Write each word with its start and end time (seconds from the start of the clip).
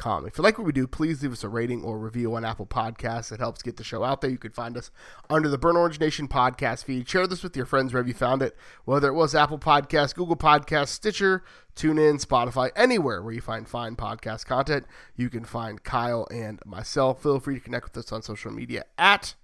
If 0.00 0.38
you 0.38 0.44
like 0.44 0.56
what 0.56 0.66
we 0.66 0.72
do, 0.72 0.86
please 0.86 1.22
leave 1.22 1.32
us 1.32 1.44
a 1.44 1.48
rating 1.48 1.84
or 1.84 1.98
review 1.98 2.34
on 2.34 2.44
Apple 2.44 2.64
Podcasts. 2.64 3.30
It 3.32 3.38
helps 3.38 3.62
get 3.62 3.76
the 3.76 3.84
show 3.84 4.02
out 4.02 4.20
there. 4.22 4.30
You 4.30 4.38
can 4.38 4.52
find 4.52 4.76
us 4.76 4.90
under 5.28 5.48
the 5.48 5.58
Burn 5.58 5.76
Orange 5.76 6.00
Nation 6.00 6.26
podcast 6.26 6.84
feed. 6.84 7.06
Share 7.06 7.26
this 7.26 7.42
with 7.42 7.54
your 7.54 7.66
friends 7.66 7.92
wherever 7.92 8.08
you 8.08 8.14
found 8.14 8.40
it, 8.40 8.56
whether 8.86 9.08
it 9.08 9.14
was 9.14 9.34
Apple 9.34 9.58
Podcasts, 9.58 10.14
Google 10.14 10.36
Podcasts, 10.36 10.88
Stitcher, 10.88 11.44
TuneIn, 11.76 12.24
Spotify, 12.24 12.70
anywhere 12.74 13.22
where 13.22 13.34
you 13.34 13.42
find 13.42 13.68
fine 13.68 13.94
podcast 13.94 14.46
content. 14.46 14.86
You 15.16 15.28
can 15.28 15.44
find 15.44 15.84
Kyle 15.84 16.26
and 16.30 16.60
myself. 16.64 17.22
Feel 17.22 17.38
free 17.38 17.56
to 17.56 17.60
connect 17.60 17.84
with 17.84 18.04
us 18.04 18.10
on 18.10 18.22
social 18.22 18.50
media 18.50 18.84
at 18.96 19.34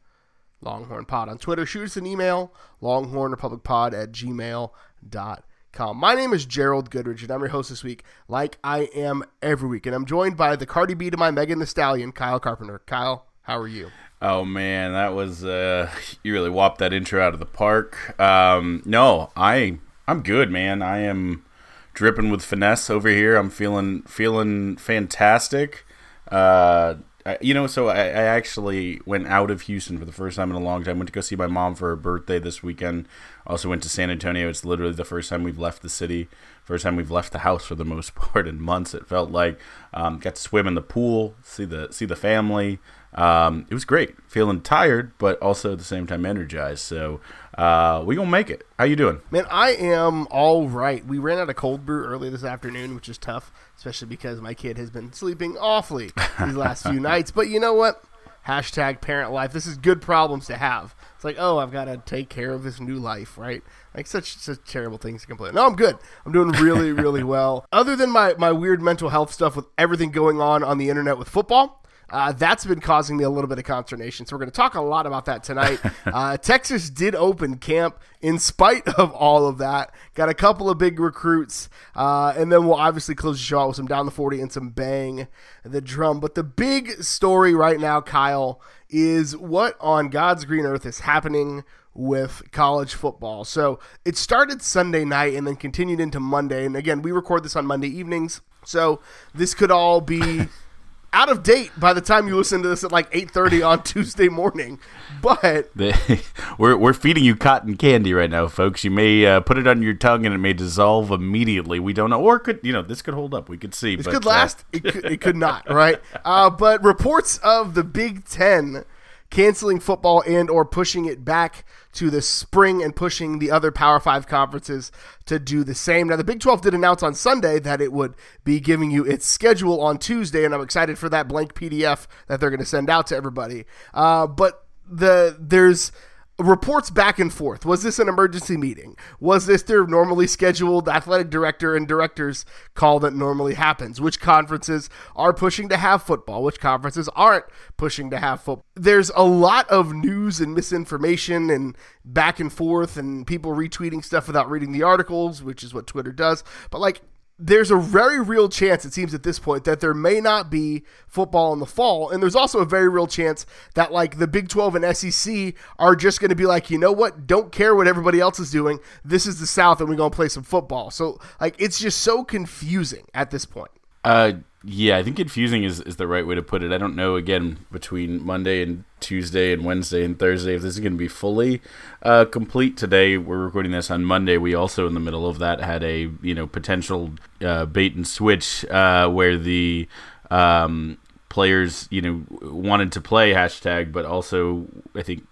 Longhorn 0.63 1.05
Pod 1.05 1.29
on 1.29 1.37
Twitter. 1.37 1.67
Shoot 1.67 1.85
us 1.85 1.97
an 1.99 2.07
email, 2.07 2.53
longhornrepublicpod 2.83 3.93
at 3.93 4.13
gmail.com. 4.13 5.39
My 5.79 6.15
name 6.15 6.33
is 6.33 6.47
Gerald 6.47 6.89
Goodrich, 6.89 7.23
and 7.23 7.31
I'm 7.31 7.41
your 7.41 7.51
host 7.51 7.69
this 7.69 7.85
week, 7.85 8.03
like 8.29 8.59
I 8.65 8.85
am 8.95 9.23
every 9.43 9.69
week. 9.69 9.85
And 9.85 9.95
I'm 9.95 10.07
joined 10.07 10.35
by 10.35 10.57
the 10.57 10.65
Cardi 10.65 10.95
B 10.95 11.11
to 11.11 11.19
my 11.19 11.31
Megan 11.31 11.59
Thee 11.59 11.67
Stallion, 11.67 12.13
Kyle 12.13 12.41
Carpenter. 12.41 12.81
Kyle, 12.87 13.27
how 13.43 13.59
are 13.59 13.69
you? 13.69 13.91
Oh 14.23 14.43
man, 14.47 14.95
that 14.95 15.15
was 15.15 15.45
uh, 15.45 15.91
you 16.23 16.33
really 16.33 16.49
whopped 16.49 16.79
that 16.79 16.95
intro 16.95 17.23
out 17.23 17.35
of 17.35 17.41
the 17.41 17.47
park. 17.47 18.19
Um, 18.19 18.83
no, 18.87 19.31
I 19.37 19.79
I'm 20.09 20.23
good, 20.23 20.51
man. 20.51 20.81
I 20.81 21.01
am 21.01 21.45
dripping 21.93 22.31
with 22.31 22.43
finesse 22.43 22.89
over 22.89 23.11
here. 23.11 23.37
I'm 23.37 23.51
feeling 23.51 24.01
feeling 24.03 24.79
fantastic. 24.79 25.85
Uh, 26.29 26.95
you 27.41 27.55
know, 27.55 27.67
so 27.67 27.89
I, 27.89 27.97
I, 27.97 28.23
actually 28.23 29.01
went 29.05 29.27
out 29.27 29.51
of 29.51 29.63
Houston 29.63 29.99
for 29.99 30.05
the 30.05 30.13
first 30.13 30.37
time 30.37 30.51
in 30.51 30.57
a 30.57 30.61
long 30.61 30.85
time. 30.85 30.99
Went 30.99 31.09
to 31.09 31.13
go 31.13 31.21
see 31.21 31.37
my 31.37 31.47
mom 31.47 31.75
for 31.75 31.89
her 31.89 31.97
birthday 31.97 32.39
this 32.39 32.63
weekend. 32.63 33.09
Also 33.47 33.69
went 33.69 33.83
to 33.83 33.89
San 33.89 34.11
Antonio. 34.11 34.49
It's 34.49 34.65
literally 34.65 34.93
the 34.93 35.05
first 35.05 35.31
time 35.31 35.43
we've 35.43 35.59
left 35.59 35.83
the 35.83 35.89
city. 35.89 36.29
First 36.65 36.85
time 36.85 36.97
we've 36.97 37.11
left 37.11 37.33
the 37.33 37.41
house 37.41 37.65
for 37.65 37.75
the 37.75 37.85
most 37.85 38.15
part 38.17 38.47
in 38.47 38.61
months. 38.61 38.95
It 38.95 39.07
felt 39.07 39.31
like 39.31 39.59
um, 39.95 40.19
got 40.19 40.37
to 40.37 40.43
swim 40.43 40.67
in 40.67 40.75
the 40.75 40.83
pool, 40.83 41.35
see 41.43 41.65
the 41.65 41.89
see 41.91 42.05
the 42.05 42.17
family. 42.17 42.79
Um, 43.15 43.67
it 43.71 43.75
was 43.75 43.85
great. 43.85 44.15
Feeling 44.29 44.61
tired, 44.61 45.13
but 45.19 45.41
also 45.41 45.73
at 45.73 45.79
the 45.79 45.85
same 45.85 46.07
time 46.07 46.27
energized. 46.27 46.81
So 46.81 47.21
uh, 47.57 48.03
we 48.05 48.15
gonna 48.15 48.31
make 48.31 48.51
it. 48.51 48.67
How 48.79 48.85
you 48.85 48.97
doing? 48.97 49.21
Man, 49.31 49.47
I 49.51 49.71
am 49.71 50.27
all 50.31 50.69
right. 50.69 51.05
We 51.05 51.19
ran 51.19 51.39
out 51.39 51.49
of 51.49 51.57
cold 51.57 51.87
brew 51.87 52.05
early 52.05 52.29
this 52.29 52.45
afternoon, 52.45 52.95
which 52.95 53.09
is 53.09 53.17
tough, 53.17 53.51
especially 53.87 54.09
because 54.09 54.41
my 54.41 54.53
kid 54.53 54.77
has 54.79 54.91
been 54.91 55.13
sleeping 55.13 55.57
awfully 55.59 56.11
these 56.41 56.57
last 56.57 56.83
few 56.83 56.99
nights. 57.01 57.31
But 57.31 57.49
you 57.49 57.61
know 57.61 57.73
what? 57.73 58.03
Hashtag 58.45 59.01
parent 59.01 59.33
life. 59.33 59.53
This 59.53 59.67
is 59.67 59.77
good 59.77 60.01
problems 60.01 60.47
to 60.47 60.57
have. 60.57 60.95
It's 61.15 61.25
like, 61.25 61.37
oh, 61.39 61.59
I've 61.59 61.71
got 61.71 61.85
to 61.85 61.97
take 61.99 62.29
care 62.29 62.51
of 62.53 62.65
this 62.65 62.81
new 62.81 62.97
life, 62.97 63.39
right? 63.39 63.63
Like 63.95 64.09
such 64.09 64.37
such 64.39 64.59
terrible 64.65 64.99
things 64.99 65.23
to 65.23 65.27
complain. 65.29 65.55
No, 65.55 65.67
I'm 65.67 65.77
good. 65.77 65.97
I'm 66.25 66.33
doing 66.33 66.51
really 66.51 66.91
really 66.93 67.23
well. 67.37 67.65
Other 67.71 67.95
than 67.95 68.11
my 68.11 68.35
my 68.39 68.51
weird 68.51 68.83
mental 68.83 69.11
health 69.11 69.33
stuff 69.33 69.55
with 69.55 69.67
everything 69.79 70.11
going 70.11 70.41
on 70.41 70.65
on 70.65 70.79
the 70.79 70.91
internet 70.91 71.17
with 71.19 71.29
football. 71.29 71.83
Uh, 72.09 72.33
that's 72.33 72.65
been 72.65 72.81
causing 72.81 73.17
me 73.17 73.25
a 73.25 73.31
little 73.31 73.49
bit 73.49 73.59
of 73.59 73.65
consternation. 73.65 74.27
So 74.27 74.37
we're 74.37 74.41
going 74.41 74.51
to 74.51 74.57
talk 74.57 74.75
a 74.75 74.81
lot 74.81 75.07
about 75.07 75.25
that 75.27 75.43
tonight. 75.43 75.81
Uh, 76.07 76.37
Texas 76.37 76.89
did 76.89 77.15
open 77.15 77.59
camp 77.59 77.99
in 78.23 78.39
spite 78.39 78.87
of 78.97 79.13
all 79.13 79.47
of 79.49 79.59
that. 79.59 79.93
Got 80.15 80.29
a 80.29 80.35
couple 80.35 80.71
of 80.71 80.79
big 80.79 81.01
recruits, 81.01 81.69
uh, 81.95 82.33
and 82.37 82.51
then 82.51 82.65
we'll 82.67 82.77
obviously 82.77 83.15
close 83.15 83.39
the 83.39 83.43
show 83.43 83.59
out 83.59 83.69
with 83.69 83.77
some 83.77 83.87
down 83.87 84.07
the 84.07 84.13
forty 84.13 84.41
and 84.41 84.51
some 84.51 84.71
bang 84.71 85.27
the 85.65 85.81
drum. 85.81 86.21
But 86.21 86.37
the 86.37 86.45
big 86.45 87.03
story 87.03 87.55
right 87.55 87.81
now, 87.81 88.01
Kyle, 88.01 88.61
is 88.89 89.37
what 89.37 89.77
on 89.81 90.09
God's 90.09 90.45
green 90.45 90.65
earth 90.65 90.87
is 90.87 91.01
happening 91.01 91.65
with 91.97 92.43
college 92.53 92.95
football. 92.95 93.45
So 93.45 93.81
it 94.05 94.17
started 94.17 94.63
Sunday 94.63 95.05
night 95.05 95.35
and 95.35 95.47
then 95.47 95.57
continued 95.57 96.01
into 96.01 96.21
Monday. 96.21 96.65
And 96.65 96.77
again, 96.77 97.03
we 97.03 97.11
record 97.11 97.43
this 97.43 97.57
on 97.57 97.67
Monday 97.67 97.89
evenings. 97.89 98.43
So 98.65 99.01
this 99.35 99.55
could 99.55 99.71
all 99.71 100.01
be 100.01 100.49
out 101.13 101.31
of 101.31 101.43
date 101.43 101.71
by 101.79 101.93
the 101.93 102.01
time 102.01 102.29
you 102.29 102.37
listen 102.37 102.63
to 102.63 102.69
this 102.69 102.85
at 102.85 102.93
like 102.93 103.11
8.30 103.13 103.67
on 103.67 103.83
tuesday 103.85 104.29
morning. 104.29 104.79
But 105.23 105.71
we're, 106.59 106.77
we're 106.77 106.93
feeding 106.93 107.25
you 107.25 107.37
cotton 107.37 107.77
candy 107.77 108.13
right 108.13 108.31
now 108.31 108.49
folks. 108.49 108.85
You 108.85 108.91
may 108.91 109.25
uh, 109.25 109.41
put 109.41 109.59
it 109.59 109.67
on 109.67 109.83
your 109.83 109.95
tongue 109.95 110.27
and 110.27 110.35
it 110.35 110.39
may 110.39 110.53
dissolve 110.53 111.11
immediately. 111.11 111.81
We 111.81 111.93
don't 111.93 112.11
know. 112.11 112.21
Or 112.21 112.39
could 112.39 112.61
you 112.63 112.73
know 112.73 112.83
this 112.83 113.03
could 113.03 113.15
hold 113.15 113.35
up. 113.35 113.49
We 113.49 113.59
could 113.59 113.75
see 113.75 113.97
this 113.97 114.07
but, 114.07 114.15
could 114.15 114.25
last. 114.25 114.61
Uh, 114.61 114.79
it, 114.79 114.85
could, 114.85 115.05
it 115.05 115.21
could 115.21 115.37
not 115.37 115.69
right? 115.71 116.01
Uh, 116.25 116.51
but 116.51 116.83
reports 116.83 117.39
of 117.39 117.75
the 117.75 117.85
big 117.85 118.25
ten 118.25 118.85
canceling 119.31 119.81
football 119.81 120.23
and 120.27 120.49
or 120.49 120.65
pushing 120.65 121.05
it 121.07 121.25
back 121.25 121.65
to 121.93 122.11
the 122.11 122.23
spring 122.23 122.83
and 122.83 122.95
pushing 122.95 123.39
the 123.39 123.51
other 123.51 123.71
Power 123.73 123.99
5 123.99 124.27
conferences 124.27 124.93
to 125.25 125.39
do 125.39 125.65
the 125.65 125.75
same. 125.75 126.09
Now 126.09 126.17
the 126.17 126.25
Big 126.25 126.41
12 126.41 126.63
did 126.63 126.75
announce 126.75 127.03
on 127.03 127.15
Sunday 127.15 127.59
that 127.61 127.81
it 127.81 127.93
would 127.93 128.15
be 128.45 128.61
giving 128.61 128.91
you 128.91 129.05
its 129.05 129.27
schedule 129.27 129.81
on 129.81 129.99
Tuesday 129.99 130.45
and 130.45 130.55
I'm 130.55 130.61
excited 130.61 130.99
for 130.99 131.09
that 131.09 131.29
blank 131.29 131.55
PDF 131.55 132.07
that 132.29 132.41
they're 132.41 132.51
going 132.51 132.61
to 132.61 132.67
send 132.67 132.91
out 132.91 133.07
to 133.09 133.17
everybody. 133.17 133.65
Uh, 133.95 134.27
but 134.27 134.67
the 134.89 135.37
there's 135.39 135.91
reports 136.39 136.91
back 136.91 137.19
and 137.19 137.33
forth. 137.33 137.65
Was 137.65 137.83
this 137.83 137.99
an 137.99 138.09
emergency 138.09 138.57
meeting? 138.57 138.97
Was 139.21 139.47
this 139.47 139.63
their 139.63 139.87
normally 139.87 140.27
scheduled 140.27 140.89
athletic 140.89 141.31
director 141.31 141.75
and 141.75 141.89
directors 141.89 142.45
call 142.75 143.01
that 143.01 143.15
normally 143.15 143.55
happens? 143.55 144.01
Which 144.01 144.21
conferences 144.21 144.91
are 145.15 145.33
pushing 145.33 145.69
to 145.71 145.77
have 145.77 146.03
football? 146.03 146.43
Which 146.43 146.61
conferences 146.61 147.09
aren't 147.17 147.47
pushing 147.77 148.11
to 148.11 148.19
have 148.19 148.41
football? 148.41 148.65
There's 148.75 149.11
a 149.17 149.25
lot 149.25 149.69
of 149.71 149.95
news 149.95 150.41
and 150.41 150.55
misinformation 150.55 151.49
and 151.49 151.77
back 152.05 152.39
and 152.39 152.53
forth 152.53 152.97
and 152.97 153.27
people 153.27 153.53
retweeting 153.53 154.05
stuff 154.05 154.27
without 154.27 154.51
reading 154.51 154.73
the 154.73 154.83
articles, 154.83 155.43
which 155.43 155.65
is 155.65 155.73
what 155.73 155.87
Twitter 155.87 156.13
does. 156.13 156.45
But 156.71 156.81
like 156.81 157.01
there's 157.39 157.71
a 157.71 157.77
very 157.77 158.21
real 158.21 158.49
chance, 158.49 158.85
it 158.85 158.95
seems 158.95 159.13
at 159.13 159.23
this 159.23 159.39
point, 159.39 159.65
that 159.65 159.81
there 159.81 159.93
may 159.93 160.21
not 160.21 160.51
be 160.51 160.85
football 161.07 161.53
in 161.53 161.59
the 161.59 161.67
fall. 161.67 162.11
And 162.11 162.23
there's 162.23 162.35
also 162.35 162.61
a 162.61 162.65
very 162.65 162.89
real 162.89 163.07
chance 163.07 163.45
that, 163.75 163.93
like, 163.93 164.19
the 164.19 164.27
Big 164.27 164.49
12 164.49 164.77
and 164.77 164.97
SEC 164.97 165.55
are 165.79 165.95
just 165.95 166.21
going 166.21 166.31
to 166.31 166.35
be 166.35 166.47
like, 166.47 166.71
you 166.71 166.79
know 166.79 166.93
what? 166.93 167.27
Don't 167.27 167.53
care 167.53 167.75
what 167.75 167.87
everybody 167.87 168.21
else 168.21 168.39
is 168.39 168.51
doing. 168.51 168.79
This 169.05 169.27
is 169.27 169.39
the 169.39 169.47
South, 169.47 169.81
and 169.81 169.89
we're 169.89 169.97
going 169.97 170.11
to 170.11 170.17
play 170.17 170.29
some 170.29 170.45
football. 170.45 170.91
So, 170.91 171.21
like, 171.41 171.55
it's 171.59 171.79
just 171.79 172.01
so 172.01 172.25
confusing 172.25 173.07
at 173.13 173.31
this 173.31 173.45
point. 173.45 173.71
Uh, 174.07 174.35
yeah, 174.63 174.97
I 174.97 175.03
think 175.03 175.17
confusing 175.17 175.65
is, 175.65 175.81
is 175.81 175.97
the 175.97 176.07
right 176.07 176.25
way 176.25 176.37
to 176.37 176.43
put 176.43 176.63
it. 176.63 176.71
I 176.71 176.79
don't 176.79 176.95
know, 176.95 177.17
again, 177.17 177.67
between 177.73 178.25
Monday 178.25 178.63
and 178.63 178.85
Tuesday 179.01 179.53
and 179.53 179.65
Wednesday 179.65 180.05
and 180.05 180.17
Thursday, 180.17 180.55
if 180.55 180.63
this 180.63 180.75
is 180.75 180.81
going 180.81 180.93
to 180.93 180.99
be 180.99 181.09
fully 181.09 181.61
uh, 182.05 182.25
complete 182.25 182.77
today. 182.77 183.19
We're 183.19 183.39
recording 183.39 183.73
this 183.73 183.91
on 183.91 184.05
Monday. 184.05 184.37
We 184.37 184.55
also, 184.55 184.87
in 184.87 184.95
the 184.95 185.01
middle 185.01 185.27
of 185.27 185.41
that, 185.41 185.61
had 185.61 185.83
a, 185.83 186.09
you 186.23 186.35
know, 186.37 186.47
potential 186.47 187.15
uh, 187.41 187.67
bait 187.67 187.97
and 187.97 188.07
switch 188.07 188.65
uh, 188.67 189.09
where 189.09 189.37
the 189.37 189.89
um, 190.31 190.99
players, 191.29 191.89
you 191.91 192.01
know, 192.01 192.25
wanted 192.43 192.93
to 192.93 193.01
play 193.01 193.33
hashtag, 193.33 193.91
but 193.91 194.05
also, 194.05 194.69
I 194.95 195.03
think, 195.03 195.27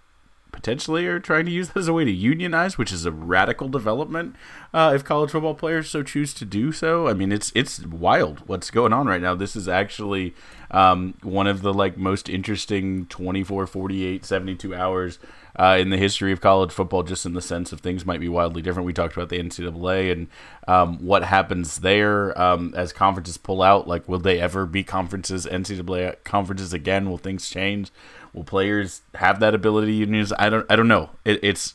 potentially 0.64 1.06
are 1.06 1.20
trying 1.20 1.44
to 1.44 1.52
use 1.52 1.68
that 1.68 1.80
as 1.80 1.88
a 1.88 1.92
way 1.92 2.06
to 2.06 2.10
unionize, 2.10 2.78
which 2.78 2.90
is 2.90 3.04
a 3.04 3.12
radical 3.12 3.68
development 3.68 4.34
uh, 4.72 4.92
if 4.94 5.04
college 5.04 5.30
football 5.30 5.54
players 5.54 5.90
so 5.90 6.02
choose 6.02 6.32
to 6.32 6.46
do 6.46 6.72
so. 6.72 7.06
I 7.06 7.12
mean, 7.12 7.32
it's 7.32 7.52
it's 7.54 7.84
wild 7.84 8.40
what's 8.46 8.70
going 8.70 8.94
on 8.94 9.06
right 9.06 9.20
now. 9.20 9.34
This 9.34 9.56
is 9.56 9.68
actually 9.68 10.34
um, 10.70 11.14
one 11.22 11.46
of 11.46 11.60
the 11.60 11.74
like 11.74 11.98
most 11.98 12.30
interesting 12.30 13.04
24, 13.06 13.66
48, 13.66 14.24
72 14.24 14.74
hours 14.74 15.18
uh, 15.56 15.76
in 15.80 15.90
the 15.90 15.96
history 15.96 16.32
of 16.32 16.40
college 16.40 16.72
football, 16.72 17.02
just 17.02 17.24
in 17.26 17.34
the 17.34 17.42
sense 17.42 17.72
of 17.72 17.80
things 17.80 18.04
might 18.04 18.20
be 18.20 18.28
wildly 18.28 18.62
different. 18.62 18.86
We 18.86 18.92
talked 18.92 19.16
about 19.16 19.28
the 19.28 19.38
NCAA 19.38 20.10
and 20.10 20.28
um, 20.66 20.98
what 20.98 21.24
happens 21.24 21.78
there 21.78 22.38
um, 22.40 22.72
as 22.76 22.92
conferences 22.92 23.36
pull 23.36 23.62
out. 23.62 23.86
Like, 23.86 24.08
will 24.08 24.18
they 24.18 24.40
ever 24.40 24.66
be 24.66 24.82
conferences, 24.82 25.46
NCAA 25.46 26.22
conferences 26.24 26.72
again? 26.72 27.08
Will 27.08 27.18
things 27.18 27.48
change? 27.48 27.90
Will 28.32 28.44
players 28.44 29.02
have 29.14 29.38
that 29.40 29.54
ability 29.54 29.92
to 29.92 29.98
unionize? 29.98 30.32
I 30.38 30.50
don't. 30.50 30.66
I 30.68 30.76
don't 30.76 30.88
know. 30.88 31.10
It, 31.24 31.38
it's 31.42 31.74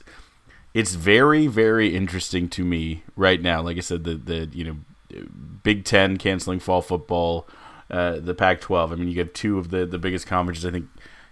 it's 0.74 0.96
very 0.96 1.48
very 1.48 1.96
interesting 1.96 2.50
to 2.50 2.66
me 2.66 3.04
right 3.16 3.42
now. 3.42 3.62
Like 3.62 3.78
I 3.78 3.82
said, 3.82 4.04
the 4.04 4.16
the 4.16 4.50
you 4.52 4.66
know 4.66 5.24
Big 5.64 5.86
Ten 5.86 6.18
canceling 6.18 6.60
fall 6.60 6.82
football, 6.82 7.48
uh, 7.90 8.20
the 8.20 8.34
Pac-12. 8.34 8.92
I 8.92 8.96
mean, 8.96 9.08
you 9.08 9.20
have 9.20 9.34
two 9.34 9.58
of 9.58 9.70
the 9.70 9.86
the 9.86 9.98
biggest 9.98 10.28
conferences. 10.28 10.66
I 10.66 10.72
think 10.72 10.88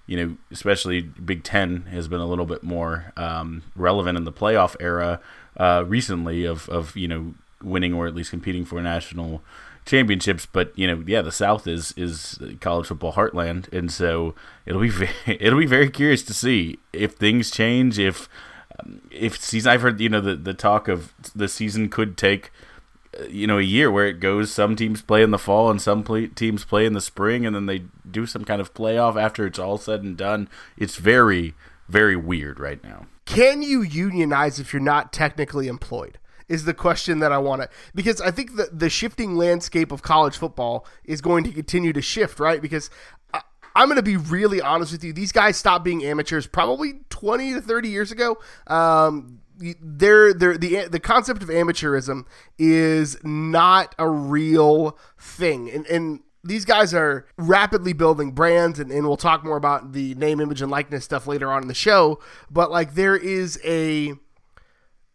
you 0.08 0.18
know, 0.18 0.38
especially 0.52 1.02
Big 1.02 1.44
Ten 1.44 1.84
has 1.92 2.08
been 2.08 2.22
a 2.22 2.26
little 2.26 2.46
bit 2.46 2.64
more 2.64 3.12
um, 3.18 3.64
relevant 3.76 4.18
in 4.18 4.24
the 4.24 4.32
playoff 4.32 4.76
era 4.80 5.20
uh, 5.58 5.84
recently 5.86 6.46
of 6.46 6.68
of 6.70 6.96
you 6.96 7.08
know 7.08 7.36
winning 7.62 7.94
or 7.94 8.08
at 8.08 8.16
least 8.16 8.32
competing 8.32 8.66
for 8.66 8.82
national 8.82 9.44
championships. 9.86 10.46
But 10.46 10.78
you 10.78 10.88
know, 10.88 11.04
yeah, 11.06 11.22
the 11.22 11.32
South 11.32 11.68
is 11.68 11.94
is 11.98 12.40
college 12.62 12.88
football 12.88 13.14
heartland, 13.14 13.72
and 13.74 13.92
so 13.92 14.34
it'll 14.66 14.82
be 14.82 14.90
very, 14.90 15.12
it'll 15.26 15.60
be 15.60 15.66
very 15.66 15.90
curious 15.90 16.24
to 16.24 16.34
see 16.34 16.80
if 16.94 17.14
things 17.14 17.52
change. 17.52 18.00
If 18.00 18.30
um, 18.80 19.02
if 19.12 19.42
season, 19.42 19.72
I've 19.72 19.82
heard 19.82 20.00
you 20.00 20.10
know 20.10 20.22
the 20.22 20.36
the 20.36 20.54
talk 20.54 20.88
of 20.88 21.14
the 21.36 21.48
season 21.48 21.90
could 21.90 22.18
take 22.18 22.52
you 23.30 23.48
know 23.48 23.58
a 23.58 23.64
year 23.64 23.90
where 23.90 24.08
it 24.08 24.20
goes 24.20 24.52
some 24.52 24.76
teams 24.76 25.02
play 25.02 25.24
in 25.24 25.32
the 25.32 25.38
fall 25.38 25.70
and 25.70 25.82
some 25.82 26.04
play, 26.04 26.28
teams 26.28 26.64
play 26.64 26.86
in 26.86 26.94
the 26.94 27.02
spring 27.02 27.46
and 27.46 27.56
then 27.56 27.66
they 27.66 27.84
do 28.10 28.26
some 28.26 28.46
kind 28.46 28.62
of 28.62 28.74
playoff 28.74 29.22
after 29.22 29.46
it's 29.46 29.60
all 29.60 29.78
said 29.78 30.04
and 30.04 30.18
done 30.18 30.50
it's 30.78 30.96
very 30.96 31.54
very 31.88 32.16
weird 32.16 32.60
right 32.60 32.84
now 32.84 33.06
can 33.26 33.62
you 33.62 33.82
unionize 33.82 34.60
if 34.60 34.74
you're 34.74 34.82
not 34.82 35.12
technically 35.12 35.68
employed 35.68 36.18
is 36.48 36.66
the 36.66 36.74
question 36.74 37.20
that 37.20 37.32
I 37.32 37.38
want 37.38 37.62
to 37.62 37.70
because 37.94 38.22
I 38.22 38.32
think 38.32 38.56
the 38.56 38.70
the 38.72 38.90
shifting 38.90 39.36
landscape 39.36 39.92
of 39.92 40.02
college 40.02 40.38
football 40.38 40.86
is 41.04 41.22
going 41.22 41.44
to 41.44 41.52
continue 41.52 41.94
to 41.94 42.02
shift, 42.02 42.40
right? 42.40 42.62
Because 42.62 42.90
I, 43.34 43.42
I'm 43.76 43.88
going 43.88 43.98
to 43.98 44.04
be 44.04 44.18
really 44.18 44.62
honest 44.62 44.92
with 44.92 45.04
you. 45.04 45.14
These 45.14 45.32
guys 45.32 45.58
stopped 45.58 45.84
being 45.84 46.06
amateurs 46.06 46.48
probably 46.48 47.02
20 47.10 47.54
to 47.56 47.62
30 47.62 47.90
years 47.90 48.12
ago. 48.12 48.38
Um, 48.68 49.42
they're, 49.82 50.34
they're, 50.34 50.58
the 50.58 50.88
the 50.88 51.00
concept 51.00 51.42
of 51.44 51.50
amateurism 51.50 52.26
is 52.58 53.18
not 53.24 53.96
a 53.98 54.08
real 54.10 54.98
thing, 55.18 55.70
and, 55.70 55.86
and 55.88 56.22
these 56.48 56.66
guys 56.66 56.94
are 56.94 57.26
rapidly 57.38 57.94
building 57.94 58.32
brands 58.32 58.80
and, 58.80 58.92
and 58.92 59.06
we'll 59.06 59.18
talk 59.18 59.44
more 59.44 59.58
about 59.58 59.92
the 59.92 60.16
name 60.16 60.40
image 60.40 60.62
and 60.62 60.72
likeness 60.72 61.04
stuff 61.04 61.28
later 61.28 61.52
on 61.52 61.62
in 61.62 61.68
the 61.68 61.74
show. 61.74 62.20
But 62.50 62.72
like 62.72 62.94
there 62.94 63.18
is 63.18 63.60
a 63.66 64.14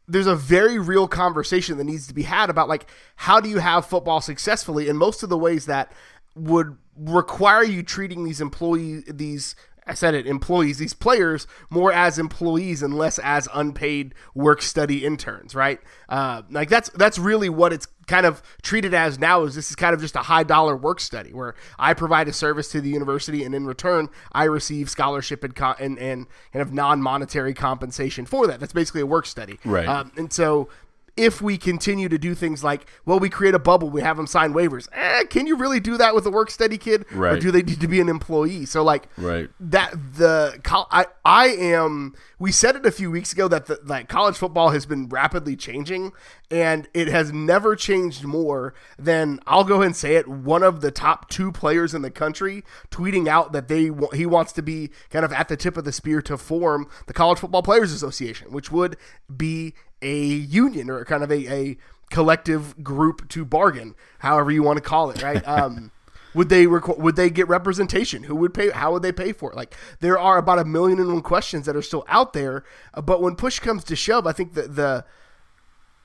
there's 0.07 0.27
a 0.27 0.37
very 0.37 0.79
real 0.79 1.09
conversation 1.09 1.79
that 1.79 1.85
needs 1.85 2.07
to 2.07 2.15
be 2.15 2.25
had 2.25 2.51
about 2.51 2.69
like 2.69 2.87
how 3.17 3.41
do 3.41 3.49
you 3.49 3.59
have 3.59 3.87
football 3.87 4.21
successfully? 4.21 4.89
And 4.89 4.99
most 4.99 5.23
of 5.23 5.31
the 5.31 5.39
ways 5.39 5.67
that 5.67 5.93
would 6.35 6.77
require 6.97 7.65
you 7.65 7.83
treating 7.83 8.25
these 8.25 8.41
employees 8.41 9.05
these 9.07 9.57
I 9.87 9.95
said 9.95 10.15
it, 10.15 10.27
employees, 10.27 10.79
these 10.79 10.95
players, 10.95 11.47
more 11.69 11.93
as 11.93 12.19
employees 12.19 12.83
and 12.83 12.97
less 12.97 13.19
as 13.19 13.49
unpaid 13.53 14.15
work 14.35 14.63
study 14.63 15.05
interns, 15.05 15.55
right? 15.55 15.81
Uh, 16.09 16.43
like 16.51 16.69
that's 16.69 16.89
that's 16.91 17.19
really 17.19 17.49
what 17.49 17.73
it's 17.73 17.89
kind 18.07 18.25
of 18.25 18.43
treated 18.63 18.95
as 18.95 19.19
now. 19.19 19.43
Is 19.43 19.55
this 19.57 19.71
is 19.71 19.77
kind 19.77 19.93
of 19.95 20.01
just 20.01 20.15
a 20.15 20.21
high 20.21 20.45
dollar 20.45 20.77
work 20.77 21.01
study 21.01 21.33
where 21.33 21.55
I 21.79 21.95
provide 21.95 22.29
a 22.29 22.33
service 22.33 22.71
to 22.73 22.81
the 22.81 22.91
university 22.91 23.45
and 23.45 23.55
in 23.55 23.67
return 23.67 24.09
I 24.31 24.45
receive 24.45 24.89
scholarship 24.89 25.43
and 25.43 25.55
co- 25.55 25.75
and, 25.81 25.99
and 25.99 26.27
kind 26.53 26.63
of 26.63 26.73
non 26.73 27.03
monetary 27.03 27.55
compensation 27.55 28.25
for 28.25 28.47
that. 28.47 28.61
That's 28.61 28.73
basically 28.73 29.01
a 29.01 29.07
work 29.07 29.27
study, 29.27 29.59
right? 29.65 29.89
Um, 29.89 30.13
and 30.17 30.33
so 30.33 30.69
if 31.17 31.43
we 31.43 31.59
continue 31.59 32.09
to 32.09 32.17
do 32.17 32.35
things 32.35 32.65
like, 32.65 32.89
well, 33.05 33.19
we 33.19 33.29
create 33.29 33.55
a 33.55 33.59
bubble, 33.59 33.91
we 33.91 34.01
have 34.01 34.17
them 34.17 34.27
sign 34.27 34.55
waivers. 34.55 34.89
Eh, 34.93 35.25
can 35.25 35.47
you 35.47 35.57
really 35.57 35.79
do 35.79 35.99
that 35.99 36.15
with 36.15 36.25
a 36.25 36.31
work 36.31 36.51
study 36.51 36.79
kid, 36.79 37.05
right. 37.13 37.35
or 37.35 37.39
do 37.39 37.51
they 37.51 37.63
need 37.63 37.81
to 37.81 37.89
be 37.89 38.01
an 38.01 38.09
employee? 38.09 38.65
So 38.65 38.83
like, 38.83 39.09
right, 39.19 39.51
that 39.61 39.93
the 40.15 40.59
I 40.91 41.07
I 41.25 41.47
am. 41.49 42.15
We 42.39 42.51
said 42.51 42.77
it 42.77 42.87
a 42.87 42.91
few 42.91 43.11
weeks 43.11 43.33
ago 43.33 43.47
that 43.49 43.67
the, 43.67 43.79
like 43.85 44.09
college 44.09 44.37
football 44.37 44.71
has 44.71 44.87
been 44.87 45.09
rapidly 45.09 45.55
changing, 45.55 46.13
and 46.51 46.89
it 46.95 47.09
has 47.09 47.31
never 47.31 47.77
changed 47.77 48.25
more 48.25 48.75
than 48.99 49.39
I'll 49.47 49.65
go 49.65 49.77
ahead 49.77 49.87
and 49.87 49.97
say 49.97 50.17
it. 50.17 50.27
One 50.27 50.63
of 50.63 50.81
the 50.81 50.91
top 50.91 51.29
two 51.29 51.53
players 51.53 51.95
in 51.95 52.03
the 52.03 52.11
country 52.11 52.65
tweeting 52.91 53.29
out 53.29 53.53
that 53.53 53.69
they 53.69 53.91
he 54.15 54.25
wants 54.25 54.53
to 54.53 54.63
be 54.63 54.91
kind 55.11 55.27
of 55.27 55.33
at 55.33 55.49
the 55.49 55.57
tip 55.57 55.77
of 55.77 55.85
the 55.85 55.93
spear 55.93 56.23
to 56.23 56.39
form 56.39 56.89
the 57.07 57.13
College 57.13 57.39
Football 57.39 57.63
Players 57.63 57.93
Association, 57.93 58.51
which 58.51 58.73
would 58.73 58.97
be 59.35 59.75
a 60.03 60.17
union 60.17 60.91
or 60.91 61.05
kind 61.05 61.23
of 61.23 61.31
a, 61.31 61.53
a 61.53 61.77
collective 62.11 62.83
group 62.83 63.29
to 63.31 63.45
bargain, 63.45 63.95
however 64.19 64.51
you 64.51 64.63
want 64.63 64.77
to 64.77 64.83
call 64.83 65.11
it, 65.11 65.23
right? 65.23 65.43
Um, 65.53 65.91
would 66.35 66.49
they 66.49 66.65
requ- 66.65 66.99
would 66.99 67.17
they 67.17 67.29
get 67.29 67.47
representation? 67.49 68.23
Who 68.23 68.35
would 68.37 68.55
pay? 68.55 68.71
How 68.71 68.93
would 68.93 69.03
they 69.03 69.13
pay 69.13 69.33
for 69.33 69.53
it? 69.53 69.57
Like 69.57 69.77
there 70.01 70.19
are 70.19 70.39
about 70.39 70.59
a 70.59 70.65
million 70.65 70.99
and 70.99 71.13
one 71.13 71.21
questions 71.21 71.67
that 71.67 71.77
are 71.77 71.83
still 71.83 72.05
out 72.09 72.33
there. 72.33 72.65
But 72.95 73.21
when 73.21 73.37
push 73.37 73.59
comes 73.59 73.85
to 73.85 73.97
shove, 73.97 74.27
I 74.27 74.33
think 74.33 74.55
that 74.55 74.75
the 74.75 75.05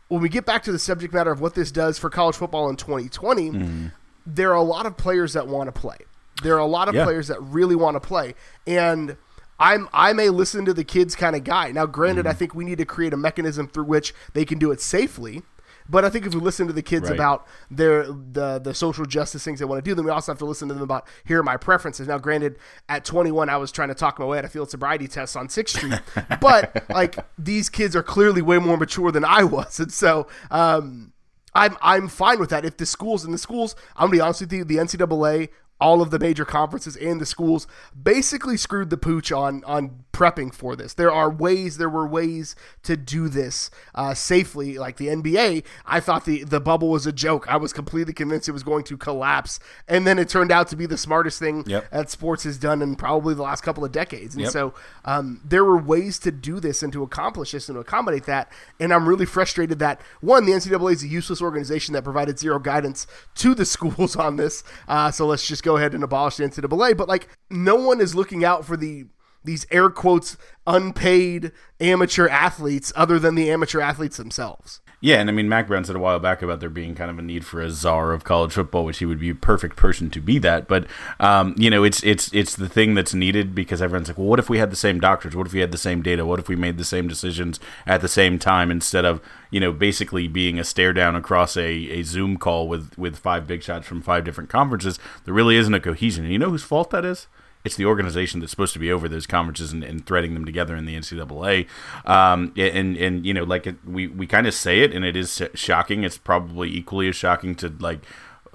when 0.09 0.21
we 0.21 0.29
get 0.29 0.45
back 0.45 0.63
to 0.63 0.71
the 0.71 0.79
subject 0.79 1.13
matter 1.13 1.31
of 1.31 1.39
what 1.39 1.55
this 1.55 1.71
does 1.71 1.97
for 1.97 2.09
college 2.09 2.35
football 2.35 2.69
in 2.69 2.75
2020, 2.75 3.51
mm. 3.51 3.91
there 4.25 4.51
are 4.51 4.55
a 4.55 4.63
lot 4.63 4.85
of 4.85 4.97
players 4.97 5.33
that 5.33 5.47
want 5.47 5.73
to 5.73 5.79
play. 5.79 5.97
There 6.43 6.55
are 6.55 6.59
a 6.59 6.65
lot 6.65 6.87
of 6.87 6.95
yeah. 6.95 7.03
players 7.03 7.29
that 7.29 7.41
really 7.41 7.75
want 7.75 7.95
to 7.95 7.99
play, 7.99 8.35
and 8.65 9.17
I'm 9.59 9.89
I'm 9.93 10.19
a 10.19 10.29
listen 10.29 10.65
to 10.65 10.73
the 10.73 10.83
kids 10.83 11.15
kind 11.15 11.35
of 11.35 11.43
guy. 11.43 11.71
Now, 11.71 11.85
granted, 11.85 12.21
mm-hmm. 12.21 12.29
I 12.29 12.33
think 12.33 12.53
we 12.55 12.65
need 12.65 12.77
to 12.77 12.85
create 12.85 13.13
a 13.13 13.17
mechanism 13.17 13.67
through 13.67 13.85
which 13.85 14.13
they 14.33 14.45
can 14.45 14.59
do 14.59 14.71
it 14.71 14.81
safely. 14.81 15.43
But 15.89 16.03
I 16.03 16.09
think 16.09 16.25
if 16.25 16.33
we 16.33 16.41
listen 16.41 16.67
to 16.67 16.73
the 16.73 16.81
kids 16.81 17.09
right. 17.09 17.15
about 17.15 17.47
their 17.71 18.03
the 18.03 18.59
the 18.59 18.73
social 18.73 19.05
justice 19.05 19.43
things 19.43 19.59
they 19.59 19.65
want 19.65 19.83
to 19.83 19.89
do, 19.89 19.95
then 19.95 20.05
we 20.05 20.11
also 20.11 20.31
have 20.31 20.39
to 20.39 20.45
listen 20.45 20.67
to 20.67 20.73
them 20.73 20.83
about 20.83 21.07
here 21.25 21.39
are 21.39 21.43
my 21.43 21.57
preferences. 21.57 22.07
Now, 22.07 22.17
granted, 22.17 22.57
at 22.89 23.05
21, 23.05 23.49
I 23.49 23.57
was 23.57 23.71
trying 23.71 23.87
to 23.87 23.95
talk 23.95 24.19
my 24.19 24.25
way 24.25 24.37
out 24.37 24.45
of 24.45 24.51
field 24.51 24.69
sobriety 24.69 25.07
tests 25.07 25.35
on 25.35 25.49
Sixth 25.49 25.77
Street, 25.77 25.99
but 26.41 26.85
like 26.89 27.17
these 27.37 27.69
kids 27.69 27.95
are 27.95 28.03
clearly 28.03 28.41
way 28.41 28.57
more 28.57 28.77
mature 28.77 29.11
than 29.11 29.25
I 29.25 29.43
was, 29.43 29.79
and 29.79 29.91
so. 29.91 30.27
Um, 30.51 31.13
I'm 31.55 31.75
I'm 31.81 32.07
fine 32.07 32.39
with 32.39 32.51
that. 32.51 32.65
If 32.65 32.77
the 32.77 32.85
schools 32.85 33.25
and 33.25 33.33
the 33.33 33.39
schools, 33.39 33.75
I'm 33.95 34.07
gonna 34.07 34.11
be 34.11 34.19
honest 34.19 34.41
with 34.41 34.53
you, 34.53 34.63
the 34.63 34.75
NCAA 34.75 35.49
all 35.79 36.01
of 36.01 36.11
the 36.11 36.19
major 36.19 36.45
conferences 36.45 36.95
and 36.95 37.21
the 37.21 37.25
schools 37.25 37.67
basically 38.01 38.57
screwed 38.57 38.89
the 38.89 38.97
pooch 38.97 39.31
on 39.31 39.63
on 39.65 40.03
prepping 40.17 40.51
for 40.51 40.75
this. 40.75 40.95
There 40.95 41.11
are 41.11 41.29
ways, 41.29 41.77
there 41.77 41.89
were 41.89 42.07
ways 42.07 42.55
to 42.81 42.97
do 42.97 43.29
this 43.29 43.69
uh, 43.93 44.15
safely. 44.15 44.79
Like 44.79 44.97
the 44.97 45.07
NBA, 45.07 45.63
I 45.85 45.99
thought 45.99 46.25
the 46.25 46.43
the 46.43 46.59
bubble 46.59 46.89
was 46.89 47.05
a 47.05 47.11
joke. 47.11 47.45
I 47.47 47.57
was 47.57 47.71
completely 47.71 48.13
convinced 48.13 48.49
it 48.49 48.53
was 48.53 48.63
going 48.63 48.83
to 48.85 48.97
collapse, 48.97 49.59
and 49.87 50.07
then 50.07 50.17
it 50.17 50.27
turned 50.27 50.51
out 50.51 50.67
to 50.69 50.75
be 50.75 50.87
the 50.87 50.97
smartest 50.97 51.37
thing 51.37 51.63
yep. 51.67 51.89
that 51.91 52.09
sports 52.09 52.43
has 52.43 52.57
done 52.57 52.81
in 52.81 52.95
probably 52.95 53.35
the 53.35 53.43
last 53.43 53.61
couple 53.61 53.85
of 53.85 53.91
decades. 53.91 54.33
And 54.33 54.45
yep. 54.45 54.51
so 54.51 54.73
um, 55.05 55.41
there 55.45 55.63
were 55.63 55.77
ways 55.77 56.17
to 56.19 56.31
do 56.31 56.59
this 56.59 56.81
and 56.81 56.91
to 56.93 57.03
accomplish 57.03 57.51
this 57.51 57.69
and 57.69 57.75
to 57.75 57.81
accommodate 57.81 58.25
that. 58.25 58.51
And 58.79 58.91
I'm 58.91 59.07
really 59.07 59.25
frustrated 59.25 59.77
that 59.79 60.01
one, 60.21 60.45
the 60.45 60.53
NCAA 60.53 60.93
is 60.93 61.03
a 61.03 61.07
useless 61.07 61.41
organization 61.41 61.93
that 61.93 62.03
provided 62.03 62.39
zero 62.39 62.57
guidance 62.57 63.05
to 63.35 63.53
the 63.53 63.65
schools 63.77 64.15
on 64.15 64.37
this. 64.37 64.63
Uh, 64.87 65.11
so 65.11 65.27
let's 65.27 65.47
just 65.47 65.63
go 65.67 65.77
ahead 65.77 65.93
and 65.93 66.03
abolish 66.03 66.37
the 66.37 66.43
NCAA. 66.45 66.95
But 66.97 67.09
like, 67.09 67.27
no 67.49 67.75
one 67.75 67.99
is 67.99 68.15
looking 68.15 68.43
out 68.43 68.65
for 68.65 68.77
the 68.77 69.05
these 69.43 69.65
air 69.71 69.89
quotes 69.89 70.35
unpaid 70.65 71.51
amateur 71.79 72.27
athletes 72.27 72.91
other 72.95 73.17
than 73.19 73.35
the 73.35 73.49
amateur 73.51 73.79
athletes 73.79 74.17
themselves. 74.17 74.81
Yeah, 74.99 75.19
and 75.19 75.29
I 75.29 75.33
mean, 75.33 75.47
Mack 75.47 75.67
Brown 75.67 75.85
said 75.85 75.95
a 75.95 75.99
while 75.99 76.17
back 76.17 76.41
about 76.41 76.59
there 76.59 76.71
being 76.71 76.95
kind 76.95 77.11
of 77.11 77.19
a 77.19 77.21
need 77.21 77.45
for 77.45 77.61
a 77.61 77.69
czar 77.69 78.13
of 78.13 78.23
college 78.23 78.53
football, 78.53 78.83
which 78.83 78.97
he 78.97 79.05
would 79.05 79.19
be 79.19 79.29
a 79.29 79.35
perfect 79.35 79.75
person 79.75 80.09
to 80.09 80.19
be 80.19 80.39
that. 80.39 80.67
But 80.67 80.87
um, 81.19 81.53
you 81.55 81.69
know, 81.69 81.83
it's 81.83 82.01
it's 82.03 82.33
it's 82.33 82.55
the 82.55 82.67
thing 82.67 82.95
that's 82.95 83.13
needed 83.13 83.53
because 83.53 83.79
everyone's 83.79 84.07
like, 84.07 84.17
well, 84.17 84.25
what 84.25 84.39
if 84.39 84.49
we 84.49 84.57
had 84.57 84.71
the 84.71 84.75
same 84.75 84.99
doctors? 84.99 85.35
What 85.35 85.45
if 85.45 85.53
we 85.53 85.59
had 85.59 85.71
the 85.71 85.77
same 85.77 86.01
data? 86.01 86.25
What 86.25 86.39
if 86.39 86.49
we 86.49 86.55
made 86.55 86.79
the 86.79 86.83
same 86.83 87.07
decisions 87.07 87.59
at 87.85 88.01
the 88.01 88.07
same 88.07 88.39
time 88.39 88.71
instead 88.71 89.05
of 89.05 89.21
you 89.51 89.59
know 89.59 89.71
basically 89.71 90.27
being 90.27 90.57
a 90.57 90.63
stare 90.63 90.93
down 90.93 91.15
across 91.15 91.55
a, 91.55 91.69
a 91.69 92.01
Zoom 92.01 92.37
call 92.37 92.67
with 92.67 92.97
with 92.97 93.17
five 93.17 93.45
big 93.45 93.61
shots 93.61 93.85
from 93.85 94.01
five 94.01 94.23
different 94.23 94.49
conferences? 94.49 94.97
There 95.25 95.33
really 95.33 95.57
isn't 95.57 95.73
a 95.75 95.79
cohesion, 95.79 96.23
and 96.23 96.33
you 96.33 96.39
know 96.39 96.49
whose 96.49 96.63
fault 96.63 96.89
that 96.89 97.05
is? 97.05 97.27
It's 97.63 97.75
the 97.75 97.85
organization 97.85 98.39
that's 98.39 98.51
supposed 98.51 98.73
to 98.73 98.79
be 98.79 98.91
over 98.91 99.09
those 99.09 99.27
conferences 99.27 99.73
and, 99.73 99.83
and 99.83 100.05
threading 100.05 100.33
them 100.33 100.45
together 100.45 100.75
in 100.75 100.85
the 100.85 100.95
NCAA. 100.95 101.67
Um, 102.05 102.53
and 102.57 102.97
and 102.97 103.25
you 103.25 103.33
know, 103.33 103.43
like 103.43 103.67
it, 103.67 103.75
we 103.85 104.07
we 104.07 104.27
kind 104.27 104.47
of 104.47 104.53
say 104.53 104.81
it, 104.81 104.93
and 104.93 105.03
it 105.03 105.15
is 105.15 105.41
shocking. 105.53 106.03
It's 106.03 106.17
probably 106.17 106.69
equally 106.69 107.09
as 107.09 107.15
shocking 107.15 107.55
to 107.55 107.73
like 107.79 107.99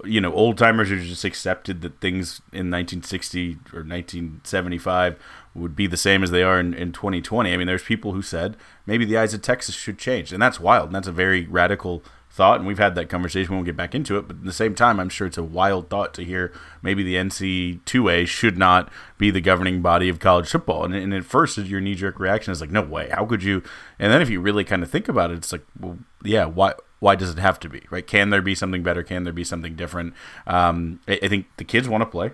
you 0.04 0.20
know 0.20 0.32
old 0.32 0.58
timers 0.58 0.88
who 0.88 1.00
just 1.00 1.24
accepted 1.24 1.82
that 1.82 2.00
things 2.00 2.40
in 2.52 2.70
1960 2.70 3.58
or 3.72 3.84
1975 3.84 5.18
would 5.54 5.76
be 5.76 5.86
the 5.86 5.96
same 5.96 6.22
as 6.22 6.30
they 6.30 6.42
are 6.42 6.58
in, 6.58 6.72
in 6.72 6.92
2020. 6.92 7.52
I 7.52 7.56
mean, 7.56 7.66
there's 7.66 7.82
people 7.82 8.12
who 8.12 8.22
said 8.22 8.56
maybe 8.86 9.04
the 9.04 9.18
eyes 9.18 9.34
of 9.34 9.42
Texas 9.42 9.74
should 9.74 9.98
change, 9.98 10.32
and 10.32 10.42
that's 10.42 10.58
wild. 10.58 10.86
And 10.86 10.94
that's 10.94 11.08
a 11.08 11.12
very 11.12 11.46
radical 11.46 12.02
thought, 12.32 12.58
and 12.58 12.66
we've 12.66 12.78
had 12.78 12.94
that 12.94 13.10
conversation. 13.10 13.50
We 13.50 13.56
won't 13.56 13.66
get 13.66 13.76
back 13.76 13.94
into 13.94 14.16
it, 14.16 14.26
but 14.26 14.36
at 14.36 14.44
the 14.44 14.52
same 14.52 14.74
time, 14.74 14.98
I'm 14.98 15.10
sure 15.10 15.26
it's 15.26 15.36
a 15.36 15.42
wild 15.42 15.90
thought 15.90 16.14
to 16.14 16.24
hear 16.24 16.50
maybe 16.80 17.02
the 17.02 17.16
NC2A 17.16 18.26
should 18.26 18.56
not 18.56 18.90
be 19.18 19.30
the 19.30 19.42
governing 19.42 19.82
body 19.82 20.08
of 20.08 20.18
college 20.18 20.48
football. 20.48 20.84
And, 20.84 20.94
and 20.94 21.12
at 21.12 21.24
first, 21.24 21.58
your 21.58 21.80
knee 21.80 21.94
jerk 21.94 22.18
reaction 22.18 22.50
is 22.50 22.60
like, 22.60 22.70
no 22.70 22.80
way, 22.80 23.10
how 23.10 23.26
could 23.26 23.42
you? 23.42 23.62
And 23.98 24.10
then 24.10 24.22
if 24.22 24.30
you 24.30 24.40
really 24.40 24.64
kind 24.64 24.82
of 24.82 24.90
think 24.90 25.08
about 25.08 25.30
it, 25.30 25.36
it's 25.36 25.52
like, 25.52 25.64
well, 25.78 25.98
yeah, 26.24 26.46
why? 26.46 26.74
Why 27.00 27.16
does 27.16 27.30
it 27.30 27.38
have 27.38 27.58
to 27.60 27.68
be 27.68 27.82
right? 27.90 28.06
Can 28.06 28.30
there 28.30 28.40
be 28.40 28.54
something 28.54 28.84
better? 28.84 29.02
Can 29.02 29.24
there 29.24 29.32
be 29.32 29.42
something 29.42 29.74
different? 29.74 30.14
Um, 30.46 31.00
I, 31.08 31.18
I 31.24 31.28
think 31.28 31.46
the 31.56 31.64
kids 31.64 31.88
want 31.88 32.02
to 32.02 32.06
play. 32.06 32.30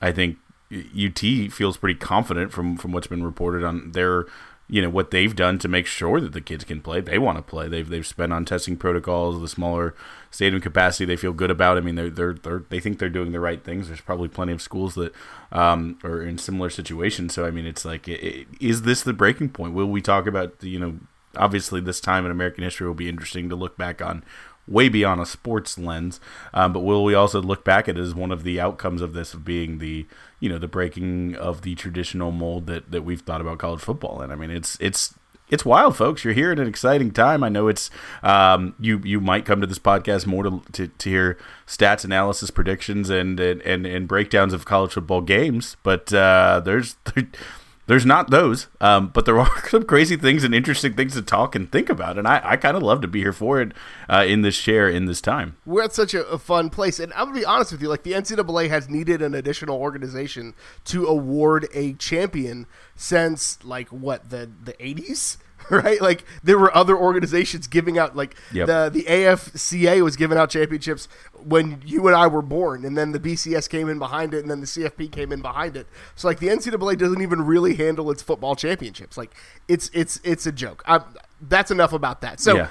I 0.00 0.12
think 0.12 0.38
UT 0.72 1.18
feels 1.52 1.76
pretty 1.76 1.98
confident 1.98 2.52
from 2.52 2.76
from 2.76 2.92
what's 2.92 3.08
been 3.08 3.24
reported 3.24 3.64
on 3.64 3.90
their 3.92 4.26
you 4.68 4.82
know 4.82 4.90
what 4.90 5.12
they've 5.12 5.34
done 5.36 5.58
to 5.58 5.68
make 5.68 5.86
sure 5.86 6.20
that 6.20 6.32
the 6.32 6.40
kids 6.40 6.64
can 6.64 6.80
play. 6.80 7.00
They 7.00 7.18
want 7.18 7.38
to 7.38 7.42
play. 7.42 7.68
They've 7.68 7.88
they've 7.88 8.06
spent 8.06 8.32
on 8.32 8.44
testing 8.44 8.76
protocols, 8.76 9.40
the 9.40 9.48
smaller 9.48 9.94
stadium 10.30 10.60
capacity. 10.60 11.04
They 11.04 11.16
feel 11.16 11.32
good 11.32 11.50
about. 11.50 11.76
I 11.76 11.80
mean, 11.80 11.94
they're 11.94 12.10
they're, 12.10 12.34
they're 12.34 12.64
they 12.68 12.80
think 12.80 12.98
they're 12.98 13.08
doing 13.08 13.32
the 13.32 13.40
right 13.40 13.62
things. 13.62 13.86
There's 13.86 14.00
probably 14.00 14.28
plenty 14.28 14.52
of 14.52 14.60
schools 14.60 14.94
that 14.94 15.12
um, 15.52 15.98
are 16.02 16.20
in 16.20 16.38
similar 16.38 16.70
situations. 16.70 17.34
So 17.34 17.46
I 17.46 17.50
mean, 17.50 17.66
it's 17.66 17.84
like, 17.84 18.08
it, 18.08 18.48
is 18.60 18.82
this 18.82 19.02
the 19.02 19.12
breaking 19.12 19.50
point? 19.50 19.74
Will 19.74 19.86
we 19.86 20.00
talk 20.00 20.26
about 20.26 20.62
you 20.62 20.78
know? 20.78 20.98
Obviously, 21.36 21.82
this 21.82 22.00
time 22.00 22.24
in 22.24 22.30
American 22.30 22.64
history 22.64 22.86
will 22.86 22.94
be 22.94 23.10
interesting 23.10 23.50
to 23.50 23.56
look 23.56 23.76
back 23.76 24.00
on 24.00 24.24
way 24.66 24.88
beyond 24.88 25.20
a 25.20 25.26
sports 25.26 25.78
lens. 25.78 26.20
Um, 26.52 26.72
but 26.72 26.80
will 26.80 27.04
we 27.04 27.14
also 27.14 27.40
look 27.40 27.64
back 27.64 27.88
at 27.88 27.96
it 27.96 28.00
as 28.00 28.14
one 28.14 28.32
of 28.32 28.42
the 28.42 28.60
outcomes 28.60 29.02
of 29.02 29.12
this 29.12 29.34
being 29.34 29.78
the 29.78 30.06
you 30.40 30.48
know 30.48 30.58
the 30.58 30.68
breaking 30.68 31.34
of 31.36 31.62
the 31.62 31.74
traditional 31.74 32.30
mold 32.30 32.66
that 32.66 32.90
that 32.90 33.02
we've 33.02 33.20
thought 33.20 33.40
about 33.40 33.58
college 33.58 33.80
football? 33.80 34.20
And 34.20 34.32
I 34.32 34.36
mean, 34.36 34.50
it's 34.50 34.76
it's 34.80 35.14
it's 35.48 35.64
wild, 35.64 35.96
folks. 35.96 36.24
You're 36.24 36.34
here 36.34 36.50
at 36.50 36.58
an 36.58 36.66
exciting 36.66 37.12
time. 37.12 37.44
I 37.44 37.48
know 37.48 37.68
it's 37.68 37.88
um, 38.22 38.74
you. 38.80 39.00
You 39.04 39.20
might 39.20 39.44
come 39.44 39.60
to 39.60 39.66
this 39.66 39.78
podcast 39.78 40.26
more 40.26 40.42
to, 40.42 40.62
to, 40.72 40.88
to 40.88 41.10
hear 41.10 41.38
stats, 41.66 42.04
analysis, 42.04 42.50
predictions, 42.50 43.10
and 43.10 43.38
and 43.38 43.86
and 43.86 44.08
breakdowns 44.08 44.52
of 44.52 44.64
college 44.64 44.92
football 44.92 45.20
games. 45.20 45.76
But 45.82 46.12
uh, 46.12 46.60
there's 46.64 46.96
there's 47.86 48.06
not 48.06 48.30
those, 48.30 48.66
um, 48.80 49.08
but 49.08 49.24
there 49.24 49.38
are 49.40 49.68
some 49.68 49.84
crazy 49.84 50.16
things 50.16 50.44
and 50.44 50.54
interesting 50.54 50.94
things 50.94 51.14
to 51.14 51.22
talk 51.22 51.54
and 51.54 51.70
think 51.70 51.88
about, 51.88 52.18
and 52.18 52.26
I, 52.26 52.40
I 52.44 52.56
kind 52.56 52.76
of 52.76 52.82
love 52.82 53.00
to 53.02 53.08
be 53.08 53.20
here 53.20 53.32
for 53.32 53.60
it 53.60 53.72
uh, 54.08 54.24
in 54.26 54.42
this 54.42 54.54
share 54.54 54.88
in 54.88 55.06
this 55.06 55.20
time. 55.20 55.56
We're 55.64 55.84
at 55.84 55.94
such 55.94 56.14
a, 56.14 56.26
a, 56.26 56.38
fun 56.38 56.70
place, 56.70 56.98
and 56.98 57.12
I'm 57.12 57.26
gonna 57.26 57.38
be 57.38 57.44
honest 57.44 57.72
with 57.72 57.82
you. 57.82 57.88
Like 57.88 58.02
the 58.02 58.12
NCAA 58.12 58.68
has 58.68 58.88
needed 58.88 59.22
an 59.22 59.34
additional 59.34 59.78
organization 59.78 60.54
to 60.86 61.06
award 61.06 61.68
a 61.72 61.94
champion 61.94 62.66
since 62.94 63.62
like 63.64 63.88
what 63.88 64.30
the 64.30 64.50
the 64.62 64.74
80s. 64.74 65.38
right? 65.70 66.00
Like 66.00 66.24
there 66.42 66.58
were 66.58 66.74
other 66.76 66.96
organizations 66.96 67.66
giving 67.66 67.98
out 67.98 68.14
like 68.14 68.36
yep. 68.52 68.66
the 68.66 68.90
the 68.92 69.02
AFCA 69.04 70.02
was 70.02 70.16
giving 70.16 70.38
out 70.38 70.50
championships 70.50 71.08
when 71.42 71.82
you 71.84 72.06
and 72.06 72.16
I 72.16 72.26
were 72.26 72.42
born, 72.42 72.84
and 72.84 72.96
then 72.96 73.12
the 73.12 73.20
BCS 73.20 73.68
came 73.68 73.88
in 73.88 73.98
behind 73.98 74.34
it, 74.34 74.40
and 74.40 74.50
then 74.50 74.60
the 74.60 74.66
CFP 74.66 75.10
came 75.10 75.32
in 75.32 75.40
behind 75.40 75.76
it. 75.76 75.86
So 76.14 76.28
like 76.28 76.38
the 76.38 76.48
NCAA 76.48 76.98
doesn't 76.98 77.20
even 77.20 77.42
really 77.42 77.74
handle 77.74 78.10
its 78.10 78.22
football 78.22 78.54
championships. 78.54 79.16
Like 79.16 79.34
it's 79.66 79.90
it's 79.92 80.20
it's 80.22 80.46
a 80.46 80.52
joke. 80.52 80.82
I, 80.86 81.00
that's 81.40 81.70
enough 81.70 81.92
about 81.92 82.20
that. 82.20 82.40
So 82.40 82.56
yeah. 82.56 82.68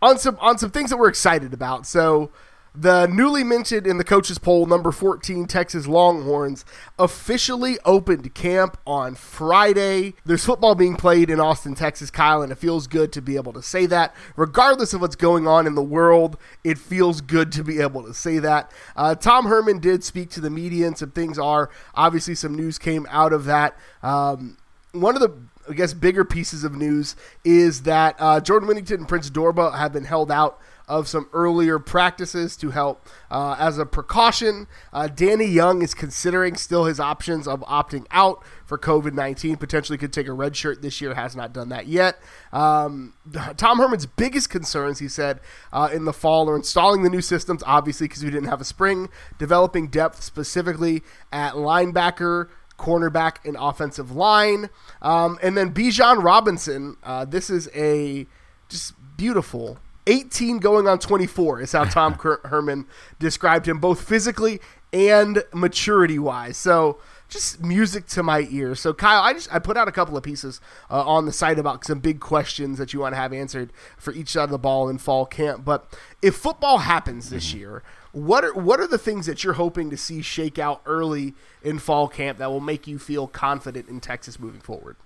on 0.00 0.18
some 0.18 0.38
on 0.40 0.58
some 0.58 0.70
things 0.70 0.90
that 0.90 0.96
we're 0.96 1.08
excited 1.08 1.52
about. 1.52 1.86
So 1.86 2.30
the 2.74 3.06
newly 3.06 3.42
minted 3.42 3.86
in 3.86 3.98
the 3.98 4.04
coaches 4.04 4.38
poll, 4.38 4.66
number 4.66 4.92
14 4.92 5.46
Texas 5.46 5.86
Longhorns, 5.86 6.64
officially 6.98 7.78
opened 7.84 8.34
camp 8.34 8.78
on 8.86 9.14
Friday. 9.14 10.14
There's 10.24 10.44
football 10.44 10.74
being 10.74 10.96
played 10.96 11.30
in 11.30 11.40
Austin, 11.40 11.74
Texas, 11.74 12.10
Kyle, 12.10 12.42
and 12.42 12.52
it 12.52 12.58
feels 12.58 12.86
good 12.86 13.12
to 13.12 13.22
be 13.22 13.36
able 13.36 13.52
to 13.54 13.62
say 13.62 13.86
that. 13.86 14.14
Regardless 14.36 14.94
of 14.94 15.00
what's 15.00 15.16
going 15.16 15.48
on 15.48 15.66
in 15.66 15.74
the 15.74 15.82
world, 15.82 16.36
it 16.62 16.78
feels 16.78 17.20
good 17.20 17.50
to 17.52 17.64
be 17.64 17.80
able 17.80 18.04
to 18.04 18.14
say 18.14 18.38
that. 18.38 18.70
Uh, 18.96 19.14
Tom 19.14 19.46
Herman 19.46 19.80
did 19.80 20.04
speak 20.04 20.30
to 20.30 20.40
the 20.40 20.50
media, 20.50 20.86
and 20.86 20.96
some 20.96 21.10
things 21.10 21.38
are 21.38 21.70
obviously 21.94 22.34
some 22.34 22.54
news 22.54 22.78
came 22.78 23.06
out 23.10 23.32
of 23.32 23.44
that. 23.46 23.76
Um, 24.02 24.56
one 24.92 25.14
of 25.14 25.20
the 25.20 25.32
I 25.68 25.74
guess 25.74 25.94
bigger 25.94 26.24
pieces 26.24 26.64
of 26.64 26.74
news 26.74 27.14
is 27.44 27.82
that 27.82 28.16
uh, 28.18 28.40
Jordan 28.40 28.66
Whittington 28.66 29.00
and 29.00 29.08
Prince 29.08 29.30
Dorbah 29.30 29.78
have 29.78 29.92
been 29.92 30.04
held 30.04 30.30
out 30.30 30.58
of 30.90 31.06
some 31.06 31.28
earlier 31.32 31.78
practices 31.78 32.56
to 32.56 32.70
help 32.70 33.08
uh, 33.30 33.54
as 33.60 33.78
a 33.78 33.86
precaution. 33.86 34.66
Uh, 34.92 35.06
Danny 35.06 35.46
Young 35.46 35.82
is 35.82 35.94
considering 35.94 36.56
still 36.56 36.84
his 36.84 36.98
options 36.98 37.46
of 37.46 37.60
opting 37.60 38.06
out 38.10 38.42
for 38.66 38.76
COVID 38.76 39.14
19. 39.14 39.56
Potentially 39.56 39.96
could 39.96 40.12
take 40.12 40.26
a 40.26 40.32
red 40.32 40.56
shirt 40.56 40.82
this 40.82 41.00
year, 41.00 41.14
has 41.14 41.36
not 41.36 41.52
done 41.52 41.68
that 41.68 41.86
yet. 41.86 42.18
Um, 42.52 43.14
Tom 43.56 43.78
Herman's 43.78 44.04
biggest 44.04 44.50
concerns, 44.50 44.98
he 44.98 45.06
said, 45.06 45.38
uh, 45.72 45.88
in 45.92 46.06
the 46.06 46.12
fall 46.12 46.50
are 46.50 46.56
installing 46.56 47.04
the 47.04 47.10
new 47.10 47.22
systems, 47.22 47.62
obviously, 47.64 48.08
because 48.08 48.24
we 48.24 48.30
didn't 48.30 48.48
have 48.48 48.60
a 48.60 48.64
spring, 48.64 49.08
developing 49.38 49.86
depth 49.88 50.20
specifically 50.24 51.02
at 51.32 51.54
linebacker 51.54 52.48
cornerback 52.76 53.36
and 53.44 53.56
offensive 53.60 54.10
line. 54.10 54.70
Um, 55.00 55.38
and 55.40 55.56
then 55.56 55.72
Bijan 55.72 56.24
Robinson, 56.24 56.96
uh, 57.04 57.26
this 57.26 57.48
is 57.48 57.68
a 57.76 58.26
just 58.68 58.94
beautiful 59.16 59.78
18 60.06 60.58
going 60.58 60.86
on 60.86 60.98
24 60.98 61.60
is 61.60 61.72
how 61.72 61.84
Tom 61.84 62.14
Herman 62.44 62.86
described 63.18 63.68
him, 63.68 63.78
both 63.78 64.06
physically 64.06 64.60
and 64.92 65.44
maturity 65.52 66.18
wise. 66.18 66.56
So 66.56 66.98
just 67.28 67.62
music 67.62 68.06
to 68.08 68.22
my 68.22 68.46
ears. 68.50 68.80
So 68.80 68.92
Kyle, 68.92 69.22
I 69.22 69.32
just 69.32 69.52
I 69.52 69.58
put 69.58 69.76
out 69.76 69.88
a 69.88 69.92
couple 69.92 70.16
of 70.16 70.22
pieces 70.22 70.60
uh, 70.90 71.06
on 71.06 71.26
the 71.26 71.32
site 71.32 71.58
about 71.58 71.84
some 71.84 72.00
big 72.00 72.20
questions 72.20 72.78
that 72.78 72.92
you 72.92 73.00
want 73.00 73.14
to 73.14 73.16
have 73.16 73.32
answered 73.32 73.72
for 73.96 74.12
each 74.12 74.30
side 74.30 74.44
of 74.44 74.50
the 74.50 74.58
ball 74.58 74.88
in 74.88 74.98
fall 74.98 75.26
camp. 75.26 75.64
But 75.64 75.86
if 76.20 76.36
football 76.36 76.78
happens 76.78 77.30
this 77.30 77.50
mm-hmm. 77.50 77.58
year, 77.58 77.82
what 78.12 78.44
are 78.44 78.54
what 78.54 78.80
are 78.80 78.88
the 78.88 78.98
things 78.98 79.26
that 79.26 79.44
you're 79.44 79.54
hoping 79.54 79.90
to 79.90 79.96
see 79.96 80.22
shake 80.22 80.58
out 80.58 80.82
early 80.84 81.34
in 81.62 81.78
fall 81.78 82.08
camp 82.08 82.38
that 82.38 82.50
will 82.50 82.60
make 82.60 82.86
you 82.86 82.98
feel 82.98 83.26
confident 83.28 83.88
in 83.88 84.00
Texas 84.00 84.40
moving 84.40 84.60
forward? 84.60 84.96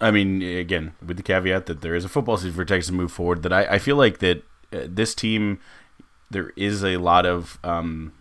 I 0.00 0.10
mean, 0.10 0.42
again, 0.42 0.94
with 1.04 1.16
the 1.16 1.22
caveat 1.22 1.66
that 1.66 1.80
there 1.80 1.94
is 1.94 2.04
a 2.04 2.08
football 2.08 2.36
season 2.36 2.52
for 2.52 2.64
Texas 2.64 2.88
to 2.88 2.94
move 2.94 3.12
forward, 3.12 3.42
that 3.42 3.52
I, 3.52 3.64
I 3.64 3.78
feel 3.78 3.96
like 3.96 4.18
that 4.18 4.42
uh, 4.72 4.86
this 4.88 5.14
team, 5.14 5.60
there 6.30 6.52
is 6.56 6.84
a 6.84 6.96
lot 6.96 7.26
of 7.26 7.58
um, 7.62 8.12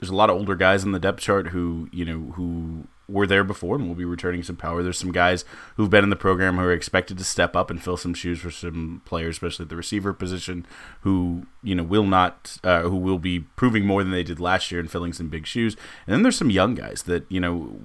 there's 0.00 0.10
a 0.10 0.14
lot 0.14 0.30
of 0.30 0.36
older 0.36 0.54
guys 0.54 0.84
in 0.84 0.92
the 0.92 0.98
depth 0.98 1.20
chart 1.20 1.48
who 1.48 1.88
you 1.92 2.04
know 2.04 2.32
who 2.32 2.86
were 3.08 3.26
there 3.26 3.42
before 3.42 3.76
and 3.76 3.88
will 3.88 3.94
be 3.94 4.04
returning 4.04 4.42
some 4.42 4.56
power. 4.56 4.82
There's 4.82 4.98
some 4.98 5.12
guys 5.12 5.44
who've 5.76 5.88
been 5.88 6.04
in 6.04 6.10
the 6.10 6.16
program 6.16 6.56
who 6.56 6.64
are 6.64 6.72
expected 6.72 7.16
to 7.18 7.24
step 7.24 7.56
up 7.56 7.70
and 7.70 7.82
fill 7.82 7.96
some 7.96 8.12
shoes 8.12 8.40
for 8.40 8.50
some 8.50 9.00
players, 9.06 9.36
especially 9.36 9.64
at 9.64 9.70
the 9.70 9.76
receiver 9.76 10.12
position, 10.12 10.66
who 11.00 11.46
you 11.62 11.74
know 11.74 11.82
will 11.82 12.06
not, 12.06 12.58
uh, 12.62 12.82
who 12.82 12.96
will 12.96 13.18
be 13.18 13.40
proving 13.40 13.86
more 13.86 14.02
than 14.02 14.12
they 14.12 14.22
did 14.22 14.40
last 14.40 14.70
year 14.70 14.80
and 14.80 14.90
filling 14.90 15.12
some 15.12 15.28
big 15.28 15.46
shoes. 15.46 15.76
And 16.06 16.14
then 16.14 16.22
there's 16.22 16.36
some 16.36 16.50
young 16.50 16.74
guys 16.74 17.04
that 17.04 17.24
you 17.30 17.40
know 17.40 17.80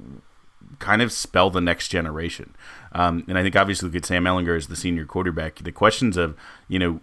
kind 0.79 1.01
of 1.01 1.11
spell 1.11 1.49
the 1.49 1.61
next 1.61 1.89
generation. 1.89 2.55
Um, 2.91 3.23
and 3.27 3.37
I 3.37 3.43
think 3.43 3.55
obviously 3.55 3.89
look 3.89 3.95
at 3.95 4.05
Sam 4.05 4.23
Ehlinger 4.23 4.55
as 4.55 4.67
the 4.67 4.75
senior 4.75 5.05
quarterback. 5.05 5.55
The 5.55 5.71
questions 5.71 6.17
of 6.17 6.35
you 6.67 6.79
know 6.79 7.01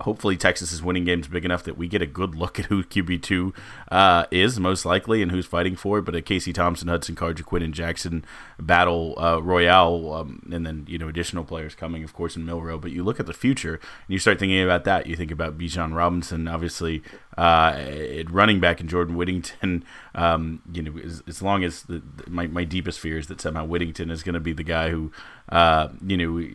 hopefully 0.00 0.36
Texas 0.36 0.72
is 0.72 0.82
winning 0.82 1.04
games 1.04 1.26
big 1.26 1.44
enough 1.44 1.62
that 1.64 1.78
we 1.78 1.88
get 1.88 2.02
a 2.02 2.06
good 2.06 2.34
look 2.34 2.58
at 2.58 2.66
who 2.66 2.82
QB 2.82 3.22
two 3.22 3.54
uh, 3.90 4.26
is 4.30 4.60
most 4.60 4.84
likely 4.84 5.22
and 5.22 5.30
who's 5.30 5.46
fighting 5.46 5.76
for 5.76 5.98
it. 5.98 6.02
But 6.02 6.14
a 6.14 6.22
Casey 6.22 6.52
Thompson, 6.52 6.88
Hudson 6.88 7.14
Card, 7.14 7.42
and 7.52 7.74
Jackson 7.74 8.24
battle 8.58 9.14
uh, 9.18 9.40
royale, 9.42 10.12
um, 10.12 10.42
and 10.52 10.66
then 10.66 10.84
you 10.88 10.98
know 10.98 11.08
additional 11.08 11.44
players 11.44 11.74
coming, 11.74 12.04
of 12.04 12.12
course, 12.12 12.36
in 12.36 12.44
Milroe. 12.44 12.78
But 12.78 12.92
you 12.92 13.02
look 13.02 13.20
at 13.20 13.26
the 13.26 13.32
future 13.32 13.74
and 13.74 14.08
you 14.08 14.18
start 14.18 14.38
thinking 14.38 14.62
about 14.62 14.84
that. 14.84 15.06
You 15.06 15.16
think 15.16 15.30
about 15.30 15.58
Bijan 15.58 15.94
Robinson, 15.94 16.48
obviously 16.48 17.02
uh, 17.36 18.22
running 18.30 18.60
back 18.60 18.80
in 18.80 18.88
Jordan 18.88 19.16
Whittington. 19.16 19.84
Um, 20.14 20.62
you 20.72 20.82
know, 20.82 20.98
as, 20.98 21.22
as 21.26 21.42
long 21.42 21.64
as 21.64 21.82
the, 21.82 22.02
my 22.28 22.46
my 22.46 22.64
deepest 22.64 23.00
fear 23.00 23.18
is 23.18 23.26
that 23.28 23.40
somehow 23.40 23.64
Whittington 23.64 24.10
is 24.10 24.22
going 24.22 24.34
to 24.34 24.40
be 24.40 24.52
the 24.52 24.64
guy 24.64 24.90
who, 24.90 25.12
uh, 25.48 25.88
you 26.04 26.16
know. 26.16 26.48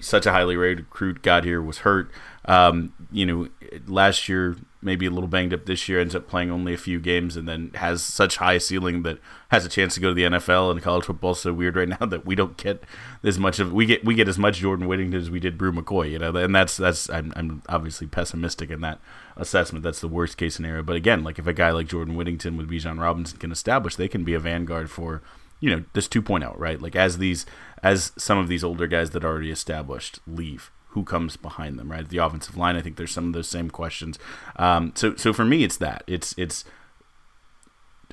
Such 0.00 0.26
a 0.26 0.32
highly 0.32 0.56
rated 0.56 0.86
recruit 0.86 1.22
got 1.22 1.44
here 1.44 1.62
was 1.62 1.78
hurt. 1.78 2.10
Um, 2.46 2.92
you 3.12 3.24
know, 3.24 3.48
last 3.86 4.28
year 4.28 4.56
maybe 4.82 5.06
a 5.06 5.10
little 5.10 5.28
banged 5.28 5.54
up 5.54 5.66
this 5.66 5.88
year, 5.88 6.00
ends 6.00 6.14
up 6.14 6.28
playing 6.28 6.50
only 6.50 6.74
a 6.74 6.78
few 6.78 6.98
games, 7.00 7.36
and 7.36 7.48
then 7.48 7.70
has 7.74 8.02
such 8.02 8.36
high 8.36 8.58
ceiling 8.58 9.02
that 9.02 9.18
has 9.50 9.64
a 9.64 9.68
chance 9.68 9.94
to 9.94 10.00
go 10.00 10.08
to 10.08 10.14
the 10.14 10.24
NFL. 10.24 10.70
And 10.70 10.82
college 10.82 11.04
football 11.04 11.34
so 11.34 11.52
weird 11.52 11.76
right 11.76 11.88
now 12.00 12.06
that 12.06 12.26
we 12.26 12.34
don't 12.34 12.56
get 12.56 12.84
as 13.22 13.38
much 13.38 13.58
of 13.58 13.72
we 13.72 13.86
get 13.86 14.04
we 14.04 14.14
get 14.14 14.28
as 14.28 14.38
much 14.38 14.58
Jordan 14.58 14.86
Whittington 14.86 15.20
as 15.20 15.30
we 15.30 15.40
did 15.40 15.56
Bru 15.56 15.72
McCoy. 15.72 16.10
You 16.10 16.18
know, 16.18 16.34
and 16.36 16.54
that's 16.54 16.76
that's 16.76 17.08
I'm, 17.10 17.32
I'm 17.36 17.62
obviously 17.68 18.06
pessimistic 18.06 18.70
in 18.70 18.80
that 18.80 19.00
assessment. 19.36 19.84
That's 19.84 20.00
the 20.00 20.08
worst 20.08 20.36
case 20.36 20.56
scenario. 20.56 20.82
But 20.82 20.96
again, 20.96 21.24
like 21.24 21.38
if 21.38 21.46
a 21.46 21.52
guy 21.52 21.70
like 21.70 21.86
Jordan 21.86 22.16
Whittington 22.16 22.56
with 22.56 22.70
Bijan 22.70 23.00
Robinson 23.00 23.38
can 23.38 23.52
establish, 23.52 23.96
they 23.96 24.08
can 24.08 24.24
be 24.24 24.34
a 24.34 24.40
vanguard 24.40 24.90
for 24.90 25.22
you 25.60 25.70
know 25.70 25.84
this 25.92 26.08
2.0, 26.08 26.58
right? 26.58 26.82
Like 26.82 26.96
as 26.96 27.18
these 27.18 27.46
as 27.82 28.12
some 28.18 28.38
of 28.38 28.48
these 28.48 28.64
older 28.64 28.86
guys 28.86 29.10
that 29.10 29.24
already 29.24 29.50
established 29.50 30.18
leave 30.26 30.70
who 30.92 31.04
comes 31.04 31.36
behind 31.36 31.78
them, 31.78 31.90
right? 31.90 32.08
The 32.08 32.18
offensive 32.18 32.56
line, 32.56 32.76
I 32.76 32.82
think 32.82 32.96
there's 32.96 33.12
some 33.12 33.26
of 33.26 33.32
those 33.32 33.48
same 33.48 33.70
questions. 33.70 34.18
Um, 34.56 34.92
so, 34.94 35.16
so 35.16 35.32
for 35.32 35.44
me, 35.44 35.64
it's 35.64 35.76
that 35.78 36.04
it's 36.06 36.34
it's 36.36 36.64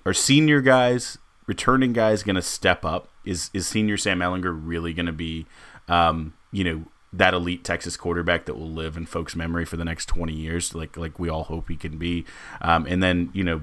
are 0.05 0.13
senior 0.13 0.61
guys, 0.61 1.17
returning 1.45 1.93
guys, 1.93 2.23
going 2.23 2.35
to 2.35 2.41
step 2.41 2.85
up? 2.85 3.09
Is 3.25 3.49
is 3.53 3.67
senior 3.67 3.97
Sam 3.97 4.19
Ehlinger 4.19 4.57
really 4.57 4.93
going 4.93 5.05
to 5.05 5.11
be, 5.11 5.45
um, 5.87 6.33
you 6.51 6.63
know, 6.63 6.85
that 7.11 7.33
elite 7.33 7.63
Texas 7.63 7.97
quarterback 7.97 8.45
that 8.45 8.55
will 8.55 8.71
live 8.71 8.95
in 8.95 9.05
folks' 9.05 9.35
memory 9.35 9.65
for 9.65 9.75
the 9.75 9.85
next 9.85 10.05
20 10.07 10.33
years, 10.33 10.73
like 10.73 10.95
like 10.95 11.19
we 11.19 11.29
all 11.29 11.43
hope 11.43 11.67
he 11.67 11.75
can 11.75 11.97
be? 11.97 12.25
Um, 12.61 12.85
and 12.85 13.03
then 13.03 13.29
you 13.33 13.43
know 13.43 13.61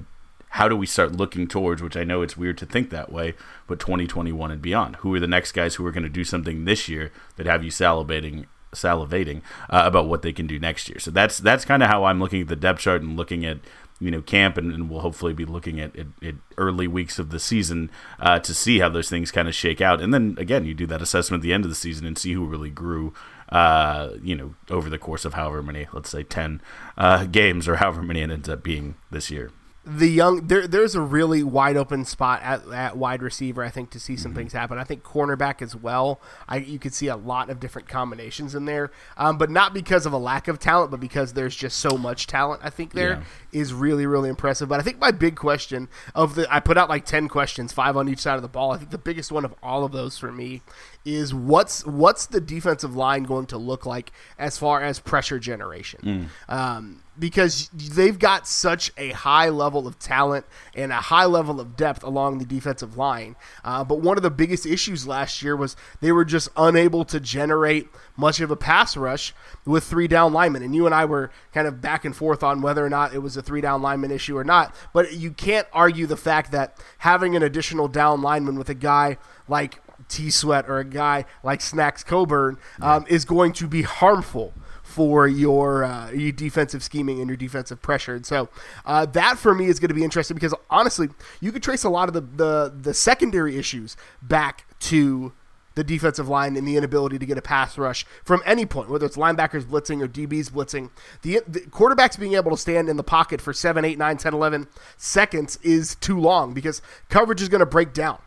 how 0.51 0.69
do 0.69 0.75
we 0.75 0.85
start 0.85 1.11
looking 1.11 1.45
towards 1.45 1.83
which 1.83 1.97
i 1.97 2.05
know 2.05 2.21
it's 2.21 2.37
weird 2.37 2.57
to 2.57 2.65
think 2.65 2.89
that 2.89 3.11
way 3.11 3.33
but 3.67 3.81
2021 3.81 4.49
and 4.49 4.61
beyond 4.61 4.95
who 4.97 5.13
are 5.13 5.19
the 5.19 5.27
next 5.27 5.51
guys 5.51 5.75
who 5.75 5.85
are 5.85 5.91
going 5.91 6.03
to 6.03 6.09
do 6.09 6.23
something 6.23 6.63
this 6.63 6.87
year 6.87 7.11
that 7.35 7.45
have 7.45 7.65
you 7.65 7.69
salivating 7.69 8.45
salivating 8.77 9.41
uh, 9.69 9.83
about 9.85 10.07
what 10.07 10.21
they 10.21 10.33
can 10.33 10.47
do 10.47 10.59
next 10.59 10.89
year. 10.89 10.99
So 10.99 11.11
that's 11.11 11.37
that's 11.37 11.65
kind 11.65 11.83
of 11.83 11.89
how 11.89 12.05
I'm 12.05 12.19
looking 12.19 12.41
at 12.41 12.47
the 12.47 12.55
depth 12.55 12.79
chart 12.79 13.01
and 13.01 13.17
looking 13.17 13.45
at 13.45 13.57
you 13.99 14.11
know 14.11 14.21
camp, 14.21 14.57
and, 14.57 14.71
and 14.71 14.89
we'll 14.89 15.01
hopefully 15.01 15.33
be 15.33 15.45
looking 15.45 15.79
at, 15.79 15.95
at, 15.95 16.07
at 16.23 16.35
early 16.57 16.87
weeks 16.87 17.19
of 17.19 17.29
the 17.29 17.39
season 17.39 17.89
uh, 18.19 18.39
to 18.39 18.53
see 18.53 18.79
how 18.79 18.89
those 18.89 19.09
things 19.09 19.31
kind 19.31 19.47
of 19.47 19.55
shake 19.55 19.81
out. 19.81 20.01
And 20.01 20.13
then 20.13 20.35
again, 20.39 20.65
you 20.65 20.73
do 20.73 20.87
that 20.87 21.01
assessment 21.01 21.41
at 21.41 21.43
the 21.43 21.53
end 21.53 21.65
of 21.65 21.69
the 21.69 21.75
season 21.75 22.05
and 22.05 22.17
see 22.17 22.33
who 22.33 22.45
really 22.45 22.69
grew. 22.69 23.13
Uh, 23.49 24.09
you 24.21 24.35
know, 24.35 24.55
over 24.69 24.89
the 24.89 24.97
course 24.97 25.23
of 25.23 25.33
however 25.33 25.63
many, 25.63 25.87
let's 25.93 26.09
say 26.09 26.21
ten 26.21 26.61
uh, 26.97 27.25
games, 27.25 27.67
or 27.67 27.77
however 27.77 28.01
many 28.01 28.21
it 28.21 28.29
ends 28.29 28.49
up 28.49 28.61
being 28.61 28.95
this 29.09 29.31
year. 29.31 29.51
The 29.87 30.09
young 30.09 30.47
there 30.47 30.67
there's 30.67 30.95
a 30.95 31.01
really 31.01 31.43
wide 31.43 31.77
open 31.77 32.03
spot 32.03 32.41
at, 32.43 32.67
at 32.67 32.97
wide 32.97 33.21
receiver 33.21 33.63
I 33.63 33.69
think 33.69 33.89
to 33.91 33.99
see 33.99 34.17
some 34.17 34.31
mm-hmm. 34.31 34.39
things 34.39 34.53
happen. 34.53 34.77
I 34.77 34.83
think 34.83 35.03
cornerback 35.03 35.61
as 35.61 35.75
well. 35.75 36.19
I 36.47 36.57
you 36.57 36.77
could 36.77 36.93
see 36.93 37.07
a 37.07 37.15
lot 37.15 37.49
of 37.49 37.61
different 37.61 37.87
combinations 37.87 38.53
in 38.53 38.65
there, 38.65 38.91
um, 39.15 39.37
but 39.37 39.49
not 39.49 39.73
because 39.73 40.05
of 40.05 40.11
a 40.11 40.17
lack 40.17 40.49
of 40.49 40.59
talent, 40.59 40.91
but 40.91 40.99
because 40.99 41.33
there's 41.33 41.55
just 41.55 41.77
so 41.77 41.97
much 41.97 42.27
talent. 42.27 42.61
I 42.65 42.69
think 42.69 42.93
there 42.93 43.11
yeah. 43.11 43.23
is 43.59 43.73
really 43.73 44.05
really 44.05 44.29
impressive. 44.29 44.67
But 44.67 44.81
I 44.81 44.83
think 44.83 44.99
my 44.99 45.11
big 45.11 45.37
question 45.37 45.87
of 46.13 46.35
the 46.35 46.53
I 46.53 46.59
put 46.59 46.77
out 46.77 46.89
like 46.89 47.05
ten 47.05 47.29
questions, 47.29 47.71
five 47.71 47.95
on 47.95 48.09
each 48.09 48.19
side 48.19 48.35
of 48.35 48.41
the 48.41 48.49
ball. 48.49 48.71
I 48.71 48.77
think 48.77 48.91
the 48.91 48.97
biggest 48.97 49.31
one 49.31 49.45
of 49.45 49.55
all 49.63 49.85
of 49.85 49.93
those 49.93 50.17
for 50.17 50.33
me 50.33 50.63
is 51.05 51.33
what's 51.33 51.85
what's 51.85 52.25
the 52.25 52.41
defensive 52.41 52.93
line 52.93 53.23
going 53.23 53.45
to 53.47 53.57
look 53.57 53.85
like 53.85 54.11
as 54.37 54.57
far 54.57 54.83
as 54.83 54.99
pressure 54.99 55.39
generation. 55.39 56.29
Mm. 56.49 56.53
Um, 56.53 57.03
because 57.19 57.69
they've 57.73 58.17
got 58.17 58.47
such 58.47 58.91
a 58.97 59.11
high 59.11 59.49
level 59.49 59.87
of 59.87 59.97
talent 59.99 60.45
and 60.75 60.91
a 60.91 60.95
high 60.95 61.25
level 61.25 61.59
of 61.59 61.75
depth 61.75 62.03
along 62.03 62.37
the 62.37 62.45
defensive 62.45 62.97
line. 62.97 63.35
Uh, 63.63 63.83
but 63.83 64.01
one 64.01 64.17
of 64.17 64.23
the 64.23 64.29
biggest 64.29 64.65
issues 64.65 65.07
last 65.07 65.41
year 65.41 65.55
was 65.55 65.75
they 66.01 66.11
were 66.11 66.25
just 66.25 66.49
unable 66.55 67.05
to 67.05 67.19
generate 67.19 67.87
much 68.15 68.39
of 68.39 68.51
a 68.51 68.55
pass 68.55 68.95
rush 68.95 69.33
with 69.65 69.83
three 69.83 70.07
down 70.07 70.33
linemen. 70.33 70.63
And 70.63 70.75
you 70.75 70.85
and 70.85 70.93
I 70.93 71.05
were 71.05 71.31
kind 71.53 71.67
of 71.67 71.81
back 71.81 72.05
and 72.05 72.15
forth 72.15 72.43
on 72.43 72.61
whether 72.61 72.85
or 72.85 72.89
not 72.89 73.13
it 73.13 73.19
was 73.19 73.37
a 73.37 73.41
three 73.41 73.61
down 73.61 73.81
lineman 73.81 74.11
issue 74.11 74.37
or 74.37 74.43
not. 74.43 74.75
But 74.93 75.13
you 75.13 75.31
can't 75.31 75.67
argue 75.73 76.05
the 76.05 76.17
fact 76.17 76.51
that 76.51 76.77
having 76.99 77.35
an 77.35 77.43
additional 77.43 77.87
down 77.87 78.21
lineman 78.21 78.57
with 78.57 78.69
a 78.69 78.75
guy 78.75 79.17
like 79.47 79.81
T 80.09 80.29
Sweat 80.29 80.69
or 80.69 80.79
a 80.79 80.85
guy 80.85 81.25
like 81.43 81.61
Snacks 81.61 82.03
Coburn 82.03 82.57
um, 82.81 83.05
is 83.09 83.25
going 83.25 83.53
to 83.53 83.67
be 83.67 83.81
harmful 83.81 84.53
for 84.97 85.27
your 85.27 85.83
uh, 85.83 86.09
your 86.09 86.31
defensive 86.31 86.81
scheming 86.81 87.19
and 87.19 87.29
your 87.29 87.37
defensive 87.37 87.79
pressure. 87.83 88.15
And 88.15 88.25
so 88.25 88.49
uh, 88.83 89.05
that 89.05 89.37
for 89.37 89.53
me 89.53 89.67
is 89.67 89.79
going 89.79 89.89
to 89.89 89.93
be 89.93 90.03
interesting 90.03 90.33
because 90.33 90.55
honestly, 90.71 91.09
you 91.39 91.51
could 91.51 91.61
trace 91.61 91.83
a 91.83 91.89
lot 91.89 92.07
of 92.07 92.15
the, 92.15 92.21
the 92.21 92.73
the 92.75 92.93
secondary 92.95 93.57
issues 93.57 93.95
back 94.23 94.65
to 94.79 95.33
the 95.75 95.83
defensive 95.83 96.27
line 96.27 96.55
and 96.55 96.67
the 96.67 96.77
inability 96.77 97.19
to 97.19 97.25
get 97.27 97.37
a 97.37 97.41
pass 97.43 97.77
rush 97.77 98.07
from 98.23 98.41
any 98.43 98.65
point, 98.65 98.89
whether 98.89 99.05
it's 99.05 99.17
linebackers 99.17 99.63
blitzing 99.63 100.01
or 100.01 100.07
DBs 100.07 100.49
blitzing. 100.49 100.89
The, 101.21 101.41
the, 101.47 101.59
quarterbacks 101.59 102.19
being 102.19 102.33
able 102.33 102.49
to 102.49 102.57
stand 102.57 102.89
in 102.89 102.97
the 102.97 103.03
pocket 103.03 103.39
for 103.39 103.53
7, 103.53 103.85
8, 103.85 103.99
9, 103.99 104.17
10, 104.17 104.33
11 104.33 104.67
seconds 104.97 105.59
is 105.61 105.93
too 105.93 106.19
long 106.19 106.55
because 106.55 106.81
coverage 107.09 107.43
is 107.43 107.49
going 107.49 107.59
to 107.59 107.67
break 107.67 107.93
down 107.93 108.17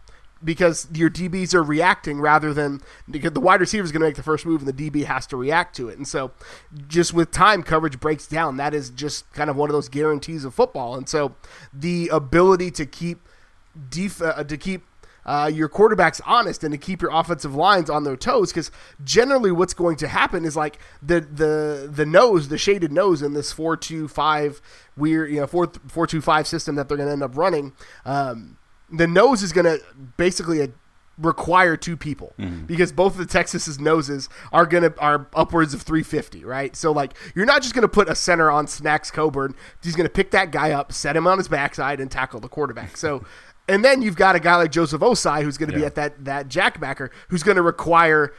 because 0.42 0.88
your 0.92 1.10
DBs 1.10 1.54
are 1.54 1.62
reacting 1.62 2.20
rather 2.20 2.54
than 2.54 2.80
because 3.10 3.32
the 3.32 3.40
wide 3.40 3.60
receiver 3.60 3.84
is 3.84 3.92
going 3.92 4.00
to 4.00 4.06
make 4.06 4.16
the 4.16 4.22
first 4.22 4.46
move 4.46 4.66
and 4.66 4.72
the 4.72 4.90
DB 4.90 5.04
has 5.04 5.26
to 5.28 5.36
react 5.36 5.76
to 5.76 5.88
it. 5.88 5.98
And 5.98 6.08
so, 6.08 6.32
just 6.88 7.12
with 7.12 7.30
time, 7.30 7.62
coverage 7.62 8.00
breaks 8.00 8.26
down. 8.26 8.56
That 8.56 8.74
is 8.74 8.90
just 8.90 9.30
kind 9.32 9.50
of 9.50 9.56
one 9.56 9.68
of 9.68 9.74
those 9.74 9.88
guarantees 9.88 10.44
of 10.44 10.54
football. 10.54 10.96
And 10.96 11.08
so, 11.08 11.34
the 11.72 12.08
ability 12.08 12.70
to 12.72 12.86
keep 12.86 13.28
def- 13.90 14.22
uh, 14.22 14.44
to 14.44 14.56
keep 14.56 14.84
uh, 15.26 15.50
your 15.52 15.68
quarterbacks 15.68 16.20
honest 16.24 16.64
and 16.64 16.72
to 16.72 16.78
keep 16.78 17.02
your 17.02 17.10
offensive 17.12 17.54
lines 17.54 17.90
on 17.90 18.04
their 18.04 18.16
toes 18.16 18.50
because 18.50 18.70
generally 19.04 19.52
what's 19.52 19.74
going 19.74 19.96
to 19.96 20.08
happen 20.08 20.44
is 20.44 20.56
like 20.56 20.78
the 21.02 21.20
the 21.20 21.88
the 21.92 22.06
nose 22.06 22.48
the 22.48 22.58
shaded 22.58 22.90
nose 22.90 23.20
in 23.22 23.34
this 23.34 23.52
425 23.52 24.62
weird 24.96 25.30
you 25.30 25.40
know 25.40 25.46
4 25.46 25.66
425 25.66 26.46
system 26.46 26.74
that 26.76 26.88
they're 26.88 26.96
going 26.96 27.08
to 27.08 27.12
end 27.12 27.22
up 27.22 27.36
running 27.36 27.74
um, 28.04 28.56
the 28.92 29.06
nose 29.06 29.42
is 29.42 29.52
going 29.52 29.66
to 29.66 29.80
basically 30.16 30.60
a, 30.62 30.68
require 31.20 31.76
two 31.76 31.96
people 31.96 32.32
mm-hmm. 32.38 32.64
because 32.66 32.92
both 32.92 33.12
of 33.12 33.18
the 33.18 33.26
Texas's 33.26 33.78
noses 33.78 34.28
are 34.52 34.66
gonna 34.66 34.92
are 34.98 35.28
upwards 35.34 35.74
of 35.74 35.82
350, 35.82 36.44
right? 36.44 36.74
So 36.74 36.92
like 36.92 37.14
you're 37.34 37.46
not 37.46 37.62
just 37.62 37.74
gonna 37.74 37.88
put 37.88 38.08
a 38.08 38.14
center 38.14 38.50
on 38.50 38.66
Snacks 38.66 39.10
Coburn. 39.10 39.54
He's 39.82 39.96
gonna 39.96 40.08
pick 40.08 40.30
that 40.30 40.50
guy 40.50 40.72
up, 40.72 40.92
set 40.92 41.16
him 41.16 41.26
on 41.26 41.38
his 41.38 41.48
backside, 41.48 42.00
and 42.00 42.10
tackle 42.10 42.40
the 42.40 42.48
quarterback. 42.48 42.96
So. 42.96 43.24
And 43.68 43.84
then 43.84 44.02
you've 44.02 44.16
got 44.16 44.34
a 44.34 44.40
guy 44.40 44.56
like 44.56 44.72
Joseph 44.72 45.00
Ossai 45.00 45.44
who's 45.44 45.56
going 45.56 45.70
to 45.70 45.76
yeah. 45.76 45.82
be 45.82 45.86
at 45.86 45.94
that 45.94 46.24
that 46.24 46.48
jackbacker 46.48 47.10
who's 47.28 47.44
going 47.44 47.54
to 47.54 47.62
require 47.62 48.32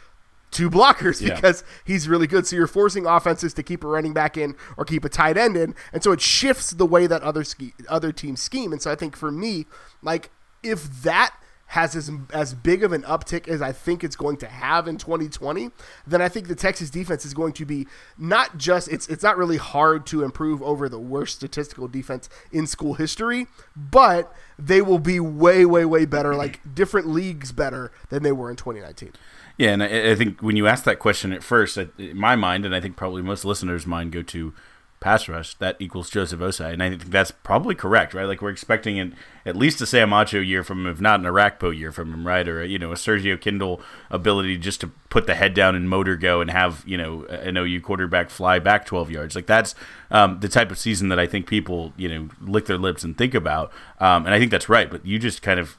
two 0.50 0.70
blockers 0.70 1.22
yeah. 1.22 1.36
because 1.36 1.64
he's 1.86 2.10
really 2.10 2.28
good. 2.28 2.46
So 2.46 2.58
you're 2.58 2.68
forcing 2.68 3.06
offenses 3.06 3.54
to 3.54 3.64
keep 3.64 3.86
a 3.86 3.88
running 3.88 4.12
back 4.12 4.36
in 4.36 4.58
or 4.76 4.84
keep 4.84 5.06
a 5.06 5.10
tight 5.10 5.38
end 5.38 5.56
in, 5.56 5.74
and 5.94 6.04
so 6.04 6.12
it 6.12 6.20
shifts 6.20 6.72
the 6.72 6.86
way 6.86 7.08
that 7.08 7.22
other 7.22 7.46
ski, 7.46 7.74
other 7.88 8.12
teams 8.12 8.42
scheme. 8.42 8.74
And 8.74 8.82
so 8.82 8.92
I 8.92 8.96
think 8.96 9.16
for 9.16 9.32
me, 9.32 9.68
like 10.02 10.32
if 10.64 11.04
that 11.04 11.36
has 11.72 11.96
as, 11.96 12.12
as 12.34 12.54
big 12.54 12.84
of 12.84 12.92
an 12.92 13.02
uptick 13.04 13.48
as 13.48 13.62
I 13.62 13.72
think 13.72 14.04
it's 14.04 14.18
going 14.18 14.36
to 14.38 14.46
have 14.46 14.90
in 14.90 14.98
2020, 14.98 15.70
then 16.06 16.22
I 16.22 16.28
think 16.28 16.50
the 16.50 16.56
Texas 16.56 16.90
defense 16.90 17.26
is 17.26 17.34
going 17.34 17.54
to 17.54 17.66
be 17.66 17.88
not 18.18 18.58
just 18.58 18.90
it's 18.90 19.08
it's 19.08 19.24
not 19.24 19.38
really 19.38 19.56
hard 19.56 20.06
to 20.08 20.22
improve 20.22 20.62
over 20.62 20.90
the 20.90 21.00
worst 21.00 21.38
statistical 21.38 21.88
defense 21.88 22.28
in 22.52 22.68
school 22.68 22.96
history, 22.96 23.48
but 23.74 24.36
they 24.60 24.82
will 24.82 25.00
be 25.00 25.22
way 25.22 25.66
way 25.66 25.86
way 25.86 26.04
better, 26.04 26.36
like 26.36 26.60
different 26.76 27.08
leagues 27.08 27.54
better 27.54 27.94
than 28.10 28.22
they 28.22 28.34
were 28.34 28.50
in 28.50 28.58
2019. 28.58 29.14
Yeah, 29.58 29.70
and 29.70 29.82
I, 29.82 30.12
I 30.12 30.16
think 30.16 30.42
when 30.42 30.58
you 30.58 30.68
ask 30.68 30.84
that 30.84 31.00
question 31.00 31.32
at 31.32 31.42
first, 31.42 31.78
in 31.78 32.18
my 32.18 32.36
mind, 32.36 32.66
and 32.66 32.76
I 32.76 32.82
think 32.82 32.98
probably 32.98 33.22
most 33.22 33.46
listeners' 33.46 33.88
mind 33.88 34.12
go 34.12 34.24
to 34.24 34.54
pass 35.02 35.28
rush, 35.28 35.56
that 35.56 35.76
equals 35.80 36.12
Joseph 36.12 36.40
Ossai. 36.40 36.72
And 36.72 36.82
I 36.82 36.90
think 36.90 37.06
that's 37.06 37.32
probably 37.32 37.74
correct, 37.74 38.14
right? 38.14 38.26
Like 38.26 38.40
we're 38.42 38.52
expecting 38.52 39.00
an, 39.00 39.16
at 39.48 39.56
least 39.56 39.82
a 39.82 39.88
Sam 39.88 40.14
year 40.32 40.64
from 40.64 40.86
him, 40.86 40.92
if 40.92 41.02
not 41.02 41.20
an 41.20 41.26
Orakpo 41.26 41.76
year 41.76 41.92
from 41.92 42.14
him, 42.14 42.26
right? 42.26 42.48
Or, 42.48 42.62
a, 42.62 42.68
you 42.68 42.78
know, 42.78 42.92
a 42.92 42.96
Sergio 42.96 43.42
Kindle 43.42 43.82
ability 44.12 44.58
just 44.58 44.80
to 44.82 44.92
put 45.10 45.26
the 45.26 45.34
head 45.34 45.56
down 45.56 45.76
and 45.76 45.90
motor 45.90 46.16
go 46.16 46.40
and 46.40 46.52
have, 46.52 46.84
you 46.86 46.98
know, 46.98 47.26
an 47.26 47.58
OU 47.58 47.82
quarterback 47.82 48.30
fly 48.30 48.60
back 48.60 48.86
12 48.86 49.10
yards. 49.10 49.36
Like 49.36 49.48
that's 49.48 49.74
um, 50.12 50.40
the 50.40 50.48
type 50.48 50.70
of 50.70 50.78
season 50.78 51.10
that 51.10 51.20
I 51.20 51.26
think 51.26 51.48
people, 51.48 51.94
you 51.98 52.08
know, 52.08 52.30
lick 52.40 52.68
their 52.68 52.78
lips 52.78 53.04
and 53.04 53.18
think 53.18 53.34
about. 53.34 53.74
Um, 54.00 54.26
and 54.28 54.36
I 54.36 54.40
think 54.40 54.52
that's 54.52 54.70
right. 54.70 54.90
But 54.90 55.04
you 55.04 55.18
just 55.18 55.42
kind 55.42 55.60
of 55.60 55.78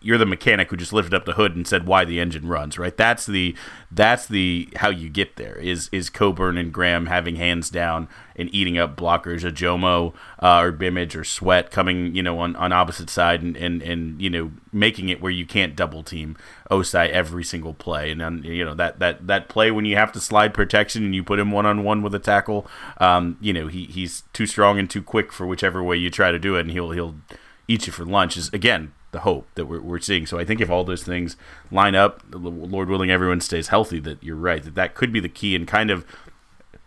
you're 0.00 0.18
the 0.18 0.26
mechanic 0.26 0.70
who 0.70 0.76
just 0.76 0.92
lifted 0.92 1.14
up 1.14 1.24
the 1.24 1.34
hood 1.34 1.54
and 1.54 1.68
said 1.68 1.86
why 1.86 2.04
the 2.04 2.18
engine 2.18 2.48
runs, 2.48 2.78
right? 2.78 2.96
That's 2.96 3.26
the 3.26 3.54
that's 3.92 4.26
the 4.26 4.68
how 4.76 4.88
you 4.88 5.08
get 5.08 5.36
there 5.36 5.54
is 5.54 5.88
is 5.92 6.10
Coburn 6.10 6.58
and 6.58 6.72
Graham 6.72 7.06
having 7.06 7.36
hands 7.36 7.70
down 7.70 8.08
and 8.34 8.52
eating 8.52 8.76
up 8.76 8.96
blockers, 8.96 9.44
a 9.44 9.52
Jomo 9.52 10.14
uh, 10.40 10.58
or 10.60 10.72
Bimage 10.72 11.14
or 11.14 11.22
Sweat 11.22 11.70
coming, 11.70 12.14
you 12.14 12.24
know, 12.24 12.40
on, 12.40 12.56
on 12.56 12.72
opposite 12.72 13.08
side 13.08 13.42
and, 13.42 13.56
and, 13.56 13.82
and 13.82 14.20
you 14.20 14.28
know 14.28 14.50
making 14.72 15.10
it 15.10 15.20
where 15.20 15.30
you 15.30 15.46
can't 15.46 15.76
double 15.76 16.02
team 16.02 16.36
Ossai 16.68 17.08
every 17.10 17.44
single 17.44 17.74
play, 17.74 18.10
and 18.10 18.20
then 18.20 18.42
you 18.42 18.64
know 18.64 18.74
that 18.74 18.98
that 18.98 19.28
that 19.28 19.48
play 19.48 19.70
when 19.70 19.84
you 19.84 19.94
have 19.94 20.10
to 20.12 20.20
slide 20.20 20.54
protection 20.54 21.04
and 21.04 21.14
you 21.14 21.22
put 21.22 21.38
him 21.38 21.52
one 21.52 21.66
on 21.66 21.84
one 21.84 22.02
with 22.02 22.16
a 22.16 22.18
tackle, 22.18 22.66
um, 22.98 23.36
you 23.40 23.52
know 23.52 23.68
he 23.68 23.84
he's 23.84 24.24
too 24.32 24.46
strong 24.46 24.80
and 24.80 24.90
too 24.90 25.02
quick 25.02 25.32
for 25.32 25.46
whichever 25.46 25.84
way 25.84 25.96
you 25.96 26.10
try 26.10 26.32
to 26.32 26.38
do 26.40 26.56
it, 26.56 26.62
and 26.62 26.72
he'll 26.72 26.90
he'll 26.90 27.14
eat 27.68 27.86
you 27.86 27.92
for 27.92 28.04
lunch. 28.04 28.36
Is 28.36 28.48
again 28.52 28.92
the 29.12 29.20
hope 29.20 29.46
that 29.54 29.66
we're, 29.66 29.80
we're 29.80 30.00
seeing. 30.00 30.26
So 30.26 30.38
I 30.38 30.44
think 30.44 30.60
if 30.60 30.70
all 30.70 30.84
those 30.84 31.04
things 31.04 31.36
line 31.70 31.94
up, 31.94 32.22
Lord 32.32 32.88
willing, 32.88 33.10
everyone 33.10 33.40
stays 33.40 33.68
healthy. 33.68 34.00
That 34.00 34.22
you're 34.22 34.36
right. 34.36 34.62
That 34.62 34.74
that 34.74 34.94
could 34.94 35.12
be 35.12 35.20
the 35.20 35.28
key 35.28 35.54
and 35.54 35.68
kind 35.68 35.90
of. 35.90 36.04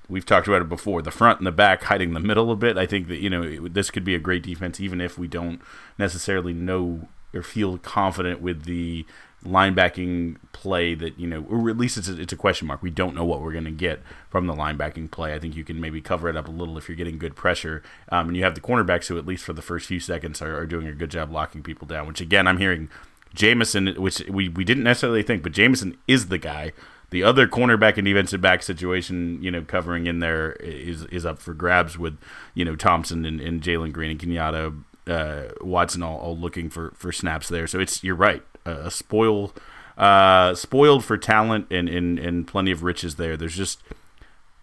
We've 0.07 0.25
talked 0.25 0.47
about 0.47 0.61
it 0.61 0.69
before. 0.69 1.01
The 1.01 1.09
front 1.09 1.39
and 1.39 1.47
the 1.47 1.51
back 1.51 1.83
hiding 1.83 2.13
the 2.13 2.19
middle 2.19 2.51
a 2.51 2.55
bit. 2.55 2.77
I 2.77 2.85
think 2.85 3.07
that 3.07 3.17
you 3.17 3.29
know 3.29 3.67
this 3.67 3.89
could 3.89 4.03
be 4.03 4.13
a 4.13 4.19
great 4.19 4.43
defense, 4.43 4.79
even 4.79 5.01
if 5.01 5.17
we 5.17 5.27
don't 5.27 5.61
necessarily 5.97 6.53
know 6.53 7.07
or 7.33 7.41
feel 7.41 7.77
confident 7.77 8.41
with 8.41 8.63
the 8.63 9.05
linebacking 9.45 10.37
play 10.51 10.95
that 10.95 11.19
you 11.19 11.27
know, 11.27 11.45
or 11.49 11.69
at 11.69 11.77
least 11.77 11.97
it's 11.97 12.09
a, 12.09 12.19
it's 12.19 12.33
a 12.33 12.37
question 12.37 12.67
mark. 12.67 12.81
We 12.81 12.89
don't 12.89 13.15
know 13.15 13.25
what 13.25 13.41
we're 13.41 13.51
going 13.51 13.65
to 13.65 13.71
get 13.71 14.01
from 14.29 14.47
the 14.47 14.53
linebacking 14.53 15.11
play. 15.11 15.33
I 15.33 15.39
think 15.39 15.55
you 15.55 15.63
can 15.63 15.79
maybe 15.79 16.01
cover 16.01 16.29
it 16.29 16.35
up 16.35 16.47
a 16.47 16.51
little 16.51 16.77
if 16.77 16.89
you're 16.89 16.95
getting 16.95 17.17
good 17.17 17.35
pressure, 17.35 17.83
um, 18.09 18.27
and 18.27 18.37
you 18.37 18.43
have 18.43 18.55
the 18.55 18.61
cornerbacks 18.61 19.07
who 19.07 19.17
at 19.17 19.25
least 19.25 19.43
for 19.43 19.53
the 19.53 19.61
first 19.61 19.87
few 19.87 19.99
seconds 19.99 20.41
are, 20.41 20.57
are 20.57 20.65
doing 20.65 20.87
a 20.87 20.93
good 20.93 21.11
job 21.11 21.31
locking 21.31 21.63
people 21.63 21.87
down. 21.87 22.07
Which 22.07 22.21
again, 22.21 22.47
I'm 22.47 22.57
hearing 22.57 22.89
Jamison, 23.33 23.87
which 23.95 24.21
we 24.27 24.49
we 24.49 24.63
didn't 24.63 24.83
necessarily 24.83 25.23
think, 25.23 25.43
but 25.43 25.51
Jamison 25.51 25.97
is 26.07 26.27
the 26.27 26.37
guy. 26.37 26.73
The 27.11 27.23
other 27.23 27.47
cornerback 27.47 27.97
and 27.97 28.05
defensive 28.05 28.41
back 28.41 28.63
situation, 28.63 29.41
you 29.41 29.51
know, 29.51 29.61
covering 29.61 30.07
in 30.07 30.19
there 30.19 30.53
is 30.53 31.05
is 31.05 31.25
up 31.25 31.39
for 31.39 31.53
grabs 31.53 31.97
with, 31.97 32.17
you 32.53 32.65
know, 32.65 32.75
Thompson 32.75 33.25
and, 33.25 33.39
and 33.39 33.61
Jalen 33.61 33.93
Green 33.93 34.11
and 34.11 34.19
Kenyatta 34.19 34.83
uh, 35.07 35.53
Watson 35.61 36.03
all, 36.03 36.17
all 36.17 36.37
looking 36.37 36.69
for, 36.69 36.91
for 36.95 37.11
snaps 37.11 37.47
there. 37.47 37.67
So 37.67 37.79
it's 37.79 38.03
you're 38.03 38.15
right 38.15 38.43
a 38.65 38.91
spoil 38.91 39.53
uh, 39.97 40.53
spoiled 40.55 41.05
for 41.05 41.17
talent 41.17 41.67
and, 41.71 41.87
and 41.87 42.19
and 42.19 42.47
plenty 42.47 42.71
of 42.71 42.83
riches 42.83 43.15
there. 43.15 43.37
There's 43.37 43.55
just 43.55 43.81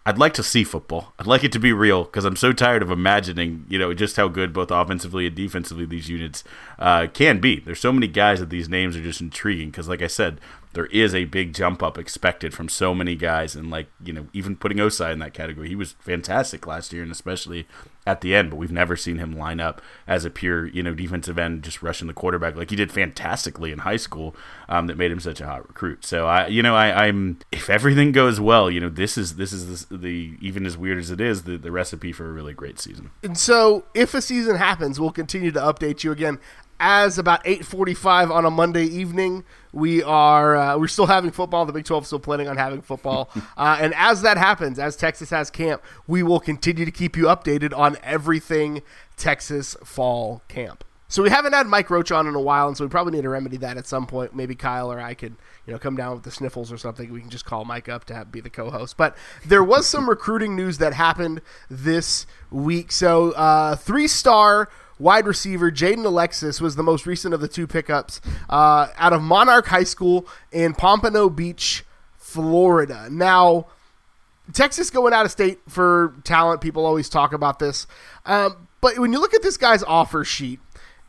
I'd 0.05 0.19
like 0.19 0.35
to 0.35 0.43
see 0.43 0.65
football. 0.65 1.13
I'd 1.19 1.29
like 1.29 1.45
it 1.45 1.53
to 1.53 1.61
be 1.61 1.73
real 1.73 2.05
because 2.05 2.25
I'm 2.25 2.35
so 2.35 2.53
tired 2.53 2.83
of 2.83 2.91
imagining, 2.91 3.65
you 3.69 3.79
know, 3.79 3.95
just 3.95 4.17
how 4.17 4.27
good 4.27 4.53
both 4.53 4.73
offensively 4.73 5.29
and 5.29 5.37
defensively 5.37 5.87
these 5.87 6.09
units 6.09 6.43
uh, 6.81 7.07
can 7.07 7.39
be. 7.41 7.61
There's 7.61 7.79
so 7.79 7.93
many 7.93 8.09
guys 8.09 8.41
that 8.41 8.51
these 8.51 8.69
names 8.69 8.97
are 8.97 9.03
just 9.03 9.21
intriguing 9.21 9.71
because, 9.71 9.89
like 9.89 10.03
I 10.03 10.09
said, 10.09 10.41
there 10.73 10.87
is 10.87 11.15
a 11.15 11.27
big 11.27 11.55
jump 11.55 11.85
up 11.85 11.99
expected 11.99 12.53
from 12.53 12.69
so 12.69 12.95
many 12.95 13.15
guys, 13.15 13.55
and 13.55 13.71
like 13.71 13.87
you 14.03 14.13
know, 14.13 14.27
even 14.33 14.57
putting 14.57 14.79
Ossai 14.79 15.13
in 15.13 15.21
that 15.21 15.35
category, 15.35 15.69
he 15.69 15.77
was 15.77 15.93
fantastic 16.01 16.67
last 16.67 16.93
year, 16.93 17.05
and 17.05 17.13
especially 17.13 17.69
at 18.07 18.21
the 18.21 18.35
end, 18.35 18.51
but 18.51 18.57
we've 18.57 18.73
never 18.73 18.97
seen 18.97 19.19
him 19.19 19.33
line 19.33 19.61
up 19.61 19.81
as 20.09 20.25
a 20.25 20.31
pure, 20.31 20.67
you 20.67 20.83
know, 20.83 20.95
defensive 20.95 21.39
end, 21.39 21.63
just 21.63 21.83
rushing 21.83 22.09
the 22.09 22.15
quarterback 22.15 22.57
like 22.57 22.71
he 22.71 22.77
did 22.77 22.91
fantastically 22.91 23.71
in 23.71 23.81
high 23.81 23.97
school. 23.97 24.35
Um, 24.69 24.87
that 24.87 24.97
made 24.97 25.11
him 25.11 25.21
such 25.21 25.41
a 25.41 25.47
hot 25.47 25.69
recruit. 25.69 26.05
So 26.05 26.27
I, 26.27 26.47
you 26.47 26.63
know, 26.63 26.75
I, 26.75 27.07
am 27.07 27.39
if 27.53 27.69
everything 27.69 28.11
goes 28.11 28.41
well, 28.41 28.71
you 28.71 28.81
know, 28.81 28.89
this 28.89 29.19
is 29.19 29.37
this 29.37 29.53
is 29.53 29.85
the, 29.87 29.97
the 29.99 30.37
even 30.41 30.65
as 30.65 30.79
weird 30.79 30.99
as 30.99 31.11
it 31.11 31.21
is, 31.21 31.43
the, 31.43 31.59
the 31.59 31.71
recipe 31.71 32.11
for 32.11 32.29
a 32.29 32.33
really 32.33 32.55
great 32.55 32.81
season. 32.81 33.11
And 33.23 33.37
so, 33.37 33.85
if 33.93 34.15
a 34.15 34.23
season 34.23 34.57
happens, 34.57 34.99
we'll 34.99 35.13
continue 35.13 35.53
to 35.53 35.61
update 35.61 36.05
you 36.05 36.11
again 36.11 36.39
as 36.83 37.17
about 37.17 37.43
8:45 37.45 38.31
on 38.31 38.45
a 38.45 38.51
Monday 38.51 38.85
evening. 38.85 39.45
We 39.73 40.03
are 40.03 40.57
uh, 40.57 40.77
we're 40.77 40.89
still 40.89 41.07
having 41.07 41.31
football. 41.31 41.65
The 41.65 41.73
Big 41.73 41.85
12 41.85 42.03
is 42.03 42.07
still 42.09 42.19
planning 42.19 42.49
on 42.49 42.59
having 42.59 42.83
football, 42.83 43.31
uh, 43.57 43.79
and 43.81 43.95
as 43.95 44.21
that 44.23 44.37
happens, 44.37 44.79
as 44.79 44.97
Texas 44.97 45.31
has 45.31 45.49
camp, 45.51 45.81
we 46.07 46.23
will 46.23 46.41
continue 46.41 46.85
to 46.85 46.91
keep 46.91 47.17
you 47.17 47.25
updated 47.25 47.77
on 47.77 47.97
everything 48.03 48.83
Texas 49.17 49.77
fall 49.85 50.43
camp. 50.49 50.85
So 51.13 51.23
we 51.23 51.29
haven't 51.29 51.53
had 51.53 51.67
Mike 51.67 51.91
Roach 51.91 52.11
on 52.11 52.27
in 52.27 52.35
a 52.35 52.41
while, 52.41 52.69
and 52.69 52.77
so 52.77 52.85
we 52.85 52.89
probably 52.89 53.13
need 53.13 53.23
to 53.23 53.29
remedy 53.29 53.59
that 53.59 53.77
at 53.77 53.87
some 53.87 54.07
point. 54.07 54.35
Maybe 54.35 54.55
Kyle 54.55 54.91
or 54.91 54.99
I 54.99 55.13
could, 55.13 55.37
you 55.67 55.73
know, 55.75 55.79
come 55.79 55.95
down 55.95 56.15
with 56.15 56.23
the 56.23 56.31
sniffles 56.31 56.73
or 56.73 56.79
something. 56.79 57.13
We 57.13 57.21
can 57.21 57.29
just 57.29 57.45
call 57.45 57.67
Mike 57.67 57.87
up 57.87 58.07
to 58.07 58.15
have, 58.15 58.33
be 58.33 58.41
the 58.41 58.49
co-host. 58.49 58.97
But 58.97 59.15
there 59.45 59.63
was 59.63 59.87
some 59.87 60.09
recruiting 60.09 60.57
news 60.57 60.79
that 60.79 60.95
happened 60.95 61.43
this 61.69 62.25
week. 62.51 62.91
So 62.91 63.33
uh, 63.33 63.77
three-star 63.77 64.71
wide 65.03 65.27
receiver 65.27 65.71
Jaden 65.71 66.05
Alexis 66.05 66.61
was 66.61 66.77
the 66.77 66.83
most 66.83 67.07
recent 67.07 67.35
of 67.35 67.41
the 67.41 67.49
two 67.49 67.67
pickups 67.67 68.21
uh, 68.49 68.89
out 68.97 69.13
of 69.13 69.21
Monarch 69.21 69.67
High 69.67 69.85
School 69.85 70.27
in 70.53 70.75
Pompano 70.75 71.29
Beach, 71.29 71.85
Florida. 72.17 73.09
Now, 73.11 73.67
Texas 74.53 74.91
going 74.91 75.13
out 75.13 75.25
of 75.25 75.33
state 75.33 75.59
for 75.69 76.15
talent, 76.25 76.61
people 76.61 76.87
always 76.87 77.09
talk 77.09 77.33
about 77.33 77.59
this. 77.59 77.87
Um, 78.25 78.69
but 78.81 78.99
when 78.99 79.13
you 79.13 79.21
look 79.21 79.35
at 79.35 79.43
this 79.43 79.57
guy's 79.57 79.83
offer 79.83 80.25
sheet, 80.25 80.61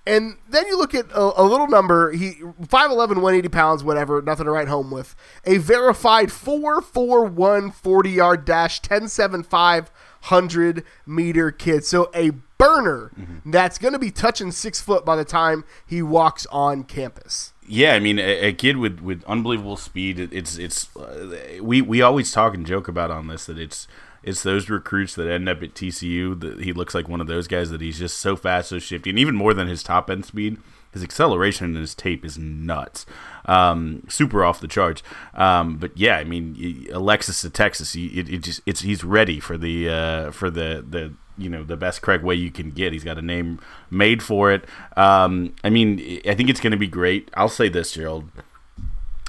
and 0.06 0.38
then 0.50 0.68
you 0.68 0.78
look 0.78 0.94
at 0.94 1.10
a, 1.12 1.42
a, 1.42 1.46
little 1.46 1.68
number, 1.68 2.12
he 2.12 2.34
5'11", 2.34 2.98
180 2.98 3.48
pounds, 3.50 3.84
whatever, 3.84 4.22
nothing 4.22 4.46
to 4.46 4.52
write 4.52 4.68
home 4.68 4.92
with. 4.92 5.16
A 5.46 5.58
verified 5.58 6.28
4'4'1", 6.28 7.34
40-yard 7.34 8.44
dash, 8.44 8.82
10.75, 8.82 9.88
100 10.30 10.84
meter 11.06 11.52
kid. 11.52 11.84
So 11.86 12.10
a 12.16 12.32
burner 12.58 13.12
mm-hmm. 13.20 13.52
that's 13.52 13.78
going 13.78 13.94
to 13.94 14.00
be 14.00 14.12
touching 14.12 14.52
six 14.52 14.80
foot 14.80 15.04
by 15.06 15.16
the 15.16 15.26
time 15.26 15.66
he 15.86 16.02
walks 16.02 16.46
on 16.48 16.84
campus. 16.84 17.54
Yeah, 17.68 17.94
I 17.94 18.00
mean, 18.00 18.20
a, 18.20 18.48
a 18.48 18.54
kid 18.54 18.78
with, 18.78 19.00
with 19.00 19.24
unbelievable 19.26 19.78
speed. 19.78 20.20
It's 20.20 20.58
it's 20.58 20.94
uh, 20.96 21.60
we 21.62 21.82
we 21.82 22.02
always 22.02 22.32
talk 22.32 22.54
and 22.54 22.66
joke 22.66 22.88
about 22.88 23.12
on 23.12 23.28
this 23.28 23.46
that 23.46 23.58
it's 23.58 23.88
it's 24.24 24.44
those 24.44 24.70
recruits 24.70 25.16
that 25.16 25.30
end 25.30 25.50
up 25.50 25.62
at 25.62 25.74
TCU 25.74 26.40
that 26.40 26.62
he 26.62 26.74
looks 26.74 26.96
like 26.96 27.08
one 27.08 27.22
of 27.22 27.28
those 27.28 27.48
guys 27.48 27.70
that 27.72 27.82
he's 27.82 28.00
just 28.00 28.18
so 28.20 28.36
fast, 28.36 28.70
so 28.70 28.80
shifty, 28.80 29.10
and 29.10 29.20
even 29.20 29.36
more 29.36 29.54
than 29.54 29.68
his 29.68 29.84
top 29.84 30.10
end 30.10 30.26
speed 30.26 30.58
his 30.94 31.04
acceleration 31.04 31.68
and 31.68 31.78
his 31.78 31.96
tape 31.96 32.24
is 32.24 32.38
nuts, 32.38 33.06
um, 33.46 34.04
super 34.08 34.46
off 34.46 34.62
the 34.62 34.68
charts. 34.68 35.02
Um, 35.34 35.78
but 35.78 35.98
yeah, 35.98 36.18
I 36.18 36.24
mean, 36.24 36.88
Alexis 36.92 37.42
to 37.42 37.50
Texas, 37.50 37.96
it, 37.96 38.30
it 38.30 38.44
just 38.44 38.62
it's 38.66 38.82
he's 38.82 39.04
ready 39.04 39.40
for 39.40 39.58
the 39.58 39.90
uh, 39.90 40.32
for 40.32 40.50
the 40.50 40.86
the 40.88 41.14
you 41.38 41.50
know 41.50 41.64
the 41.64 41.76
best 41.76 42.02
Craig 42.02 42.22
way 42.22 42.36
you 42.36 42.52
can 42.52 42.72
get. 42.72 42.94
He's 42.94 43.04
got 43.04 43.18
a 43.18 43.24
name 43.24 43.60
made 43.90 44.22
for 44.22 44.52
it. 44.52 44.66
Um, 44.96 45.56
I 45.64 45.70
mean, 45.70 46.22
I 46.28 46.36
think 46.36 46.50
it's 46.50 46.62
going 46.62 46.72
to 46.72 46.78
be 46.78 46.88
great. 46.88 47.30
I'll 47.34 47.50
say 47.50 47.70
this, 47.70 47.92
Gerald. 47.94 48.30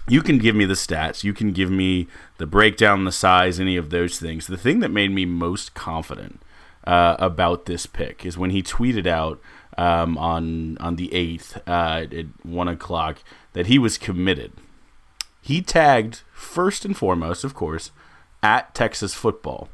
You 0.06 0.20
can 0.22 0.38
give 0.38 0.54
me 0.54 0.66
the 0.66 0.74
stats. 0.74 1.24
You 1.24 1.32
can 1.32 1.52
give 1.52 1.70
me 1.70 2.08
the 2.36 2.46
breakdown, 2.46 3.04
the 3.04 3.12
size, 3.12 3.58
any 3.58 3.76
of 3.76 3.90
those 3.90 4.18
things. 4.18 4.46
The 4.46 4.58
thing 4.58 4.80
that 4.80 4.90
made 4.90 5.10
me 5.10 5.24
most 5.24 5.74
confident 5.74 6.42
uh, 6.86 7.16
about 7.18 7.64
this 7.64 7.86
pick 7.86 8.26
is 8.26 8.36
when 8.36 8.50
he 8.50 8.62
tweeted 8.62 9.06
out 9.06 9.40
um, 9.78 10.18
on 10.18 10.76
on 10.78 10.96
the 10.96 11.12
eighth 11.12 11.56
uh, 11.66 12.06
at 12.12 12.26
one 12.42 12.68
o'clock 12.68 13.22
that 13.54 13.66
he 13.66 13.78
was 13.78 13.98
committed. 13.98 14.52
He 15.40 15.62
tagged 15.62 16.22
first 16.32 16.84
and 16.84 16.96
foremost, 16.96 17.44
of 17.44 17.54
course, 17.54 17.90
at 18.42 18.74
Texas 18.74 19.14
football. 19.14 19.68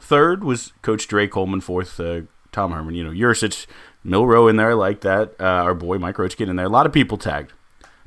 Third 0.00 0.44
was 0.44 0.72
Coach 0.82 1.06
Dre 1.06 1.26
Coleman. 1.26 1.60
Fourth, 1.60 1.98
uh, 1.98 2.22
Tom 2.50 2.72
Herman. 2.72 2.94
You 2.94 3.04
know, 3.04 3.10
Yurcich, 3.10 3.66
Milroe 4.04 4.48
in 4.48 4.56
there 4.56 4.70
I 4.70 4.74
like 4.74 5.00
that. 5.02 5.34
Uh, 5.40 5.44
our 5.44 5.74
boy 5.74 5.98
Mike 5.98 6.18
Roach 6.18 6.40
in 6.40 6.56
there. 6.56 6.66
A 6.66 6.68
lot 6.68 6.86
of 6.86 6.92
people 6.92 7.18
tagged. 7.18 7.52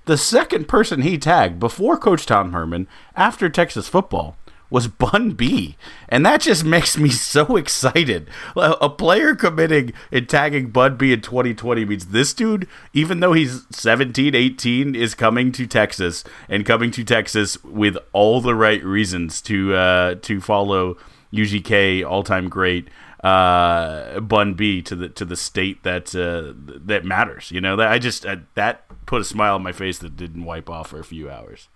The 0.06 0.18
second 0.18 0.68
person 0.68 1.02
he 1.02 1.18
tagged 1.18 1.60
before 1.60 1.98
Coach 1.98 2.26
Tom 2.26 2.54
Herman 2.54 2.88
after 3.16 3.50
Texas 3.50 3.88
football 3.88 4.38
was 4.70 4.88
Bun 4.88 5.32
B. 5.32 5.78
And 6.10 6.26
that 6.26 6.42
just 6.42 6.64
makes 6.76 6.98
me 6.98 7.10
so 7.10 7.56
excited. 7.56 8.30
A 8.56 8.90
player 8.90 9.36
committing 9.36 9.94
and 10.12 10.30
tagging 10.30 10.70
Bun 10.70 10.98
B 10.98 11.12
in 11.12 11.22
2020 11.22 11.86
means 11.86 12.08
this 12.08 12.34
dude, 12.34 12.68
even 12.94 13.20
though 13.20 13.34
he's 13.34 13.66
17, 13.72 14.36
18, 14.36 14.96
is 14.96 15.16
coming 15.16 15.52
to 15.54 15.66
Texas 15.66 16.24
and 16.50 16.66
coming 16.66 16.92
to 16.92 17.04
Texas 17.04 17.64
with 17.64 17.98
all 18.14 18.42
the 18.42 18.56
right 18.56 18.84
reasons 18.84 19.42
to 19.42 19.74
uh, 19.74 20.16
to 20.22 20.40
follow 20.40 20.98
UGK 21.34 22.06
all 22.08 22.24
time 22.24 22.48
great 22.48 22.88
uh, 23.26 24.20
Bun 24.20 24.54
B 24.54 24.84
to 24.84 24.96
the 24.96 25.10
to 25.10 25.26
the 25.26 25.36
state 25.36 25.82
that 25.82 26.16
uh, 26.16 26.54
that 26.86 27.04
matters. 27.04 27.50
You 27.50 27.60
know 27.60 27.76
that 27.76 27.92
I 27.92 27.98
just 27.98 28.24
uh, 28.24 28.38
that 28.54 28.84
put 29.08 29.20
a 29.20 29.24
smile 29.24 29.56
on 29.56 29.64
my 29.64 29.72
face 29.72 29.98
that 30.00 30.16
didn't 30.16 30.44
wipe 30.44 30.70
off 30.70 30.90
for 30.90 31.00
a 31.00 31.04
few 31.04 31.28
hours. 31.28 31.68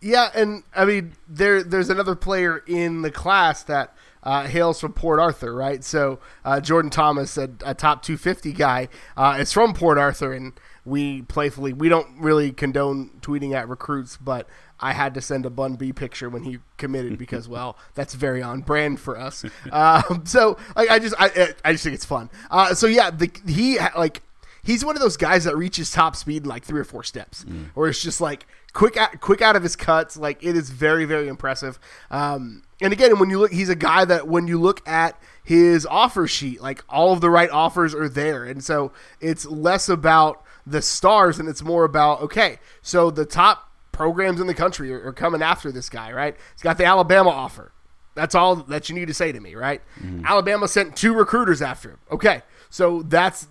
Yeah, 0.00 0.30
and 0.34 0.64
I 0.74 0.84
mean 0.84 1.12
there 1.28 1.62
there's 1.62 1.88
another 1.88 2.16
player 2.16 2.64
in 2.66 3.02
the 3.02 3.12
class 3.12 3.62
that 3.62 3.94
uh, 4.24 4.48
hails 4.48 4.80
from 4.80 4.92
Port 4.92 5.20
Arthur, 5.20 5.54
right? 5.54 5.84
So 5.84 6.18
uh, 6.44 6.60
Jordan 6.60 6.90
Thomas, 6.90 7.36
a, 7.36 7.50
a, 7.64 7.74
top 7.74 8.02
250 8.02 8.52
guy, 8.52 8.88
uh, 9.16 9.36
is 9.38 9.52
from 9.52 9.74
Port 9.74 9.98
Arthur, 9.98 10.32
and 10.32 10.52
we 10.84 11.22
playfully 11.22 11.72
we 11.72 11.88
don't 11.88 12.18
really 12.18 12.50
condone 12.50 13.10
tweeting 13.20 13.54
at 13.54 13.68
recruits, 13.68 14.16
but 14.16 14.48
I 14.82 14.92
had 14.92 15.14
to 15.14 15.20
send 15.20 15.46
a 15.46 15.50
Bun 15.50 15.74
B 15.74 15.92
picture 15.92 16.28
when 16.28 16.42
he 16.42 16.58
committed 16.76 17.16
because 17.18 17.48
well 17.56 17.78
that's 17.94 18.14
very 18.14 18.42
on 18.42 18.60
brand 18.60 19.00
for 19.00 19.18
us. 19.18 19.44
Um, 19.72 20.24
so 20.26 20.58
like, 20.76 20.90
I 20.90 20.98
just 20.98 21.14
I 21.18 21.54
I 21.64 21.72
just 21.72 21.84
think 21.84 21.94
it's 21.94 22.04
fun. 22.04 22.28
Uh, 22.50 22.74
so 22.74 22.86
yeah, 22.86 23.10
the, 23.10 23.30
he 23.46 23.78
like 23.96 24.22
he's 24.62 24.84
one 24.84 24.96
of 24.96 25.02
those 25.02 25.16
guys 25.16 25.44
that 25.44 25.56
reaches 25.56 25.90
top 25.90 26.16
speed 26.16 26.44
in 26.44 26.48
like 26.48 26.64
three 26.64 26.80
or 26.80 26.84
four 26.84 27.02
steps, 27.02 27.44
mm. 27.44 27.66
or 27.74 27.88
it's 27.88 28.02
just 28.02 28.20
like 28.20 28.46
quick, 28.72 28.96
out, 28.96 29.20
quick 29.20 29.42
out 29.42 29.56
of 29.56 29.62
his 29.62 29.76
cuts. 29.76 30.16
Like 30.16 30.42
it 30.42 30.56
is 30.56 30.70
very, 30.70 31.04
very 31.04 31.28
impressive. 31.28 31.78
Um, 32.10 32.62
and 32.80 32.92
again, 32.92 33.18
when 33.18 33.30
you 33.30 33.38
look, 33.38 33.52
he's 33.52 33.68
a 33.68 33.76
guy 33.76 34.04
that 34.04 34.28
when 34.28 34.46
you 34.46 34.60
look 34.60 34.86
at 34.88 35.20
his 35.42 35.86
offer 35.86 36.26
sheet, 36.26 36.60
like 36.60 36.84
all 36.88 37.12
of 37.12 37.20
the 37.20 37.30
right 37.30 37.50
offers 37.50 37.94
are 37.94 38.08
there, 38.08 38.44
and 38.44 38.62
so 38.62 38.92
it's 39.20 39.46
less 39.46 39.88
about 39.88 40.42
the 40.64 40.82
stars 40.82 41.40
and 41.40 41.48
it's 41.48 41.62
more 41.62 41.84
about 41.84 42.20
okay, 42.22 42.58
so 42.82 43.10
the 43.10 43.24
top 43.24 43.71
programs 44.02 44.40
in 44.40 44.48
the 44.48 44.54
country 44.54 44.92
are, 44.92 45.06
are 45.06 45.12
coming 45.12 45.42
after 45.42 45.70
this 45.70 45.88
guy, 45.88 46.10
right? 46.10 46.36
He's 46.54 46.62
got 46.62 46.76
the 46.76 46.84
Alabama 46.84 47.30
offer. 47.30 47.70
That's 48.16 48.34
all 48.34 48.56
that 48.56 48.88
you 48.88 48.96
need 48.96 49.06
to 49.06 49.14
say 49.14 49.30
to 49.30 49.38
me, 49.38 49.54
right? 49.54 49.80
Mm-hmm. 50.00 50.26
Alabama 50.26 50.66
sent 50.66 50.96
two 50.96 51.14
recruiters 51.14 51.62
after 51.62 51.90
him. 51.90 51.98
Okay, 52.10 52.42
so 52.68 53.02
that's 53.02 53.46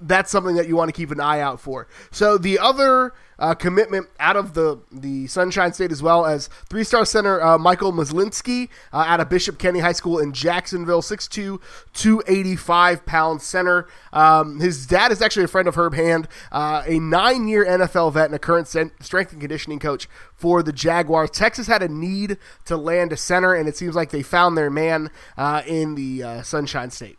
that's 0.00 0.30
something 0.30 0.56
that 0.56 0.68
you 0.68 0.76
want 0.76 0.88
to 0.88 0.92
keep 0.92 1.10
an 1.10 1.20
eye 1.20 1.40
out 1.40 1.60
for. 1.60 1.88
So 2.10 2.38
the 2.38 2.58
other 2.58 3.12
uh, 3.38 3.54
commitment 3.54 4.08
out 4.18 4.36
of 4.36 4.54
the 4.54 4.80
the 4.90 5.26
Sunshine 5.28 5.72
State 5.72 5.92
as 5.92 6.02
well 6.02 6.26
as 6.26 6.48
three 6.68 6.84
star 6.84 7.04
center 7.04 7.40
uh, 7.40 7.58
Michael 7.58 7.92
Myslinski 7.92 8.68
uh, 8.92 8.98
out 8.98 9.20
of 9.20 9.28
Bishop 9.28 9.58
Kenny 9.58 9.78
High 9.78 9.92
School 9.92 10.18
in 10.18 10.32
Jacksonville, 10.32 11.02
6'2", 11.02 11.60
285 11.92 13.06
pound 13.06 13.42
center. 13.42 13.86
Um, 14.12 14.60
his 14.60 14.86
dad 14.86 15.12
is 15.12 15.22
actually 15.22 15.44
a 15.44 15.48
friend 15.48 15.68
of 15.68 15.76
Herb 15.76 15.94
Hand, 15.94 16.28
uh, 16.50 16.82
a 16.86 16.98
nine 16.98 17.48
year 17.48 17.64
NFL 17.64 18.12
vet 18.12 18.26
and 18.26 18.34
a 18.34 18.38
current 18.38 18.68
strength 18.68 19.32
and 19.32 19.40
conditioning 19.40 19.78
coach 19.78 20.08
for 20.34 20.62
the 20.62 20.72
Jaguars. 20.72 21.30
Texas 21.30 21.66
had 21.66 21.82
a 21.82 21.88
need 21.88 22.38
to 22.64 22.76
land 22.76 23.12
a 23.12 23.16
center, 23.16 23.54
and 23.54 23.68
it 23.68 23.76
seems 23.76 23.94
like 23.94 24.10
they 24.10 24.22
found 24.22 24.56
their 24.56 24.70
man 24.70 25.10
uh, 25.36 25.62
in 25.66 25.94
the 25.94 26.22
uh, 26.22 26.42
Sunshine 26.42 26.90
State. 26.90 27.18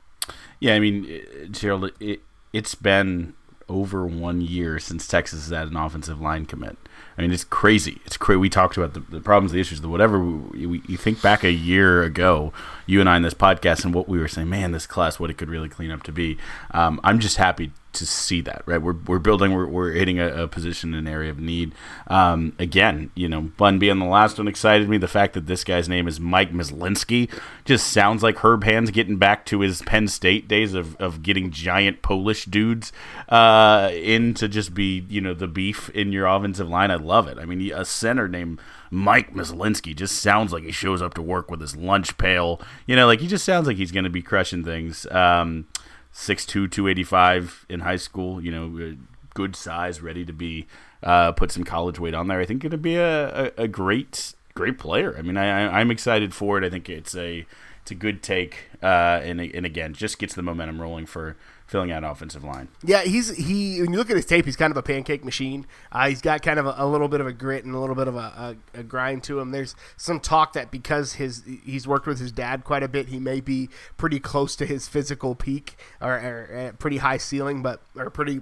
Yeah, 0.60 0.76
I 0.76 0.80
mean, 0.80 1.50
Gerald, 1.52 1.92
it, 2.02 2.22
it's 2.54 2.76
been 2.76 3.34
over 3.68 4.06
one 4.06 4.42
year 4.42 4.80
since 4.80 5.08
Texas 5.08 5.48
has 5.48 5.56
had 5.56 5.68
an 5.68 5.78
offensive 5.78 6.20
line 6.20 6.46
commit. 6.46 6.78
I 7.18 7.22
mean, 7.22 7.32
it's 7.32 7.44
crazy. 7.44 8.02
It's 8.06 8.18
crazy. 8.18 8.38
We 8.38 8.50
talked 8.50 8.78
about 8.78 8.94
the, 8.94 9.02
the 9.02 9.22
problems, 9.22 9.52
the 9.52 9.60
issues, 9.60 9.82
the 9.82 9.90
whatever. 9.90 10.20
We, 10.20 10.66
we, 10.66 10.82
you 10.88 10.98
think 10.98 11.22
back 11.22 11.44
a 11.44 11.52
year 11.52 12.02
ago, 12.04 12.52
you 12.90 13.00
and 13.00 13.08
I 13.08 13.18
in 13.18 13.22
this 13.22 13.36
podcast, 13.36 13.86
and 13.86 13.94
what 13.94 14.10
we 14.10 14.18
were 14.18 14.28
saying, 14.28 14.50
man, 14.50 14.72
this 14.72 14.88
class, 14.88 15.20
what 15.20 15.30
it 15.30 15.38
could 15.38 15.50
really 15.50 15.70
clean 15.70 15.92
up 15.92 16.02
to 16.04 16.12
be. 16.12 16.38
Um, 16.72 17.00
I'm 17.04 17.20
just 17.20 17.38
happy 17.38 17.72
to 17.94 18.06
see 18.06 18.42
that, 18.42 18.64
right? 18.66 18.82
We're, 18.82 18.96
we're 19.06 19.20
building, 19.20 19.54
we're, 19.54 19.68
we're 19.68 19.92
hitting 19.92 20.20
a, 20.20 20.44
a 20.44 20.48
position, 20.48 20.96
an 20.96 21.08
area 21.08 21.30
of 21.30 21.40
need. 21.40 21.74
Um, 22.08 22.54
again, 22.58 23.12
you 23.14 23.30
know, 23.30 23.42
Bun 23.42 23.78
being 23.78 24.00
the 24.00 24.06
last 24.06 24.40
one 24.40 24.48
excited 24.48 24.90
me. 24.90 24.98
The 24.98 25.08
fact 25.08 25.34
that 25.34 25.46
this 25.46 25.64
guy's 25.64 25.88
name 25.88 26.08
is 26.08 26.20
Mike 26.20 26.52
Myslinski 26.52 27.32
just 27.64 27.88
sounds 27.88 28.24
like 28.24 28.40
Herb 28.40 28.64
Hand's 28.64 28.90
getting 28.90 29.18
back 29.18 29.46
to 29.48 29.60
his 29.60 29.84
Penn 29.84 30.08
State 30.08 30.48
days 30.48 30.74
of, 30.74 30.96
of 30.98 31.22
getting 31.22 31.52
giant 31.52 32.02
Polish 32.02 32.46
dudes 32.46 32.92
uh, 33.28 33.92
in 33.94 34.34
to 34.36 34.48
just 34.48 34.74
be, 34.74 35.06
you 35.10 35.22
know, 35.22 35.36
the 35.36 35.48
beef 35.48 35.90
in 35.92 36.12
your 36.12 36.26
offensive 36.26 36.70
line. 36.70 36.90
I 36.90 36.96
love 36.96 37.28
it. 37.28 37.38
I 37.38 37.46
mean, 37.46 37.72
a 37.72 37.86
center 37.86 38.28
named 38.28 38.60
Mike 38.92 39.34
Myslinski 39.34 39.96
just 39.96 40.20
sounds 40.20 40.52
like 40.52 40.64
he 40.64 40.72
shows 40.72 41.02
up 41.02 41.14
to 41.16 41.22
work 41.22 41.52
with 41.52 41.62
his 41.62 41.76
lunch 41.76 42.18
pail. 42.18 42.62
You 42.86 42.96
know, 42.96 43.06
like 43.06 43.20
he 43.20 43.28
just 43.28 43.46
sounds 43.46 43.68
like 43.68 43.78
he's 43.78 43.92
going 43.92 44.04
to 44.04 44.10
be 44.10 44.22
crushing 44.22 44.64
things. 44.64 45.06
Um, 45.12 45.68
6'2", 46.14 46.72
285 46.72 47.66
in 47.70 47.82
high 47.82 47.96
school. 47.96 48.44
You 48.44 48.52
know, 48.52 48.96
good 49.34 49.56
size, 49.56 50.02
ready 50.02 50.26
to 50.26 50.34
be 50.34 50.68
uh, 51.04 51.32
put 51.32 51.52
some 51.52 51.64
college 51.64 52.00
weight 52.00 52.14
on 52.14 52.28
there. 52.28 52.40
I 52.40 52.46
think 52.46 52.66
it'd 52.66 52.82
be 52.82 52.96
a, 52.96 53.46
a, 53.46 53.52
a 53.58 53.68
great 53.68 54.34
great 54.54 54.78
player. 54.78 55.16
I 55.18 55.22
mean, 55.22 55.38
I, 55.38 55.80
I'm 55.80 55.92
excited 55.92 56.34
for 56.34 56.58
it. 56.58 56.66
I 56.66 56.70
think 56.70 56.90
it's 56.90 57.16
a 57.16 57.46
it's 57.82 57.92
a 57.92 57.96
good 57.96 58.22
take, 58.22 58.66
uh, 58.84 59.22
and 59.24 59.40
and 59.40 59.66
again, 59.66 59.94
just 59.94 60.20
gets 60.20 60.34
the 60.34 60.42
momentum 60.42 60.82
rolling 60.82 61.06
for 61.06 61.38
filling 61.70 61.92
out 61.92 62.04
offensive 62.04 62.44
line. 62.44 62.68
Yeah, 62.84 63.04
he's 63.04 63.30
he. 63.38 63.80
When 63.80 63.92
you 63.92 64.00
look 64.00 64.10
at 64.10 64.16
his 64.16 64.26
tape, 64.26 64.46
he's 64.46 64.56
kind 64.56 64.72
of 64.72 64.78
a 64.78 64.82
pancake 64.82 65.24
machine. 65.24 65.68
Uh, 65.92 66.10
he's 66.10 66.22
got 66.22 66.42
kind 66.42 66.58
of 66.58 66.66
a, 66.66 66.74
a, 66.78 66.88
little 66.88 67.08
bit 67.08 67.22
of 67.22 67.28
a 67.28 67.32
grit 67.32 67.64
and 67.64 67.76
a 67.76 67.80
little 67.80 67.96
bit 67.96 68.08
of 68.08 68.16
a, 68.16 68.58
a, 68.76 68.80
a, 68.80 68.84
grind 68.84 69.24
to 69.26 69.40
him. 69.40 69.52
There's 69.52 69.76
some 69.96 70.20
talk 70.20 70.54
that 70.54 70.72
because 70.72 71.14
his 71.14 71.44
he's 71.64 71.88
worked 71.88 72.08
with 72.08 72.20
his 72.20 72.32
dad 72.32 72.64
quite 72.64 72.82
a 72.82 72.88
bit, 72.88 73.10
he 73.10 73.20
may 73.20 73.40
be 73.40 73.70
pretty 73.98 74.20
close 74.20 74.56
to 74.56 74.66
his 74.66 74.88
physical 74.88 75.36
peak 75.36 75.78
or, 76.02 76.14
or 76.14 76.76
pretty 76.80 76.98
high 76.98 77.18
ceiling, 77.18 77.62
but 77.62 77.82
or 77.96 78.10
pretty 78.10 78.42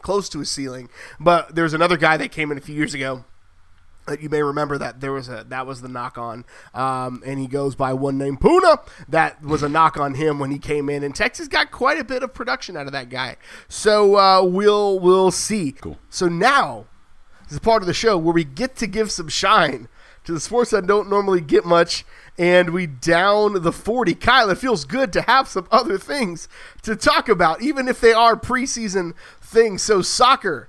close 0.00 0.30
to 0.30 0.38
his 0.38 0.50
ceiling. 0.50 0.88
But 1.20 1.54
there's 1.54 1.74
another 1.74 1.98
guy 1.98 2.16
that 2.16 2.32
came 2.32 2.50
in 2.50 2.56
a 2.56 2.62
few 2.62 2.74
years 2.74 2.94
ago 2.94 3.24
you 4.16 4.28
may 4.28 4.42
remember 4.42 4.78
that 4.78 5.00
there 5.00 5.12
was 5.12 5.28
a 5.28 5.44
that 5.48 5.66
was 5.66 5.80
the 5.80 5.88
knock 5.88 6.18
on, 6.18 6.44
um, 6.74 7.22
and 7.24 7.38
he 7.38 7.46
goes 7.46 7.74
by 7.74 7.92
one 7.92 8.18
name 8.18 8.36
Puna. 8.36 8.80
That 9.08 9.42
was 9.42 9.62
a 9.62 9.68
knock 9.68 9.96
on 9.96 10.14
him 10.14 10.38
when 10.38 10.50
he 10.50 10.58
came 10.58 10.88
in, 10.88 11.02
and 11.02 11.14
Texas 11.14 11.48
got 11.48 11.70
quite 11.70 11.98
a 11.98 12.04
bit 12.04 12.22
of 12.22 12.34
production 12.34 12.76
out 12.76 12.86
of 12.86 12.92
that 12.92 13.08
guy. 13.08 13.36
So 13.68 14.16
uh, 14.16 14.42
we'll 14.42 14.98
we'll 14.98 15.30
see. 15.30 15.72
Cool. 15.72 15.98
So 16.10 16.28
now 16.28 16.86
this 17.44 17.52
is 17.52 17.58
part 17.60 17.82
of 17.82 17.86
the 17.86 17.94
show 17.94 18.16
where 18.18 18.34
we 18.34 18.44
get 18.44 18.76
to 18.76 18.86
give 18.86 19.10
some 19.10 19.28
shine 19.28 19.88
to 20.24 20.32
the 20.32 20.40
sports 20.40 20.70
that 20.70 20.86
don't 20.86 21.08
normally 21.08 21.40
get 21.40 21.64
much, 21.64 22.04
and 22.36 22.70
we 22.70 22.86
down 22.86 23.62
the 23.62 23.72
forty. 23.72 24.14
Kyle, 24.14 24.50
it 24.50 24.58
feels 24.58 24.84
good 24.84 25.12
to 25.14 25.22
have 25.22 25.48
some 25.48 25.66
other 25.70 25.98
things 25.98 26.48
to 26.82 26.94
talk 26.96 27.28
about, 27.28 27.62
even 27.62 27.88
if 27.88 28.00
they 28.00 28.12
are 28.12 28.36
preseason 28.36 29.14
things. 29.40 29.82
So 29.82 30.02
soccer 30.02 30.68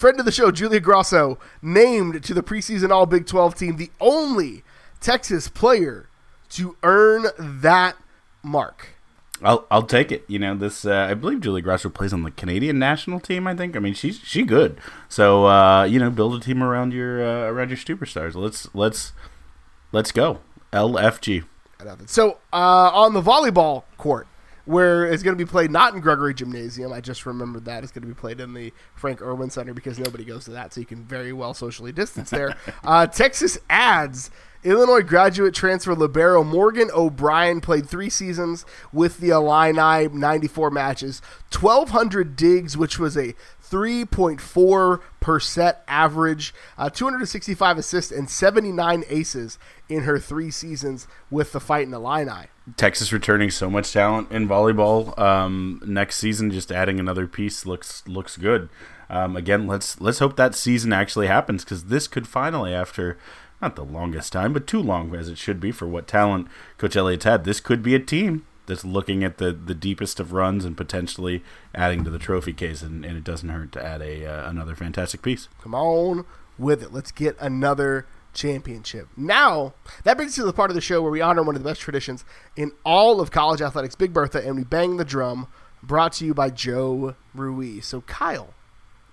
friend 0.00 0.18
of 0.18 0.24
the 0.24 0.32
show, 0.32 0.50
Julia 0.50 0.80
Grosso, 0.80 1.38
named 1.60 2.24
to 2.24 2.32
the 2.32 2.42
preseason 2.42 2.90
All 2.90 3.04
Big 3.04 3.26
12 3.26 3.54
team, 3.54 3.76
the 3.76 3.90
only 4.00 4.64
Texas 4.98 5.46
player 5.46 6.08
to 6.48 6.76
earn 6.82 7.26
that 7.38 7.96
mark. 8.42 8.88
I'll 9.42 9.66
I'll 9.70 9.84
take 9.84 10.10
it. 10.10 10.24
You 10.26 10.38
know 10.38 10.54
this. 10.54 10.84
Uh, 10.84 11.06
I 11.10 11.14
believe 11.14 11.40
Julie 11.40 11.62
Grosso 11.62 11.88
plays 11.88 12.12
on 12.12 12.24
the 12.24 12.30
Canadian 12.30 12.78
national 12.78 13.20
team. 13.20 13.46
I 13.46 13.54
think. 13.54 13.74
I 13.74 13.78
mean, 13.78 13.94
she's 13.94 14.18
she 14.18 14.42
good. 14.42 14.78
So 15.08 15.46
uh, 15.46 15.84
you 15.84 15.98
know, 15.98 16.10
build 16.10 16.34
a 16.34 16.40
team 16.40 16.62
around 16.62 16.92
your 16.92 17.22
uh, 17.24 17.48
around 17.48 17.70
your 17.70 17.78
superstars. 17.78 18.34
Let's 18.34 18.68
let's 18.74 19.12
let's 19.92 20.12
go. 20.12 20.40
LFG. 20.74 21.44
So 22.06 22.38
uh, 22.52 22.90
on 22.92 23.14
the 23.14 23.22
volleyball 23.22 23.84
court, 23.96 24.28
where 24.70 25.04
it's 25.04 25.24
going 25.24 25.36
to 25.36 25.44
be 25.44 25.48
played 25.48 25.70
not 25.70 25.94
in 25.94 26.00
Gregory 26.00 26.32
Gymnasium. 26.32 26.92
I 26.92 27.00
just 27.00 27.26
remembered 27.26 27.64
that 27.64 27.82
it's 27.82 27.92
going 27.92 28.02
to 28.02 28.08
be 28.08 28.14
played 28.14 28.40
in 28.40 28.54
the 28.54 28.72
Frank 28.94 29.20
Erwin 29.20 29.50
Center 29.50 29.74
because 29.74 29.98
nobody 29.98 30.24
goes 30.24 30.44
to 30.44 30.52
that, 30.52 30.72
so 30.72 30.80
you 30.80 30.86
can 30.86 31.04
very 31.04 31.32
well 31.32 31.54
socially 31.54 31.90
distance 31.90 32.30
there. 32.30 32.56
uh, 32.84 33.08
Texas 33.08 33.58
adds 33.68 34.30
Illinois 34.62 35.02
graduate 35.02 35.54
transfer 35.54 35.94
libero 35.94 36.44
Morgan 36.44 36.90
O'Brien 36.94 37.60
played 37.60 37.88
three 37.88 38.10
seasons 38.10 38.64
with 38.92 39.18
the 39.18 39.30
Illini, 39.30 40.06
94 40.08 40.70
matches, 40.70 41.20
1,200 41.50 42.36
digs, 42.36 42.76
which 42.76 42.98
was 42.98 43.16
a 43.16 43.34
3.4 43.68 45.00
per 45.20 45.40
set 45.40 45.82
average, 45.88 46.54
uh, 46.76 46.90
265 46.90 47.78
assists, 47.78 48.12
and 48.12 48.28
79 48.28 49.02
aces 49.08 49.58
in 49.88 50.02
her 50.02 50.18
three 50.18 50.50
seasons 50.50 51.08
with 51.30 51.52
the 51.52 51.60
Fighting 51.60 51.94
Illini. 51.94 52.48
Texas 52.76 53.12
returning 53.12 53.50
so 53.50 53.70
much 53.70 53.92
talent 53.92 54.30
in 54.30 54.48
volleyball 54.48 55.18
um, 55.18 55.82
next 55.86 56.16
season. 56.16 56.50
Just 56.50 56.70
adding 56.72 57.00
another 57.00 57.26
piece 57.26 57.66
looks 57.66 58.06
looks 58.06 58.36
good. 58.36 58.68
Um, 59.08 59.36
again, 59.36 59.66
let's 59.66 60.00
let's 60.00 60.20
hope 60.20 60.36
that 60.36 60.54
season 60.54 60.92
actually 60.92 61.26
happens 61.26 61.64
because 61.64 61.84
this 61.84 62.06
could 62.06 62.28
finally, 62.28 62.74
after 62.74 63.18
not 63.60 63.76
the 63.76 63.84
longest 63.84 64.32
time, 64.32 64.52
but 64.52 64.66
too 64.66 64.80
long 64.80 65.14
as 65.14 65.28
it 65.28 65.36
should 65.36 65.60
be 65.60 65.70
for 65.70 65.86
what 65.86 66.06
talent 66.06 66.48
Coach 66.78 66.96
Elliott's 66.96 67.24
had, 67.24 67.44
this 67.44 67.60
could 67.60 67.82
be 67.82 67.94
a 67.94 68.00
team 68.00 68.46
that's 68.66 68.84
looking 68.84 69.24
at 69.24 69.38
the, 69.38 69.52
the 69.52 69.74
deepest 69.74 70.20
of 70.20 70.32
runs 70.32 70.64
and 70.64 70.76
potentially 70.76 71.42
adding 71.74 72.04
to 72.04 72.10
the 72.10 72.18
trophy 72.18 72.52
case. 72.52 72.82
And, 72.82 73.04
and 73.04 73.16
it 73.16 73.24
doesn't 73.24 73.48
hurt 73.48 73.72
to 73.72 73.84
add 73.84 74.00
a 74.00 74.24
uh, 74.24 74.48
another 74.48 74.74
fantastic 74.74 75.22
piece. 75.22 75.48
Come 75.60 75.74
on 75.74 76.24
with 76.56 76.82
it. 76.82 76.92
Let's 76.92 77.10
get 77.10 77.36
another 77.40 78.06
championship. 78.32 79.08
Now, 79.16 79.74
that 80.04 80.16
brings 80.16 80.32
us 80.32 80.36
to 80.36 80.44
the 80.44 80.52
part 80.52 80.70
of 80.70 80.74
the 80.74 80.80
show 80.80 81.02
where 81.02 81.10
we 81.10 81.20
honor 81.20 81.42
one 81.42 81.56
of 81.56 81.62
the 81.62 81.68
best 81.68 81.80
traditions 81.80 82.24
in 82.56 82.72
all 82.84 83.20
of 83.20 83.30
college 83.30 83.60
athletics, 83.60 83.94
Big 83.94 84.12
Bertha, 84.12 84.46
and 84.46 84.56
we 84.56 84.64
bang 84.64 84.96
the 84.96 85.04
drum, 85.04 85.48
brought 85.82 86.12
to 86.14 86.24
you 86.24 86.34
by 86.34 86.50
Joe 86.50 87.14
Ruiz. 87.34 87.86
So, 87.86 88.02
Kyle, 88.02 88.54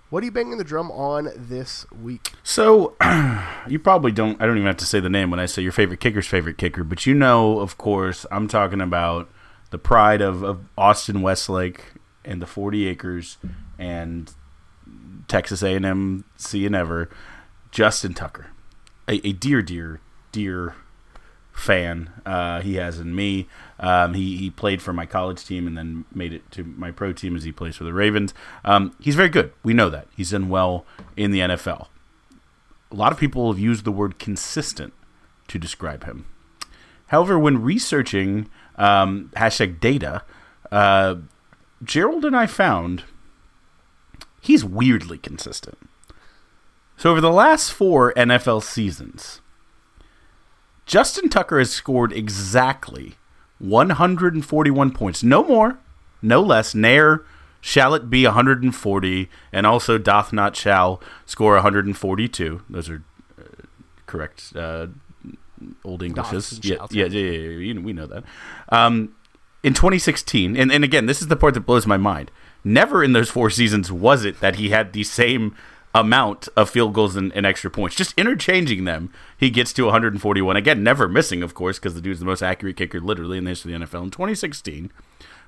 what 0.10 0.23
are 0.23 0.25
you 0.25 0.32
banging 0.32 0.58
the 0.58 0.63
drum 0.63 0.91
on 0.91 1.30
this 1.36 1.86
week? 1.91 2.32
So, 2.43 2.95
you 3.67 3.80
probably 3.80 4.12
don't, 4.12 4.41
I 4.41 4.45
don't 4.45 4.58
even 4.58 4.67
have 4.67 4.77
to 4.77 4.86
say 4.86 4.99
the 4.99 5.10
name 5.10 5.32
when 5.32 5.39
I 5.39 5.45
say 5.45 5.62
your 5.62 5.71
favorite 5.71 5.99
kicker's 5.99 6.27
favorite 6.27 6.58
kicker, 6.58 6.84
but 6.84 7.06
you 7.06 7.13
know, 7.13 7.60
of 7.60 7.77
course, 7.77 8.25
I'm 8.32 8.47
talking 8.47 8.82
about 8.82 9.30
the 9.71 9.77
pride 9.77 10.21
of, 10.21 10.43
of 10.43 10.62
Austin 10.77 11.21
Westlake 11.21 11.84
and 12.23 12.41
the 12.41 12.45
40 12.45 12.88
acres 12.88 13.38
and 13.77 14.32
Texas 15.27 15.62
A&M 15.62 16.23
seeing 16.38 16.73
ever, 16.73 17.10
Justin 17.71 18.13
Tucker 18.13 18.47
a, 19.08 19.28
a 19.28 19.34
dear, 19.34 19.62
dear, 19.62 20.00
dear 20.32 20.76
fan 21.58 22.12
uh, 22.26 22.62
he 22.62 22.76
has 22.76 23.00
in 23.00 23.15
me. 23.15 23.48
Um, 23.80 24.13
he, 24.13 24.38
he 24.38 24.50
played 24.50 24.82
for 24.82 24.93
my 24.93 25.06
college 25.06 25.43
team 25.46 25.65
and 25.67 25.78
then 25.78 26.06
made 26.13 26.34
it 26.34 26.50
to 26.52 26.63
my 26.63 26.91
pro 26.91 27.13
team 27.13 27.36
as 27.36 27.43
he 27.43 27.52
plays 27.52 27.76
for 27.76 27.84
the 27.84 27.93
Ravens. 27.93 28.34
Um, 28.63 28.96
he's 29.00 29.15
very 29.15 29.30
good. 29.30 29.52
We 29.63 29.74
know 29.74 29.89
that. 29.89 30.08
He's 30.15 30.32
done 30.32 30.50
well 30.50 30.86
in 31.15 31.32
the 31.32 31.39
NFL. 31.39 31.88
A 32.91 32.96
lot 32.96 33.12
of 33.12 33.17
people 33.17 33.52
have 33.52 33.60
used 33.60 33.84
the 33.84 33.91
word 33.91 34.20
consistent 34.20 34.93
to 35.48 35.60
describe 35.60 36.06
him. 36.06 36.26
However, 37.08 37.39
when 37.39 37.62
researching 37.62 38.50
um, 38.76 39.32
hashtag 39.36 39.80
data, 39.80 40.24
uh, 40.72 41.15
Gerald 41.84 42.26
and 42.26 42.36
I 42.36 42.46
found 42.46 43.04
he's 44.41 44.63
weirdly 44.63 45.17
consistent. 45.17 45.78
So 46.97 47.12
over 47.12 47.21
the 47.21 47.31
last 47.31 47.71
four 47.71 48.12
NFL 48.13 48.63
seasons, 48.63 49.39
Justin 50.88 51.29
Tucker 51.29 51.60
has 51.60 51.71
scored 51.71 52.12
exactly 52.12 53.15
141 53.60 54.91
points. 54.91 55.23
No 55.23 55.43
more, 55.43 55.77
no 56.23 56.41
less. 56.41 56.73
Ne'er 56.73 57.23
shall 57.62 57.93
it 57.93 58.10
be 58.10 58.25
140, 58.25 59.29
and 59.51 59.67
also 59.67 59.97
doth 59.99 60.33
not 60.33 60.55
shall 60.55 61.01
score 61.25 61.53
142. 61.53 62.63
Those 62.67 62.89
are 62.89 63.03
uh, 63.39 63.43
correct 64.07 64.53
uh, 64.55 64.88
old 65.83 66.01
Englishes. 66.01 66.60
Yeah, 66.63 66.88
yeah, 66.89 67.05
yeah, 67.05 67.31
yeah, 67.31 67.73
yeah, 67.73 67.79
we 67.79 67.93
know 67.93 68.07
that. 68.07 68.23
Um, 68.69 69.15
in 69.62 69.73
2016, 69.73 70.55
and, 70.55 70.71
and 70.71 70.83
again, 70.83 71.05
this 71.05 71.21
is 71.21 71.27
the 71.27 71.36
part 71.36 71.53
that 71.53 71.62
blows 71.62 71.86
my 71.86 71.97
mind. 71.97 72.31
Never 72.63 73.03
in 73.03 73.13
those 73.13 73.29
four 73.29 73.49
seasons 73.49 73.91
was 73.91 74.25
it 74.25 74.39
that 74.39 74.55
he 74.55 74.69
had 74.69 74.93
the 74.93 75.03
same 75.03 75.55
amount 75.93 76.47
of 76.56 76.69
field 76.69 76.93
goals 76.93 77.15
and, 77.15 77.34
and, 77.34 77.45
extra 77.45 77.71
points. 77.71 77.95
Just 77.95 78.17
interchanging 78.17 78.84
them, 78.84 79.12
he 79.38 79.50
gets 79.50 79.73
to 79.73 79.86
141. 79.86 80.56
Again, 80.56 80.84
never 80.84 81.08
missing, 81.08 81.41
of 81.41 81.54
course, 81.54 81.80
because 81.80 81.95
the 81.95 82.02
dude's 82.02 82.19
the 82.19 82.26
most 82.26 82.43
accurate 82.43 82.78
kicker 82.78 83.00
literally 83.00 83.38
in 83.38 83.45
the 83.45 83.52
history 83.52 83.73
of 83.73 83.80
the 83.80 83.86
NFL. 83.86 84.04
In 84.04 84.12
2016, 84.12 84.91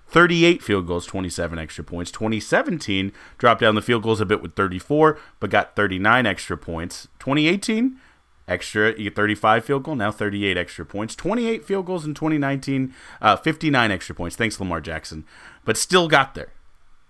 38 0.08 0.64
field 0.64 0.88
goals, 0.88 1.06
27 1.06 1.60
extra 1.60 1.84
points. 1.84 2.12
2017 2.12 3.12
dropped 3.38 3.62
down 3.62 3.76
the 3.76 3.82
field 3.82 4.04
goals 4.04 4.22
a 4.22 4.26
bit 4.26 4.42
with 4.42 4.56
34, 4.56 5.20
but 5.40 5.50
got 5.50 5.76
39 5.76 6.26
extra 6.26 6.58
points. 6.58 7.08
2018 7.20 8.00
extra, 8.48 8.98
you 8.98 9.04
get 9.04 9.16
35 9.16 9.64
field 9.64 9.84
goal, 9.84 9.96
now 9.96 10.12
38 10.12 10.58
extra 10.58 10.86
points. 10.86 11.16
28 11.16 11.64
field 11.64 11.86
goals 11.86 12.06
in 12.06 12.16
2019, 12.16 12.94
uh, 13.22 13.36
59 13.36 13.92
extra 13.92 14.16
points. 14.16 14.36
Thanks, 14.36 14.60
Lamar 14.60 14.82
Jackson, 14.82 15.26
but 15.64 15.78
still 15.78 16.08
got 16.08 16.34
there 16.34 16.54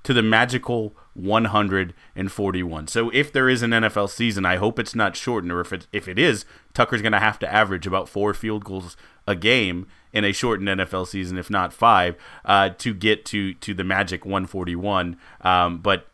to 0.04 0.14
the 0.14 0.22
magical 0.22 0.96
141. 1.24 2.88
So 2.88 3.10
if 3.12 3.32
there 3.32 3.50
is 3.50 3.62
an 3.62 3.72
NFL 3.72 4.10
season, 4.10 4.46
I 4.46 4.58
hope 4.58 4.80
it's 4.80 4.96
not 4.96 5.16
shortened, 5.16 5.52
or 5.52 5.62
if 5.62 5.74
it 5.74 5.88
if 5.92 6.08
it 6.08 6.20
is, 6.20 6.46
Tucker's 6.74 7.02
going 7.02 7.14
to 7.14 7.20
have 7.20 7.40
to 7.40 7.52
average 7.52 7.88
about 7.88 8.10
four 8.10 8.34
field 8.34 8.64
goals 8.64 8.96
a 9.28 9.36
game, 9.36 9.86
in 10.12 10.26
a 10.26 10.32
shortened 10.32 10.68
NFL 10.68 11.08
season, 11.08 11.38
if 11.38 11.50
not 11.50 11.74
five, 11.74 12.16
uh, 12.46 12.70
to 12.70 12.94
get 12.94 13.26
to 13.26 13.54
to 13.56 13.74
the 13.74 13.84
magic 13.84 14.26
141. 14.26 15.18
Um, 15.42 15.78
but 15.80 16.08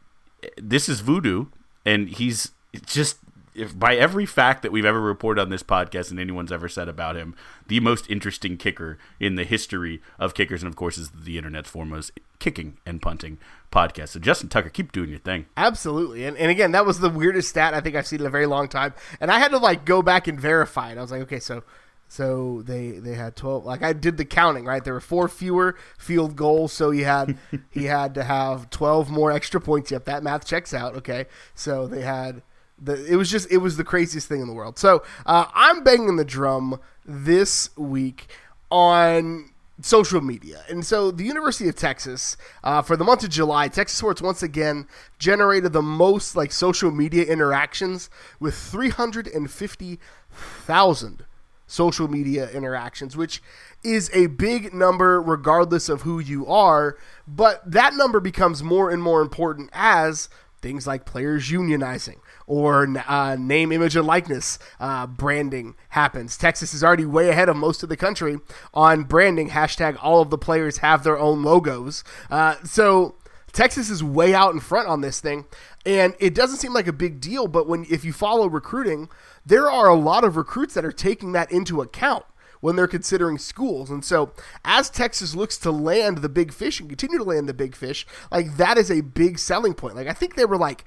this 0.58 0.90
is 0.90 1.00
voodoo, 1.00 1.46
and 1.86 2.10
he's 2.10 2.52
just 2.86 3.18
if 3.54 3.78
by 3.78 3.96
every 3.96 4.26
fact 4.26 4.64
that 4.64 4.72
we've 4.72 4.86
ever 4.86 5.00
reported 5.00 5.42
on 5.42 5.50
this 5.50 5.64
podcast 5.64 6.12
and 6.12 6.20
anyone's 6.20 6.52
ever 6.52 6.68
said 6.68 6.90
about 6.90 7.16
him, 7.16 7.36
the 7.68 7.80
most 7.80 8.10
interesting 8.10 8.58
kicker 8.58 8.98
in 9.20 9.36
the 9.36 9.46
history 9.46 10.02
of 10.20 10.34
kickers, 10.34 10.62
and 10.62 10.70
of 10.70 10.76
course 10.76 10.98
is 10.98 11.10
the 11.12 11.38
internet's 11.38 11.70
foremost 11.70 12.12
kicking 12.40 12.78
and 12.86 13.02
punting 13.02 13.38
podcast. 13.76 14.10
So 14.10 14.20
Justin 14.20 14.50
Tucker, 14.50 14.70
keep 14.70 14.92
doing 14.92 15.10
your 15.10 15.20
thing. 15.20 15.46
Absolutely, 15.58 16.26
and 16.26 16.38
and 16.38 16.50
again, 16.50 16.72
that 16.72 16.86
was 16.86 17.00
the 17.00 17.10
weirdest 17.10 17.50
stat 17.50 17.74
I 17.74 17.82
think 17.82 17.96
I've 17.96 18.08
seen 18.08 18.22
in 18.22 18.26
a 18.26 18.30
very 18.30 18.46
long 18.46 18.68
time, 18.68 18.94
and 19.20 19.30
I 19.30 19.40
had 19.40 19.52
to 19.52 19.58
like 19.58 19.86
go 19.86 20.02
back 20.02 20.28
and 20.28 20.40
verify 20.40 20.92
it. 20.92 20.98
I 20.98 21.02
was 21.02 21.12
like, 21.12 21.22
okay, 21.22 21.40
so. 21.40 21.64
So 22.08 22.62
they 22.62 22.92
they 22.92 23.16
had 23.16 23.36
twelve. 23.36 23.66
Like 23.66 23.82
I 23.82 23.92
did 23.92 24.18
the 24.18 24.26
counting, 24.26 24.64
right? 24.64 24.84
There 24.84 24.94
were 24.94 25.02
four 25.02 25.28
fewer 25.28 25.76
field 25.98 26.36
goals, 26.36 26.72
so 26.72 26.92
he 26.92 27.02
had 27.02 27.36
he 27.72 27.86
had 27.86 28.14
to 28.14 28.24
have 28.24 28.70
twelve 28.70 29.10
more 29.10 29.32
extra 29.32 29.60
points. 29.60 29.90
Yep, 29.90 30.06
that 30.06 30.22
math 30.22 30.46
checks 30.46 30.72
out. 30.72 30.96
Okay, 30.98 31.26
so 31.56 31.88
they 31.88 32.02
had 32.02 32.44
the, 32.80 33.04
it 33.06 33.16
was 33.16 33.32
just 33.32 33.52
it 33.52 33.58
was 33.58 33.78
the 33.78 33.84
craziest 33.84 34.28
thing 34.28 34.40
in 34.40 34.48
the 34.48 34.54
world. 34.54 34.78
So 34.78 35.04
uh, 35.26 35.46
I'm 35.54 35.84
banging 35.84 36.16
the 36.18 36.26
drum 36.26 36.80
this 37.04 37.76
week 37.76 38.28
on 38.70 39.50
social 39.82 40.22
media. 40.22 40.64
And 40.70 40.86
so 40.86 41.12
the 41.12 41.26
University 41.26 41.68
of 41.68 41.76
Texas, 41.76 42.38
uh, 42.64 42.82
for 42.82 42.96
the 42.96 43.04
month 43.04 43.24
of 43.24 43.30
July, 43.30 43.68
Texas 43.68 43.98
Sports 43.98 44.22
once 44.22 44.42
again 44.42 44.88
generated 45.20 45.74
the 45.74 45.82
most 45.82 46.34
like 46.36 46.52
social 46.52 46.92
media 46.92 47.26
interactions 47.26 48.10
with 48.40 48.56
350,000 48.56 51.26
social 51.68 52.08
media 52.08 52.48
interactions, 52.52 53.18
which 53.18 53.42
is 53.84 54.12
a 54.14 54.28
big 54.28 54.72
number 54.74 55.22
regardless 55.22 55.90
of 55.90 56.04
who 56.04 56.20
you 56.20 56.48
are. 56.48 56.98
But 57.28 57.70
that 57.70 57.96
number 57.96 58.20
becomes 58.20 58.64
more 58.64 58.92
and 58.92 59.02
more 59.02 59.22
important 59.22 59.72
as 59.74 60.30
things 60.62 60.86
like 60.88 61.06
players 61.06 61.50
unionizing 61.50 62.18
or 62.48 62.88
uh, 63.08 63.36
name, 63.36 63.72
image, 63.72 63.96
and 63.96 64.06
likeness 64.06 64.60
uh, 64.80 65.08
branding 65.08 65.76
happens. 65.90 66.38
Texas 66.38 66.74
is 66.74 66.84
already 66.84 67.06
way 67.06 67.30
ahead 67.30 67.50
of 67.50 67.56
most 67.56 67.84
of 67.84 67.90
the 67.90 67.98
country 67.98 68.38
on 68.74 69.04
branding. 69.04 69.50
Hashtag 69.50 69.98
all 70.02 70.22
of 70.22 70.30
the 70.30 70.38
players 70.38 70.78
have 70.78 71.04
their 71.04 71.18
own 71.18 71.44
logos. 71.44 72.04
Uh, 72.30 72.56
so 72.64 73.16
Texas 73.52 73.90
is 73.90 74.04
way 74.04 74.34
out 74.34 74.54
in 74.54 74.60
front 74.60 74.88
on 74.88 75.02
this 75.02 75.20
thing, 75.20 75.46
and 75.86 76.14
it 76.20 76.36
doesn't 76.36 76.58
seem 76.58 76.74
like 76.74 76.88
a 76.88 76.94
big 76.94 77.22
deal. 77.22 77.48
But 77.48 77.68
when 77.68 77.86
if 77.90 78.04
you 78.04 78.14
follow 78.14 78.48
recruiting, 78.48 79.10
there 79.46 79.72
are 79.72 79.88
a 79.88 79.96
lot 79.96 80.24
of 80.24 80.36
recruits 80.36 80.74
that 80.74 80.86
are 80.86 80.92
taking 80.92 81.32
that 81.32 81.52
into 81.52 81.82
account 81.82 82.26
when 82.60 82.76
they're 82.76 82.88
considering 82.88 83.38
schools. 83.38 83.90
And 83.90 84.04
so, 84.04 84.32
as 84.64 84.90
Texas 84.90 85.36
looks 85.36 85.58
to 85.60 85.72
land 85.72 86.18
the 86.18 86.30
big 86.30 86.52
fish 86.52 86.80
and 86.80 86.90
continue 86.90 87.18
to 87.18 87.24
land 87.24 87.48
the 87.48 87.54
big 87.54 87.76
fish, 87.76 88.06
like 88.32 88.58
that 88.58 88.78
is 88.78 88.92
a 88.92 89.02
big 89.02 89.40
selling 89.40 89.74
point. 89.74 89.96
Like 89.96 90.08
I 90.08 90.14
think 90.14 90.36
they 90.36 90.46
were 90.46 90.58
like 90.58 90.84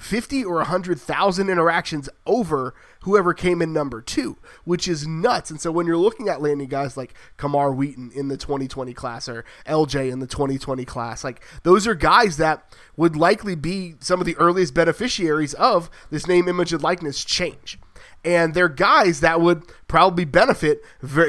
50 0.00 0.44
or 0.44 0.56
100,000 0.56 1.48
interactions 1.48 2.08
over 2.26 2.74
whoever 3.02 3.34
came 3.34 3.60
in 3.60 3.72
number 3.72 4.00
two, 4.00 4.36
which 4.64 4.88
is 4.88 5.06
nuts. 5.06 5.50
And 5.50 5.60
so 5.60 5.70
when 5.70 5.86
you're 5.86 5.96
looking 5.96 6.28
at 6.28 6.40
landing 6.40 6.68
guys 6.68 6.96
like 6.96 7.14
Camar 7.36 7.72
Wheaton 7.72 8.10
in 8.14 8.28
the 8.28 8.36
2020 8.36 8.94
class 8.94 9.28
or 9.28 9.44
LJ 9.66 10.10
in 10.10 10.20
the 10.20 10.26
2020 10.26 10.84
class, 10.84 11.22
like 11.22 11.42
those 11.62 11.86
are 11.86 11.94
guys 11.94 12.36
that 12.38 12.74
would 12.96 13.14
likely 13.14 13.54
be 13.54 13.94
some 14.00 14.20
of 14.20 14.26
the 14.26 14.36
earliest 14.36 14.74
beneficiaries 14.74 15.54
of 15.54 15.90
this 16.10 16.26
name, 16.26 16.48
image, 16.48 16.72
and 16.72 16.82
likeness 16.82 17.24
change. 17.24 17.78
And 18.22 18.52
they're 18.52 18.68
guys 18.68 19.20
that 19.20 19.40
would 19.40 19.64
probably 19.88 20.26
benefit 20.26 20.82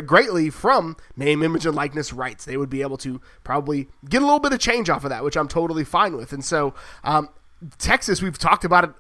greatly 0.06 0.50
from 0.50 0.98
name, 1.16 1.42
image, 1.42 1.66
and 1.66 1.76
likeness 1.76 2.12
rights. 2.12 2.44
They 2.44 2.58
would 2.58 2.70
be 2.70 2.82
able 2.82 2.98
to 2.98 3.22
probably 3.44 3.88
get 4.10 4.22
a 4.22 4.26
little 4.26 4.42
bit 4.42 4.52
of 4.52 4.60
change 4.60 4.90
off 4.90 5.06
of 5.06 5.10
that, 5.10 5.24
which 5.24 5.38
I'm 5.38 5.48
totally 5.48 5.86
fine 5.86 6.18
with. 6.18 6.34
And 6.34 6.44
so 6.44 6.74
um, 7.04 7.30
Texas, 7.78 8.21
we've 8.21 8.38
talked 8.38 8.65
about 8.65 8.84
it 8.84 8.91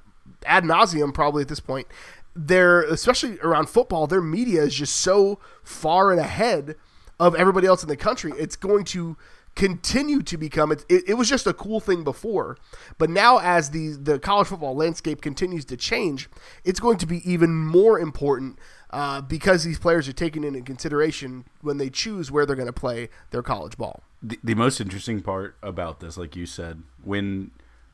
ad 0.45 0.63
nauseum 0.63 1.13
probably 1.13 1.41
at 1.41 1.47
this 1.47 1.59
point. 1.59 1.87
They're 2.35 2.83
especially 2.83 3.39
around 3.39 3.69
football, 3.69 4.07
their 4.07 4.21
media 4.21 4.63
is 4.63 4.75
just 4.75 4.97
so 4.97 5.39
far 5.63 6.11
and 6.11 6.19
ahead 6.19 6.75
of 7.19 7.35
everybody 7.35 7.67
else 7.67 7.83
in 7.83 7.89
the 7.89 7.97
country. 7.97 8.31
It's 8.37 8.55
going 8.55 8.85
to 8.85 9.17
continue 9.55 10.21
to 10.21 10.37
become 10.37 10.71
it, 10.71 10.85
it, 10.89 11.17
was 11.17 11.27
just 11.27 11.45
a 11.45 11.53
cool 11.53 11.81
thing 11.81 12.05
before 12.05 12.57
but 12.97 13.09
now 13.09 13.37
as 13.39 13.71
the 13.71 13.89
the 13.89 14.17
college 14.17 14.47
football 14.47 14.73
landscape 14.73 15.21
continues 15.21 15.65
to 15.65 15.75
change 15.75 16.29
it's 16.63 16.79
going 16.79 16.97
to 16.97 17.05
be 17.05 17.29
even 17.29 17.53
more 17.53 17.99
important 17.99 18.57
uh, 18.91 19.19
because 19.19 19.65
these 19.65 19.77
players 19.77 20.07
are 20.07 20.13
taken 20.13 20.45
into 20.45 20.61
consideration 20.61 21.43
when 21.59 21.77
they 21.77 21.89
choose 21.89 22.31
where 22.31 22.45
they're 22.45 22.55
going 22.55 22.65
to 22.65 22.71
play 22.71 23.09
their 23.31 23.43
college 23.43 23.77
ball 23.77 24.03
the, 24.23 24.39
the 24.41 24.55
most 24.55 24.79
interesting 24.79 25.21
part 25.21 25.57
about 25.61 25.99
this 25.99 26.17
like 26.17 26.33
you 26.33 26.45
said 26.45 26.81
when 27.03 27.51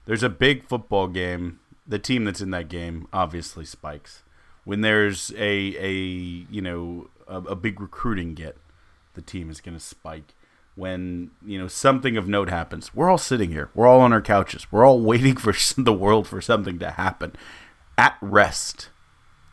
there's 0.08 0.24
a 0.24 0.30
big 0.30 0.64
football 0.64 1.08
game, 1.08 1.60
the 1.86 2.00
team 2.00 2.24
that's 2.24 2.42
in 2.42 2.50
that 2.52 2.70
game 2.70 3.08
obviously 3.14 3.66
spikes. 3.66 4.24
When 4.64 4.82
there's 4.82 5.32
a 5.38 5.76
a 5.78 5.92
you 5.92 6.62
know 6.62 7.10
a, 7.28 7.38
a 7.40 7.56
big 7.56 7.80
recruiting 7.80 8.34
get, 8.34 8.58
the 9.14 9.22
team 9.22 9.52
is 9.52 9.62
going 9.62 9.78
to 9.78 9.84
spike. 9.84 10.34
When 10.76 11.32
you 11.46 11.60
know 11.60 11.68
something 11.68 12.18
of 12.18 12.28
note 12.28 12.50
happens, 12.50 12.96
we're 12.96 13.10
all 13.10 13.18
sitting 13.18 13.52
here. 13.52 13.70
We're 13.76 13.88
all 13.88 14.00
on 14.00 14.14
our 14.14 14.22
couches. 14.22 14.72
We're 14.72 14.86
all 14.86 15.02
waiting 15.12 15.36
for 15.36 15.54
the 15.80 15.94
world 15.94 16.26
for 16.28 16.42
something 16.42 16.80
to 16.80 16.92
happen. 16.92 17.34
At 17.98 18.18
rest, 18.22 18.90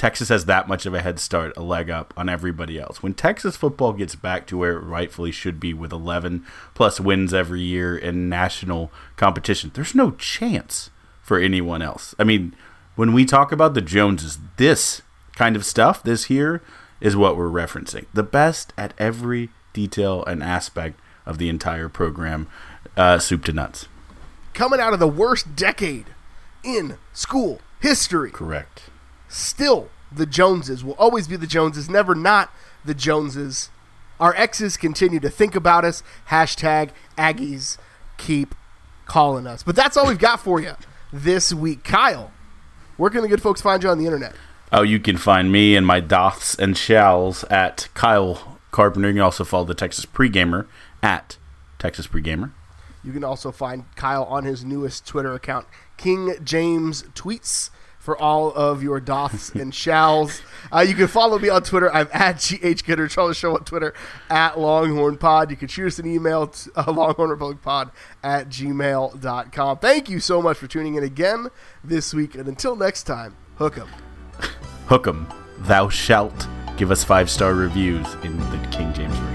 Texas 0.04 0.28
has 0.28 0.44
that 0.44 0.68
much 0.68 0.84
of 0.84 0.92
a 0.92 1.00
head 1.00 1.18
start, 1.18 1.56
a 1.56 1.62
leg 1.62 1.88
up 1.88 2.12
on 2.14 2.28
everybody 2.28 2.78
else. 2.78 3.02
When 3.02 3.14
Texas 3.14 3.56
football 3.56 3.94
gets 3.94 4.14
back 4.14 4.46
to 4.48 4.58
where 4.58 4.74
it 4.76 4.84
rightfully 4.84 5.32
should 5.32 5.58
be 5.58 5.72
with 5.72 5.92
11 5.92 6.44
plus 6.74 7.00
wins 7.00 7.32
every 7.32 7.62
year 7.62 7.96
in 7.96 8.28
national 8.28 8.92
competition, 9.16 9.70
there's 9.72 9.94
no 9.94 10.10
chance 10.10 10.90
for 11.22 11.38
anyone 11.38 11.80
else. 11.80 12.14
I 12.18 12.24
mean, 12.24 12.54
when 12.96 13.14
we 13.14 13.24
talk 13.24 13.50
about 13.50 13.72
the 13.72 13.80
Joneses, 13.80 14.38
this 14.58 15.00
kind 15.36 15.56
of 15.56 15.64
stuff, 15.64 16.02
this 16.02 16.24
here, 16.24 16.60
is 17.00 17.16
what 17.16 17.38
we're 17.38 17.48
referencing. 17.48 18.04
The 18.12 18.22
best 18.22 18.74
at 18.76 18.92
every 18.98 19.48
detail 19.72 20.22
and 20.26 20.42
aspect 20.42 21.00
of 21.24 21.38
the 21.38 21.48
entire 21.48 21.88
program, 21.88 22.46
uh, 22.94 23.18
soup 23.20 23.42
to 23.46 23.54
nuts. 23.54 23.88
Coming 24.52 24.80
out 24.80 24.92
of 24.92 25.00
the 25.00 25.08
worst 25.08 25.56
decade 25.56 26.08
in 26.62 26.98
school 27.14 27.62
history. 27.80 28.32
Correct 28.32 28.90
still 29.34 29.88
the 30.14 30.26
Joneses 30.26 30.84
will 30.84 30.94
always 30.94 31.28
be 31.28 31.36
the 31.36 31.46
Joneses, 31.46 31.88
never 31.88 32.14
not 32.14 32.50
the 32.84 32.94
Joneses. 32.94 33.70
Our 34.20 34.34
exes 34.36 34.76
continue 34.76 35.20
to 35.20 35.30
think 35.30 35.54
about 35.54 35.84
us. 35.84 36.02
Hashtag 36.28 36.90
Aggies 37.18 37.78
keep 38.16 38.54
calling 39.06 39.46
us. 39.46 39.62
But 39.62 39.76
that's 39.76 39.96
all 39.96 40.06
we've 40.06 40.18
got 40.18 40.40
for 40.40 40.60
you 40.60 40.74
this 41.12 41.52
week. 41.52 41.84
Kyle, 41.84 42.30
where 42.96 43.10
can 43.10 43.22
the 43.22 43.28
good 43.28 43.42
folks 43.42 43.60
find 43.60 43.82
you 43.82 43.88
on 43.88 43.98
the 43.98 44.06
internet? 44.06 44.34
Oh, 44.72 44.82
you 44.82 44.98
can 44.98 45.16
find 45.16 45.52
me 45.52 45.76
and 45.76 45.86
my 45.86 46.00
doths 46.00 46.54
and 46.54 46.76
shalls 46.76 47.44
at 47.44 47.88
Kyle 47.94 48.58
Carpenter. 48.70 49.08
You 49.08 49.14
can 49.14 49.22
also 49.22 49.44
follow 49.44 49.64
the 49.64 49.74
Texas 49.74 50.06
Pregamer 50.06 50.66
at 51.02 51.38
Texas 51.78 52.06
Pregamer. 52.06 52.52
You 53.04 53.12
can 53.12 53.22
also 53.22 53.52
find 53.52 53.84
Kyle 53.96 54.24
on 54.24 54.44
his 54.44 54.64
newest 54.64 55.06
Twitter 55.06 55.34
account, 55.34 55.66
King 55.96 56.34
James 56.42 57.02
Tweets 57.14 57.70
for 58.04 58.20
all 58.20 58.52
of 58.52 58.82
your 58.82 59.00
doths 59.00 59.48
and 59.50 59.74
shalls. 59.74 60.42
Uh, 60.70 60.80
you 60.80 60.94
can 60.94 61.08
follow 61.08 61.38
me 61.38 61.48
on 61.48 61.62
Twitter. 61.62 61.92
I'm 61.92 62.08
at 62.12 62.34
GH 62.34 62.84
Gooder. 62.84 63.08
Try 63.08 63.32
show 63.32 63.54
on 63.54 63.64
Twitter 63.64 63.94
at 64.28 64.58
Longhorn 64.58 65.16
Pod. 65.16 65.50
You 65.50 65.56
can 65.56 65.68
shoot 65.68 65.86
us 65.86 65.98
an 65.98 66.06
email 66.06 66.48
to 66.48 66.70
uh, 66.76 66.84
longhornrepublicpod 66.84 67.92
at 68.22 68.48
gmail.com. 68.50 69.78
Thank 69.78 70.10
you 70.10 70.20
so 70.20 70.42
much 70.42 70.58
for 70.58 70.66
tuning 70.66 70.96
in 70.96 71.02
again 71.02 71.48
this 71.82 72.12
week. 72.12 72.34
And 72.34 72.46
until 72.46 72.76
next 72.76 73.04
time, 73.04 73.34
hook 73.56 73.78
'em. 73.78 73.88
Hook 74.86 75.06
'em. 75.08 75.26
Thou 75.60 75.88
shalt 75.88 76.46
give 76.76 76.90
us 76.90 77.02
five 77.02 77.30
star 77.30 77.54
reviews 77.54 78.06
in 78.22 78.38
the 78.38 78.68
King 78.70 78.92
James 78.92 79.16
Version. 79.16 79.33